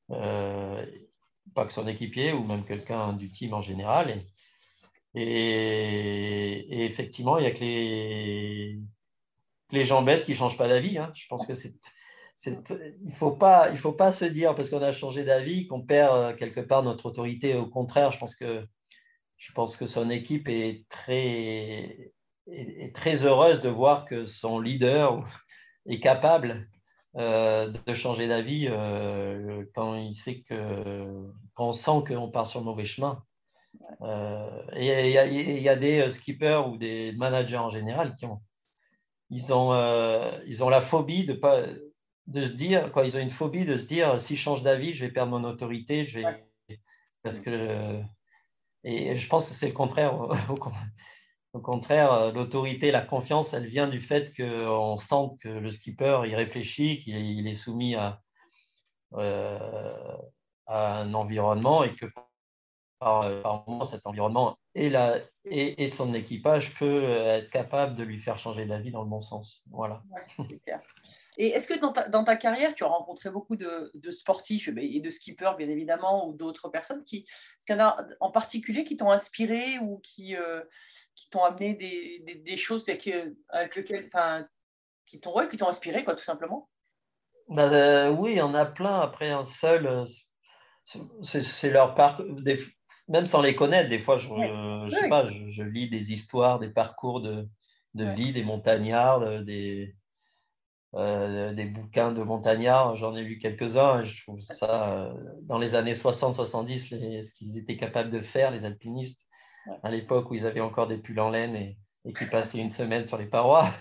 pas 0.09 1.65
que 1.65 1.73
son 1.73 1.87
équipier 1.87 2.33
ou 2.33 2.45
même 2.45 2.65
quelqu'un 2.65 3.13
du 3.13 3.31
team 3.31 3.55
en 3.55 3.63
général. 3.63 4.11
Et, 4.11 4.27
et, 5.17 6.85
effectivement, 6.85 7.39
il 7.39 7.43
n'y 7.43 7.47
a 7.47 7.53
que 7.53 7.65
les, 9.73 9.85
gens 9.85 10.03
bêtes 10.03 10.25
qui 10.25 10.33
ne 10.33 10.37
changent 10.37 10.59
pas 10.59 10.69
d'avis. 10.69 10.99
Hein. 10.99 11.11
Je 11.15 11.27
pense 11.29 11.47
que 11.47 11.55
c'est 11.55 11.75
il 12.45 12.53
ne 13.07 13.15
faut, 13.15 13.33
pas, 13.33 13.75
faut 13.77 13.93
pas 13.93 14.13
se 14.13 14.27
dire 14.27 14.55
parce 14.55 14.69
qu'on 14.69 14.83
a 14.83 14.93
changé 14.93 15.25
d'avis 15.25 15.67
qu'on 15.67 15.81
perd 15.81 16.37
quelque 16.37 16.61
part 16.61 16.83
notre 16.83 17.07
autorité. 17.07 17.55
Au 17.55 17.67
contraire, 17.67 18.13
je 18.13 18.19
pense 19.53 19.77
que 19.77 19.87
son 19.87 20.11
équipe 20.11 20.47
est 20.49 20.87
très, 20.91 22.13
est, 22.47 22.95
très 22.95 23.25
heureuse 23.25 23.61
de 23.61 23.71
voir 23.71 24.05
que 24.05 24.27
son 24.27 24.61
leader 24.61 25.25
est 25.87 25.99
capable 26.01 26.69
euh, 27.17 27.73
de 27.87 27.95
changer 27.95 28.29
d'avis 28.29 28.69
euh, 28.69 29.65
quand 29.75 29.95
il 29.95 30.15
sait 30.15 30.43
que 30.43 31.33
quand 31.55 31.69
on 31.69 31.73
sent 31.73 32.05
qu'on 32.07 32.31
part 32.31 32.47
sur 32.47 32.61
le 32.61 32.67
mauvais 32.67 32.85
chemin. 32.85 33.25
Euh, 34.03 34.63
et 34.75 35.11
il 35.11 35.63
y, 35.63 35.69
a 35.69 35.77
des 35.77 36.11
skippers 36.11 36.69
ou 36.69 36.77
des 36.77 37.13
managers 37.13 37.57
en 37.57 37.71
général 37.71 38.15
qui 38.17 38.27
ont 38.27 38.41
ils 39.31 39.53
ont, 39.53 39.73
ils 40.47 40.63
ont 40.63 40.69
la 40.69 40.81
phobie 40.81 41.25
de 41.25 41.33
pas 41.33 41.63
de 42.27 42.45
se 42.45 42.53
dire 42.53 42.93
quoi 42.93 43.07
ils 43.07 43.17
ont 43.17 43.21
une 43.21 43.31
phobie 43.31 43.65
de 43.65 43.77
se 43.77 43.87
dire 43.87 44.21
si 44.21 44.37
je 44.37 44.41
change 44.41 44.63
d'avis 44.63 44.93
je 44.93 45.05
vais 45.05 45.11
perdre 45.11 45.33
mon 45.33 45.45
autorité 45.49 46.07
je 46.07 46.21
vais 46.21 46.79
parce 47.23 47.41
que 47.41 47.57
je, 47.57 48.03
et 48.87 49.17
je 49.17 49.29
pense 49.29 49.49
que 49.49 49.55
c'est 49.55 49.67
le 49.67 49.75
contraire. 49.75 50.15
Au 51.53 51.61
contraire, 51.61 52.13
euh, 52.13 52.33
l'autorité, 52.33 52.91
la 52.91 53.01
confiance, 53.01 53.53
elle 53.53 53.67
vient 53.67 53.89
du 53.89 54.01
fait 54.01 54.33
qu'on 54.37 54.97
sent 54.97 55.31
que 55.43 55.49
le 55.49 55.71
skipper, 55.71 56.21
il 56.27 56.37
réfléchit, 56.37 56.99
qu'il 56.99 57.49
est 57.49 57.55
soumis 57.55 57.95
à, 57.97 58.21
euh, 59.15 60.17
à, 60.67 60.99
un 60.99 61.15
environnement 61.15 61.83
et 61.83 61.97
que 61.97 62.07
par, 62.99 63.43
par 63.43 63.65
moment, 63.69 63.85
cet 63.85 64.07
environnement 64.07 64.57
et, 64.75 64.91
la, 64.91 65.19
et, 65.45 65.85
et, 65.85 65.91
son 65.91 66.13
équipage 66.15 66.75
peut 66.79 67.05
être 67.05 67.51
capable 67.51 67.95
de 67.95 68.05
lui 68.05 68.21
faire 68.21 68.39
changer 68.39 68.65
la 68.65 68.79
vie 68.79 68.91
dans 68.91 69.03
le 69.03 69.09
bon 69.09 69.21
sens. 69.21 69.63
Voilà. 69.71 70.03
Ouais, 70.39 70.59
clair. 70.65 70.81
Et 71.39 71.49
est-ce 71.49 71.69
que 71.69 71.79
dans 71.79 71.93
ta, 71.93 72.09
dans 72.09 72.25
ta, 72.25 72.37
carrière, 72.37 72.75
tu 72.75 72.85
as 72.85 72.89
rencontré 72.89 73.31
beaucoup 73.31 73.57
de, 73.57 73.91
de, 73.95 74.11
sportifs 74.11 74.71
et 74.77 75.01
de 75.01 75.11
skippers, 75.11 75.55
bien 75.59 75.69
évidemment, 75.69 76.27
ou 76.29 76.33
d'autres 76.33 76.71
personnes 76.71 77.05
qui, 77.05 77.19
est-ce 77.19 77.67
qu'il 77.67 77.77
y 77.77 77.79
en 77.79 77.85
a 77.85 78.07
en 78.21 78.31
particulier 78.31 78.85
qui 78.85 78.97
t'ont 78.97 79.11
inspiré 79.11 79.79
ou 79.81 79.99
qui, 79.99 80.35
euh, 80.35 80.63
qui 81.15 81.29
t'ont 81.29 81.45
amené 81.45 81.75
des, 81.75 82.23
des, 82.27 82.37
des 82.37 82.57
choses 82.57 82.89
avec, 82.89 83.11
avec 83.51 83.77
lesquelles, 83.77 84.09
enfin, 84.13 84.47
qui 85.07 85.21
t'ont 85.21 85.37
ouais, 85.37 85.49
qui 85.49 85.59
t'ont 85.59 85.69
inspiré, 85.69 86.05
quoi, 86.05 86.15
tout 86.15 86.25
simplement? 86.25 86.71
Euh, 87.51 88.11
Oui, 88.11 88.33
il 88.33 88.39
y 88.39 88.43
en 88.43 88.55
a 88.55 88.67
plein. 88.67 89.01
Après, 89.01 89.31
un 89.31 89.45
seul, 89.45 89.87
euh, 89.87 90.05
c'est 91.23 91.71
leur 91.71 91.95
parcours. 91.95 92.27
Même 93.09 93.27
sans 93.27 93.43
les 93.43 93.55
connaître, 93.55 93.89
des 93.89 94.01
fois, 94.01 94.19
je, 94.19 94.29
ouais. 94.29 94.91
je, 94.91 94.97
sais 94.97 95.09
pas, 95.09 95.31
je, 95.31 95.51
je, 95.51 95.63
lis 95.63 95.89
des 95.89 96.13
histoires, 96.13 96.59
des 96.59 96.69
parcours 96.69 97.21
de, 97.21 97.49
de 97.95 98.05
vie, 98.05 98.33
des 98.33 98.43
montagnards, 98.43 99.45
des, 99.45 99.95
euh, 100.95 101.53
des 101.53 101.67
bouquins 101.67 102.13
de 102.13 102.23
montagnards. 102.23 102.97
J'en 102.97 103.15
ai 103.17 103.23
lu 103.23 103.39
quelques-uns. 103.39 104.05
Je 104.05 104.23
trouve 104.23 104.41
ça, 104.41 104.93
euh, 104.93 105.15
dans 105.43 105.59
les 105.59 105.75
années 105.75 105.95
60-70, 105.95 107.23
ce 107.23 107.33
qu'ils 107.33 107.59
étaient 107.59 107.77
capables 107.77 108.11
de 108.11 108.21
faire, 108.21 108.51
les 108.51 108.65
alpinistes, 108.65 109.21
à 109.83 109.91
l'époque 109.91 110.31
où 110.31 110.35
ils 110.35 110.47
avaient 110.47 110.61
encore 110.61 110.87
des 110.87 110.99
pulls 110.99 111.21
en 111.21 111.31
laine 111.31 111.55
et, 111.55 111.77
et 112.05 112.13
qui 112.13 112.25
passaient 112.27 112.59
une 112.59 112.71
semaine 112.71 113.05
sur 113.07 113.19
les 113.19 113.27
parois. 113.27 113.73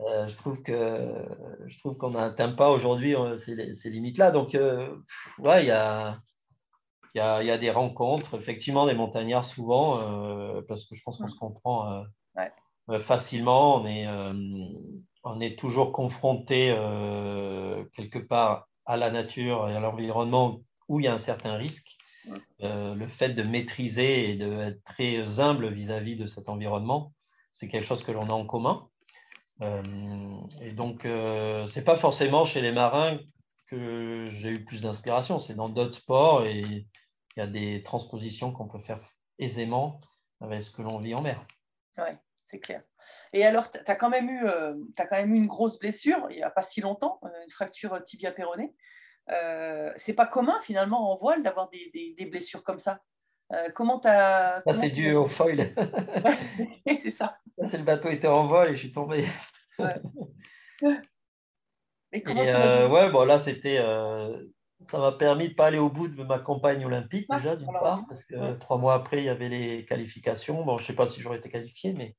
Euh, 0.00 0.26
je 0.26 0.34
trouve 0.36 0.60
que 0.62 1.14
je 1.66 1.78
trouve 1.78 1.96
qu'on 1.96 2.10
n'atteint 2.10 2.50
pas 2.50 2.70
aujourd'hui 2.70 3.14
ces, 3.38 3.90
limites-là. 3.90 4.32
Donc, 4.32 4.56
euh, 4.56 4.96
ouais, 5.38 5.62
il 5.62 5.68
y 5.68 5.70
a, 5.70 6.18
y, 7.18 7.20
a, 7.20 7.42
y 7.42 7.50
a 7.50 7.58
des 7.58 7.70
rencontres, 7.70 8.38
effectivement, 8.38 8.86
des 8.86 8.94
montagnards 8.94 9.44
souvent, 9.44 9.98
euh, 10.00 10.62
parce 10.68 10.84
que 10.86 10.94
je 10.94 11.02
pense 11.02 11.18
qu'on 11.18 11.28
se 11.28 11.36
comprend 11.36 12.04
ouais. 12.36 13.00
facilement. 13.00 13.76
On 13.76 13.86
est, 13.86 14.06
on 15.24 15.40
est 15.40 15.58
toujours 15.58 15.92
confronté 15.92 16.74
quelque 17.94 18.18
part 18.18 18.68
à 18.86 18.96
la 18.96 19.10
nature 19.10 19.68
et 19.68 19.76
à 19.76 19.80
l'environnement 19.80 20.60
où 20.88 21.00
il 21.00 21.04
y 21.04 21.08
a 21.08 21.14
un 21.14 21.18
certain 21.18 21.56
risque. 21.56 21.96
le 22.60 23.06
fait 23.06 23.30
de 23.30 23.42
maîtriser 23.42 24.30
et 24.30 24.34
d'être 24.36 24.82
très 24.84 25.40
humble 25.40 25.68
vis-à-vis 25.68 26.14
-vis 26.14 26.18
de 26.18 26.26
cet 26.26 26.48
environnement, 26.48 27.12
c'est 27.52 27.68
quelque 27.68 27.84
chose 27.84 28.02
que 28.02 28.12
l'on 28.12 28.28
a 28.28 28.32
en 28.32 28.46
commun. 28.46 28.88
Euh, 29.62 29.82
et 30.60 30.72
donc, 30.72 31.04
euh, 31.04 31.66
c'est 31.68 31.84
pas 31.84 31.96
forcément 31.96 32.44
chez 32.44 32.60
les 32.60 32.72
marins 32.72 33.18
que 33.72 34.28
j'ai 34.28 34.50
eu 34.50 34.64
plus 34.64 34.82
d'inspiration, 34.82 35.38
c'est 35.38 35.54
dans 35.54 35.70
d'autres 35.70 35.94
sports 35.94 36.44
et 36.44 36.60
il 36.60 36.86
y 37.38 37.40
a 37.40 37.46
des 37.46 37.82
transpositions 37.82 38.52
qu'on 38.52 38.68
peut 38.68 38.78
faire 38.80 39.00
aisément 39.38 40.00
avec 40.40 40.62
ce 40.62 40.70
que 40.70 40.82
l'on 40.82 40.98
vit 40.98 41.14
en 41.14 41.22
mer. 41.22 41.46
Oui, 41.96 42.10
c'est 42.50 42.60
clair. 42.60 42.82
Et 43.32 43.44
alors, 43.46 43.70
tu 43.70 43.78
as, 43.84 43.96
quand 43.96 44.10
même 44.10 44.28
eu, 44.28 44.46
euh, 44.46 44.74
as 44.98 45.06
quand 45.06 45.16
même 45.16 45.34
eu 45.34 45.38
une 45.38 45.46
grosse 45.46 45.78
blessure 45.78 46.26
il 46.30 46.36
n'y 46.36 46.42
a 46.42 46.50
pas 46.50 46.62
si 46.62 46.82
longtemps, 46.82 47.18
une 47.22 47.50
fracture 47.50 47.98
tibia 48.04 48.30
péronée. 48.30 48.74
Euh, 49.30 49.92
c'est 49.96 50.14
pas 50.14 50.26
commun 50.26 50.60
finalement 50.62 51.12
en 51.12 51.16
voile 51.16 51.42
d'avoir 51.42 51.70
des, 51.70 51.90
des, 51.94 52.14
des, 52.18 52.26
blessures 52.26 52.64
comme 52.64 52.80
ça. 52.80 53.00
Euh, 53.52 53.70
comment 53.74 54.00
tu 54.00 54.08
as. 54.08 54.62
Ça, 54.66 54.74
c'est 54.74 54.90
dû 54.90 55.12
au 55.12 55.26
foil. 55.26 55.72
c'est 56.86 57.10
ça. 57.10 57.38
C'est 57.64 57.78
le 57.78 57.84
bateau 57.84 58.10
était 58.10 58.28
en 58.28 58.46
vol 58.46 58.70
et 58.70 58.74
je 58.74 58.80
suis 58.80 58.92
tombé. 58.92 59.24
Ouais. 59.78 59.94
Et, 62.12 62.22
euh, 62.26 62.88
ouais, 62.88 63.10
bon, 63.10 63.24
là, 63.24 63.38
c'était. 63.38 63.78
Euh, 63.78 64.36
ça 64.86 64.98
m'a 64.98 65.12
permis 65.12 65.44
de 65.44 65.50
ne 65.50 65.54
pas 65.54 65.66
aller 65.66 65.78
au 65.78 65.90
bout 65.90 66.08
de 66.08 66.22
ma 66.24 66.38
campagne 66.40 66.84
olympique, 66.84 67.26
Ah, 67.28 67.36
déjà, 67.36 67.56
d'une 67.56 67.72
part, 67.72 68.04
parce 68.08 68.24
que 68.24 68.34
ouais. 68.34 68.58
trois 68.58 68.78
mois 68.78 68.94
après, 68.94 69.18
il 69.18 69.24
y 69.24 69.28
avait 69.28 69.48
les 69.48 69.84
qualifications. 69.84 70.64
Bon, 70.64 70.76
je 70.76 70.82
ne 70.82 70.86
sais 70.88 70.94
pas 70.94 71.06
si 71.06 71.20
j'aurais 71.20 71.38
été 71.38 71.50
qualifié, 71.50 71.92
mais 71.92 72.16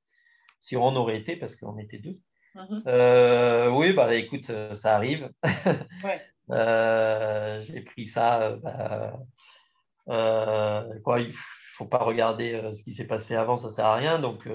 si 0.60 0.78
on 0.78 0.96
aurait 0.96 1.18
été, 1.18 1.36
parce 1.36 1.56
qu'on 1.58 1.78
était 1.78 2.00
deux. 2.00 2.18
Mm 2.56 2.62
-hmm. 2.62 2.84
euh, 2.88 3.70
oui, 3.70 3.94
bah 3.94 4.14
écoute, 4.16 4.46
ça 4.74 4.96
arrive. 4.96 5.30
ouais. 6.06 7.62
J'ai 7.66 7.82
pris 7.82 8.08
ça. 8.08 8.56
Bah, 8.64 9.18
quoi, 11.04 11.20
il 11.20 11.28
ne 11.28 11.34
faut 11.78 11.86
pas 11.88 12.04
regarder 12.04 12.72
ce 12.74 12.82
qui 12.84 12.94
s'est 12.94 13.08
passé 13.08 13.36
avant, 13.36 13.58
ça 13.58 13.68
ne 13.68 13.74
sert 13.74 13.86
à 13.86 13.96
rien. 13.96 14.20
Donc, 14.20 14.48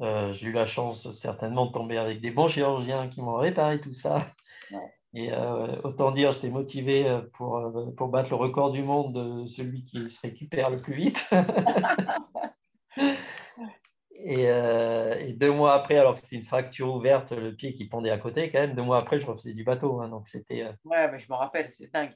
euh, 0.00 0.32
j'ai 0.32 0.48
eu 0.48 0.52
la 0.52 0.66
chance 0.66 1.10
certainement 1.12 1.66
de 1.66 1.72
tomber 1.72 1.98
avec 1.98 2.20
des 2.20 2.30
bons 2.30 2.48
chirurgiens 2.48 3.08
qui 3.08 3.20
m'ont 3.20 3.36
réparé 3.36 3.80
tout 3.80 3.92
ça. 3.92 4.26
Ouais. 4.70 4.78
Et 5.16 5.32
euh, 5.32 5.80
autant 5.84 6.10
dire, 6.10 6.32
j'étais 6.32 6.50
motivé 6.50 7.20
pour, 7.34 7.72
pour 7.96 8.08
battre 8.08 8.30
le 8.30 8.36
record 8.36 8.72
du 8.72 8.82
monde 8.82 9.14
de 9.14 9.46
celui 9.46 9.84
qui 9.84 10.08
se 10.08 10.20
récupère 10.20 10.70
le 10.70 10.80
plus 10.80 10.94
vite. 10.94 11.24
et, 14.16 14.48
euh, 14.48 15.16
et, 15.20 15.32
deux 15.34 15.52
mois 15.52 15.74
après, 15.74 15.98
alors 15.98 16.14
que 16.14 16.20
c'était 16.20 16.34
une 16.34 16.42
fracture 16.42 16.92
ouverte, 16.92 17.30
le 17.30 17.54
pied 17.54 17.74
qui 17.74 17.84
pendait 17.84 18.10
à 18.10 18.18
côté, 18.18 18.50
quand 18.50 18.58
même, 18.58 18.74
deux 18.74 18.82
mois 18.82 18.98
après, 18.98 19.20
je 19.20 19.26
refaisais 19.26 19.52
du 19.52 19.62
bateau. 19.62 20.00
Hein, 20.00 20.08
donc 20.08 20.26
c'était. 20.26 20.64
ouais, 20.84 21.12
mais 21.12 21.20
je 21.20 21.30
me 21.30 21.36
rappelle, 21.36 21.70
c'est 21.70 21.92
dingue. 21.92 22.14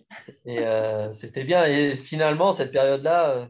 C'était 1.12 1.44
bien. 1.44 1.66
Et 1.66 1.94
finalement, 1.94 2.52
cette 2.52 2.72
période-là, 2.72 3.48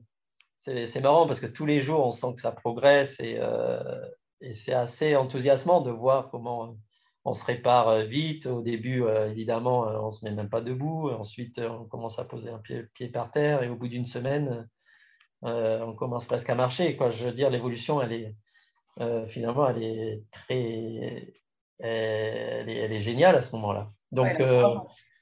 c'est 0.62 1.00
marrant 1.00 1.26
parce 1.26 1.40
que 1.40 1.46
tous 1.46 1.66
les 1.66 1.80
jours, 1.80 2.06
on 2.06 2.12
sent 2.12 2.34
que 2.34 2.40
ça 2.40 2.52
progresse 2.52 3.18
et, 3.20 3.38
euh, 3.38 4.00
et 4.40 4.54
c'est 4.54 4.72
assez 4.72 5.16
enthousiasmant 5.16 5.80
de 5.80 5.90
voir 5.90 6.30
comment 6.30 6.76
on 7.24 7.34
se 7.34 7.44
répare 7.44 8.02
vite. 8.02 8.46
Au 8.46 8.62
début, 8.62 9.02
euh, 9.02 9.30
évidemment, 9.30 9.80
on 9.80 10.06
ne 10.06 10.11
se 10.11 10.24
met 10.24 10.30
même 10.32 10.48
pas 10.48 10.61
debout. 10.61 11.11
Ensuite, 11.11 11.59
on 11.59 11.84
commence 11.84 12.18
à 12.18 12.24
poser 12.24 12.50
un 12.50 12.59
pied, 12.59 12.84
pied 12.94 13.09
par 13.09 13.30
terre 13.30 13.62
et 13.62 13.68
au 13.68 13.76
bout 13.76 13.88
d'une 13.88 14.06
semaine, 14.06 14.68
euh, 15.44 15.84
on 15.84 15.94
commence 15.94 16.26
presque 16.26 16.50
à 16.50 16.54
marcher. 16.54 16.96
Quoi. 16.96 17.11
Je 17.11 17.24
veux 17.24 17.32
dire, 17.32 17.50
l'évolution, 17.50 18.02
elle 18.02 18.12
est 18.12 18.34
finalement, 19.28 19.68
elle 19.68 19.82
est 19.84 20.24
très, 20.32 21.32
elle 21.78 22.68
est, 22.68 22.78
elle 22.78 22.92
est 22.92 23.00
géniale 23.00 23.36
à 23.36 23.42
ce 23.42 23.54
moment-là. 23.54 23.92
Donc, 24.11 24.40
ouais, 24.40 24.62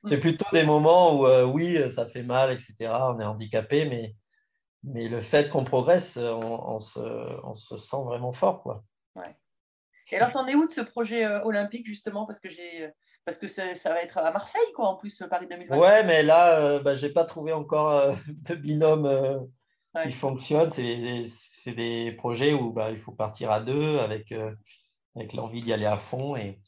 c'est 0.09 0.16
plutôt 0.16 0.47
des 0.51 0.62
moments 0.62 1.20
où, 1.20 1.26
oui, 1.53 1.78
ça 1.95 2.07
fait 2.07 2.22
mal, 2.22 2.51
etc. 2.53 2.74
On 3.14 3.20
est 3.20 3.24
handicapé, 3.24 3.84
mais 3.84 4.14
mais 4.87 5.09
le 5.09 5.20
fait 5.20 5.51
qu'on 5.51 5.64
progresse, 5.64 6.16
on, 6.16 6.74
on, 6.74 6.78
se, 6.78 7.01
on, 7.45 7.55
se, 7.55 7.76
sent 7.76 8.03
vraiment 8.05 8.32
fort. 8.32 8.62
Quoi. 8.62 8.84
Ouais. 9.16 9.37
Et 10.12 10.16
alors, 10.16 10.32
t'en 10.32 10.47
es 10.47 10.55
où 10.55 10.66
de 10.66 10.72
ce 10.72 10.80
projet 10.80 11.24
euh, 11.24 11.43
olympique, 11.43 11.87
justement? 11.87 12.26
Parce 12.26 12.39
que, 12.39 12.49
parce 13.24 13.39
que 13.39 13.49
ça 13.49 13.72
va 13.84 14.01
être 14.03 14.18
à 14.18 14.30
Marseille, 14.30 14.72
quoi, 14.74 14.89
en 14.89 14.95
plus, 14.95 15.20
Paris 15.28 15.49
2020. 15.51 15.76
Ouais, 15.76 16.05
mais 16.05 16.22
là, 16.22 16.61
euh, 16.61 16.80
bah, 16.80 16.95
je 16.95 17.05
n'ai 17.05 17.12
pas 17.12 17.24
trouvé 17.24 17.53
encore 17.53 17.91
euh, 17.91 18.14
de 18.49 18.55
binôme 18.55 19.07
euh, 19.07 19.39
ouais. 19.95 20.07
qui 20.07 20.12
fonctionne. 20.12 20.70
C'est 20.70 20.82
des, 20.82 21.26
des, 21.74 22.12
projets 22.12 22.55
où 22.55 22.72
bah, 22.72 22.93
il 22.93 22.99
faut 22.99 23.12
partir 23.12 23.51
à 23.51 23.61
deux 23.61 23.99
avec, 23.99 24.32
avec 25.16 25.32
l'envie 25.32 25.62
d'y 25.62 25.72
aller 25.72 25.87
à 25.87 25.99
fond. 25.99 26.37
Et, 26.37 26.61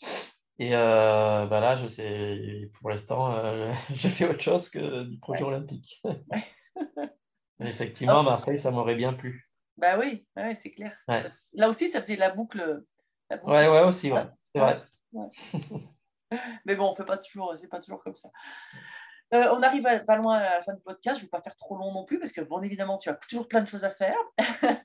et 0.59 0.71
bah, 0.71 1.49
là, 1.49 1.77
je 1.77 1.87
sais, 1.87 2.69
pour 2.81 2.91
l'instant, 2.91 3.41
je 3.95 4.09
fais 4.09 4.29
autre 4.29 4.41
chose 4.41 4.69
que 4.69 5.05
du 5.05 5.19
projet 5.21 5.45
ouais. 5.45 5.49
olympique. 5.49 6.03
Effectivement, 7.61 8.23
Marseille, 8.23 8.59
ça 8.59 8.71
m'aurait 8.71 8.95
bien 8.95 9.13
plu. 9.13 9.49
Bah 9.77 9.99
oui, 9.99 10.27
ouais, 10.37 10.55
c'est 10.55 10.73
clair. 10.73 10.97
Ouais. 11.09 11.25
Là 11.53 11.69
aussi, 11.69 11.89
ça 11.89 12.01
faisait 12.03 12.17
la 12.17 12.31
boucle. 12.31 12.85
La 13.31 13.37
boucle. 13.37 13.51
Ouais, 13.51 13.69
ouais, 13.69 13.83
aussi, 13.85 14.13
ouais. 14.13 14.27
c'est 14.53 14.59
vrai. 14.59 14.83
Mais 16.67 16.77
bon, 16.77 16.91
on 16.91 16.95
peut 16.95 17.07
pas 17.07 17.19
toujours, 17.19 17.55
c'est 17.61 17.69
pas 17.69 17.81
toujours 17.81 18.03
comme 18.03 18.17
ça. 18.17 18.29
Euh, 19.35 19.49
on 19.53 19.63
arrive 19.63 19.87
à, 19.87 20.01
pas 20.01 20.17
loin 20.17 20.37
à 20.37 20.59
la 20.59 20.63
fin 20.63 20.73
du 20.73 20.83
podcast. 20.83 21.19
Je 21.19 21.23
ne 21.23 21.27
vais 21.27 21.31
pas 21.31 21.43
faire 21.43 21.57
trop 21.57 21.77
long 21.77 21.93
non 21.93 22.05
plus 22.05 22.19
parce 22.19 22.33
que, 22.33 22.41
bon, 22.41 22.63
évidemment, 22.63 22.97
tu 22.97 23.09
as 23.09 23.15
toujours 23.15 23.47
plein 23.47 23.63
de 23.63 23.69
choses 23.69 23.85
à 23.85 23.91
faire. 23.91 24.17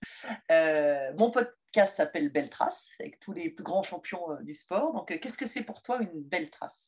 euh, 0.52 1.14
mon 1.18 1.32
podcast 1.32 1.96
s'appelle 1.96 2.30
Belle 2.30 2.50
Trace 2.50 2.90
avec 3.00 3.20
tous 3.20 3.32
les 3.32 3.50
plus 3.50 3.64
grands 3.64 3.84
champions 3.84 4.32
euh, 4.32 4.42
du 4.44 4.54
sport. 4.54 4.94
Donc, 4.94 5.18
qu'est-ce 5.20 5.38
que 5.38 5.46
c'est 5.46 5.64
pour 5.64 5.82
toi 5.82 6.02
une 6.02 6.24
belle 6.24 6.50
trace? 6.50 6.88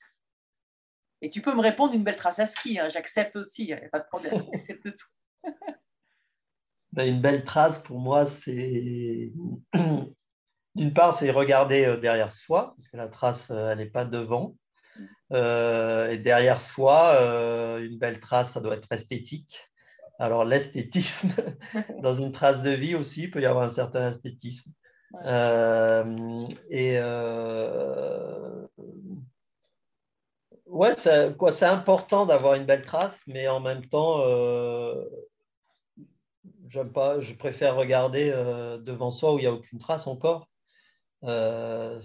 Et 1.22 1.30
tu 1.30 1.42
peux 1.42 1.56
me 1.56 1.62
répondre 1.62 1.94
une 1.94 2.04
belle 2.04 2.18
trace 2.18 2.40
à 2.40 2.46
ski. 2.46 2.78
Hein, 2.78 2.90
J'accepte 2.90 3.38
aussi, 3.38 3.64
il 3.64 3.68
n'y 3.68 3.74
a 3.74 3.90
pas 3.90 4.00
de 4.00 4.08
problème. 4.08 4.44
J'accepte 4.54 4.98
tout. 4.98 5.08
Ben, 6.94 7.10
une 7.10 7.22
belle 7.22 7.44
trace 7.44 7.80
pour 7.80 8.00
moi, 8.00 8.26
c'est 8.26 9.34
d'une 10.76 10.94
part, 10.94 11.18
c'est 11.18 11.30
regarder 11.30 11.98
derrière 11.98 12.32
soi, 12.32 12.74
parce 12.78 12.88
que 12.88 12.96
la 12.96 13.10
trace, 13.10 13.50
elle 13.50 13.80
n'est 13.80 13.86
pas 13.86 14.06
devant. 14.06 14.56
Euh, 15.34 16.10
et 16.12 16.18
derrière 16.18 16.62
soi, 16.62 17.16
euh, 17.20 17.84
une 17.84 17.98
belle 17.98 18.20
trace, 18.20 18.52
ça 18.52 18.62
doit 18.62 18.76
être 18.76 18.92
esthétique. 18.92 19.60
Alors 20.20 20.46
l'esthétisme, 20.46 21.34
dans 22.02 22.14
une 22.14 22.32
trace 22.32 22.62
de 22.62 22.72
vie 22.72 22.96
aussi, 22.96 23.24
il 23.24 23.32
peut 23.32 23.42
y 23.42 23.46
avoir 23.46 23.66
un 23.66 23.70
certain 23.70 24.10
esthétisme. 24.10 24.72
Ouais. 25.12 25.22
Euh, 25.26 26.48
et 26.70 27.00
ouais, 30.68 30.94
c'est 30.94 31.66
important 31.66 32.26
d'avoir 32.26 32.56
une 32.56 32.66
belle 32.66 32.84
trace, 32.84 33.20
mais 33.28 33.48
en 33.48 33.60
même 33.60 33.86
temps, 33.88 34.24
pas, 36.84 37.20
je 37.20 37.34
préfère 37.34 37.76
regarder 37.76 38.32
euh, 38.34 38.78
devant 38.78 39.12
soi 39.12 39.34
où 39.34 39.40
il 39.40 39.42
n'y 39.44 39.48
a 39.48 39.54
aucune 39.54 39.80
trace 39.80 40.08
encore. 40.08 40.50
Euh. 41.24 42.02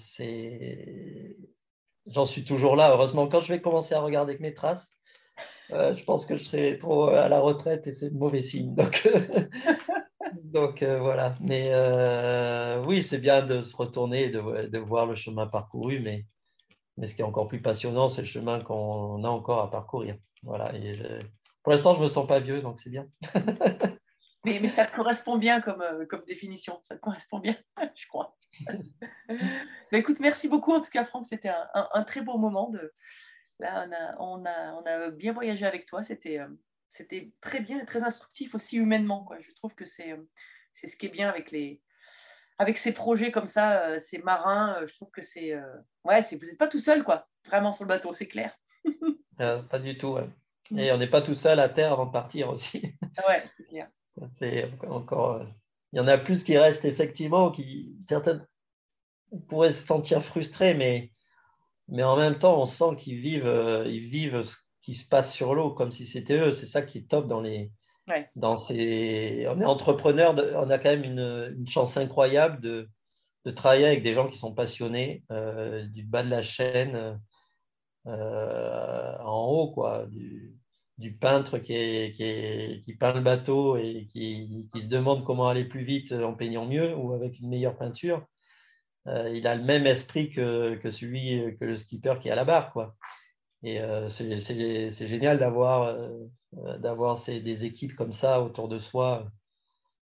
J'en 2.07 2.27
suis 2.27 2.45
toujours 2.45 2.77
là. 2.77 2.93
Heureusement, 2.93 3.29
quand 3.29 3.41
je 3.41 3.53
vais 3.53 3.61
commencer 3.61 3.95
à 3.95 4.01
regarder 4.01 4.39
mes 4.39 4.55
traces, 4.55 4.97
Euh, 5.73 5.95
je 5.95 6.03
pense 6.05 6.27
que 6.27 6.37
je 6.37 6.43
serai 6.43 6.79
trop 6.79 7.05
à 7.11 7.29
la 7.29 7.39
retraite 7.41 7.87
et 7.87 7.93
c'est 7.93 8.11
mauvais 8.11 8.43
signe. 8.43 8.75
Donc, 8.75 9.09
donc 10.45 10.83
voilà. 10.83 11.35
Mais 11.41 11.73
oui, 12.87 13.03
c'est 13.03 13.21
bien 13.21 13.47
de 13.47 13.63
se 13.63 13.77
retourner 13.77 14.25
et 14.25 14.31
de, 14.31 14.67
de, 14.67 14.79
voir 14.79 15.07
le 15.07 15.15
chemin 15.15 15.47
parcouru, 15.47 16.01
mais, 16.01 16.27
ce 17.07 17.15
qui 17.15 17.23
est 17.23 17.25
encore 17.25 17.47
plus 17.49 17.63
passionnant, 17.63 18.09
c'est 18.09 18.23
le 18.23 18.27
chemin 18.27 18.61
qu'on 18.61 19.23
a 19.25 19.29
encore 19.29 19.61
à 19.61 19.71
parcourir. 19.71 20.17
Voilà. 20.43 20.75
Et 20.75 20.99
pour 21.63 21.73
l'instant, 21.73 21.93
je 21.93 21.99
ne 21.99 22.05
me 22.05 22.09
sens 22.09 22.27
pas 22.27 22.41
vieux, 22.41 22.63
donc 22.63 22.81
c'est 22.81 22.91
bien. 22.91 23.07
mais, 24.45 24.59
mais, 24.61 24.71
ça 24.71 24.87
te 24.87 24.95
correspond 24.95 25.39
bien 25.39 25.61
comme, 25.61 26.07
comme 26.09 26.25
définition, 26.25 26.81
ça 26.89 26.97
te 26.97 27.01
correspond 27.01 27.39
bien, 27.39 27.57
je 27.95 28.07
crois. 28.09 28.37
mais 29.93 29.99
écoute, 29.99 30.19
merci 30.21 30.49
beaucoup 30.49 30.73
en 30.73 30.81
tout 30.81 30.91
cas, 30.91 31.05
Franck. 31.05 31.27
C'était 31.27 31.51
un, 31.51 31.69
un, 31.75 31.89
un 31.93 32.03
très 32.05 32.23
beau 32.23 32.39
moment 32.39 32.71
de 32.71 32.93
Là, 33.61 33.87
on 34.19 34.45
a, 34.47 34.73
on 34.73 34.87
a, 34.87 35.11
bien 35.11 35.33
voyagé 35.33 35.67
avec 35.67 35.87
toi. 35.87 36.03
C'était, 36.03 36.39
euh, 36.39 36.49
c'était 36.89 37.31
très 37.41 37.61
bien 37.61 37.81
et 37.81 37.87
très 37.87 38.03
instructif 38.03 38.55
aussi 38.55 38.79
humainement. 38.79 39.25
Quoi. 39.25 39.39
Je 39.41 39.53
trouve 39.55 39.75
que 39.75 39.85
c'est, 39.85 40.13
euh, 40.13 40.29
c'est 40.73 40.87
ce 40.87 40.97
qui 40.97 41.07
est 41.07 41.11
bien 41.11 41.29
avec, 41.29 41.51
les, 41.51 41.83
avec 42.59 42.79
ces 42.79 42.93
projets 42.93 43.31
comme 43.31 43.49
ça, 43.49 43.87
euh, 43.87 44.01
ces 44.01 44.19
marins. 44.19 44.81
je 44.87 44.95
trouve 44.95 45.11
que 45.11 45.23
c'est. 45.23 45.55
ouais, 46.05 46.23
c'est, 46.23 46.37
vous 46.37 46.47
n'êtes 46.47 46.59
pas 46.59 46.69
tout 46.69 46.79
seul, 46.79 47.05
quoi, 47.05 47.29
vraiment 47.45 47.73
sur 47.73 47.85
le 47.85 47.89
bateau, 47.89 48.15
c'est 48.15 48.29
clair. 48.29 48.57
pas 49.37 49.79
du 49.79 49.99
tout. 49.99 50.17
Et 50.77 50.91
on 50.93 50.97
n'est 50.97 51.11
pas 51.11 51.23
tout 51.23 51.35
seul 51.35 51.61
à 51.61 51.69
terre 51.69 51.93
avant 51.93 52.07
de 52.07 52.13
partir 52.13 52.49
aussi. 52.49 52.95
ouais, 53.29 53.45
c'est 53.57 53.67
clair. 53.69 53.91
C'est 54.39 54.71
encore. 54.89 55.45
Il 55.93 55.97
y 55.97 56.01
en 56.01 56.09
a 56.09 56.19
plus 56.19 56.45
qui 56.45 56.57
restent 56.57 56.85
effectivement, 56.85 57.51
qui 57.51 57.97
certaines 58.09 58.47
pourraient 59.49 59.73
se 59.73 59.87
sentir 59.87 60.23
frustrés, 60.23 60.75
mais 60.75 61.11
mais 61.91 62.05
en 62.05 62.17
même 62.17 62.39
temps, 62.39 62.61
on 62.61 62.67
sent 62.67 62.97
qu'ils 62.97 63.21
vivent, 63.21 63.47
euh, 63.47 63.85
ils 63.89 64.09
vivent 64.09 64.43
ce 64.43 64.57
qui 64.83 64.95
se 64.95 65.07
passe 65.07 65.33
sur 65.33 65.55
l'eau 65.55 65.71
comme 65.73 65.93
si 65.93 66.07
c'était 66.07 66.39
eux. 66.39 66.53
C'est 66.53 66.67
ça 66.67 66.83
qui 66.83 66.99
est 66.99 67.09
top 67.09 67.27
dans 67.27 67.41
les. 67.41 67.73
Dans 68.35 68.59
ces... 68.59 69.47
On 69.49 69.61
est 69.61 69.65
entrepreneur, 69.65 70.35
on 70.57 70.69
a 70.69 70.79
quand 70.79 70.91
même 70.91 71.05
une, 71.05 71.55
une 71.57 71.69
chance 71.69 71.97
incroyable 71.97 72.61
de, 72.61 72.89
de, 73.45 73.51
travailler 73.53 73.87
avec 73.87 74.03
des 74.03 74.15
gens 74.15 74.27
qui 74.27 74.37
sont 74.37 74.53
passionnés 74.53 75.23
euh, 75.31 75.87
du 75.87 76.03
bas 76.03 76.25
de 76.25 76.31
la 76.31 76.43
chaîne 76.43 77.21
euh, 78.09 79.17
en 79.21 79.45
haut, 79.47 79.71
quoi. 79.71 80.07
Du, 80.07 80.60
du 81.01 81.13
peintre 81.13 81.59
qui, 81.59 81.75
est, 81.75 82.13
qui, 82.13 82.25
est, 82.25 82.81
qui, 82.85 82.95
peint 82.95 83.15
le 83.15 83.23
bateau 83.23 83.77
et 83.77 84.07
qui, 84.07 84.69
qui, 84.71 84.83
se 84.83 84.89
demande 84.89 85.25
comment 85.25 85.49
aller 85.49 85.65
plus 85.65 85.83
vite 85.83 86.13
en 86.13 86.35
peignant 86.35 86.67
mieux 86.67 86.95
ou 86.95 87.15
avec 87.15 87.41
une 87.41 87.49
meilleure 87.49 87.77
peinture. 87.77 88.27
Euh, 89.07 89.31
il 89.35 89.47
a 89.47 89.57
le 89.57 89.63
même 89.63 89.87
esprit 89.87 90.29
que, 90.29 90.77
que, 90.77 90.91
celui 90.91 91.57
que 91.59 91.65
le 91.65 91.77
skipper 91.77 92.15
qui 92.21 92.29
est 92.29 92.33
à 92.33 92.37
la 92.37 92.45
barre, 92.45 92.73
quoi. 92.73 92.95
Et 93.63 93.81
euh, 93.81 94.09
c'est 94.09 95.09
génial 95.09 95.39
d'avoir 95.39 95.83
euh, 95.85 97.41
des 97.41 97.65
équipes 97.65 97.95
comme 97.95 98.13
ça 98.13 98.43
autour 98.43 98.69
de 98.69 98.79
soi 98.79 99.27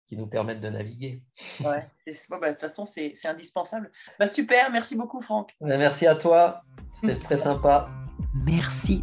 qui 0.07 0.17
nous 0.17 0.27
permettent 0.27 0.61
de 0.61 0.71
naviguer. 0.71 1.23
Ouais, 1.61 1.87
bah, 2.31 2.49
de 2.49 2.53
toute 2.53 2.61
façon, 2.61 2.87
c'est 2.87 3.15
indispensable. 3.27 3.91
Bah, 4.19 4.29
super, 4.29 4.71
merci 4.71 4.97
beaucoup, 4.97 5.21
Franck. 5.21 5.55
Merci 5.61 6.07
à 6.07 6.15
toi, 6.15 6.63
c'était 6.93 7.19
très 7.19 7.37
sympa. 7.37 7.91
Merci 8.35 9.03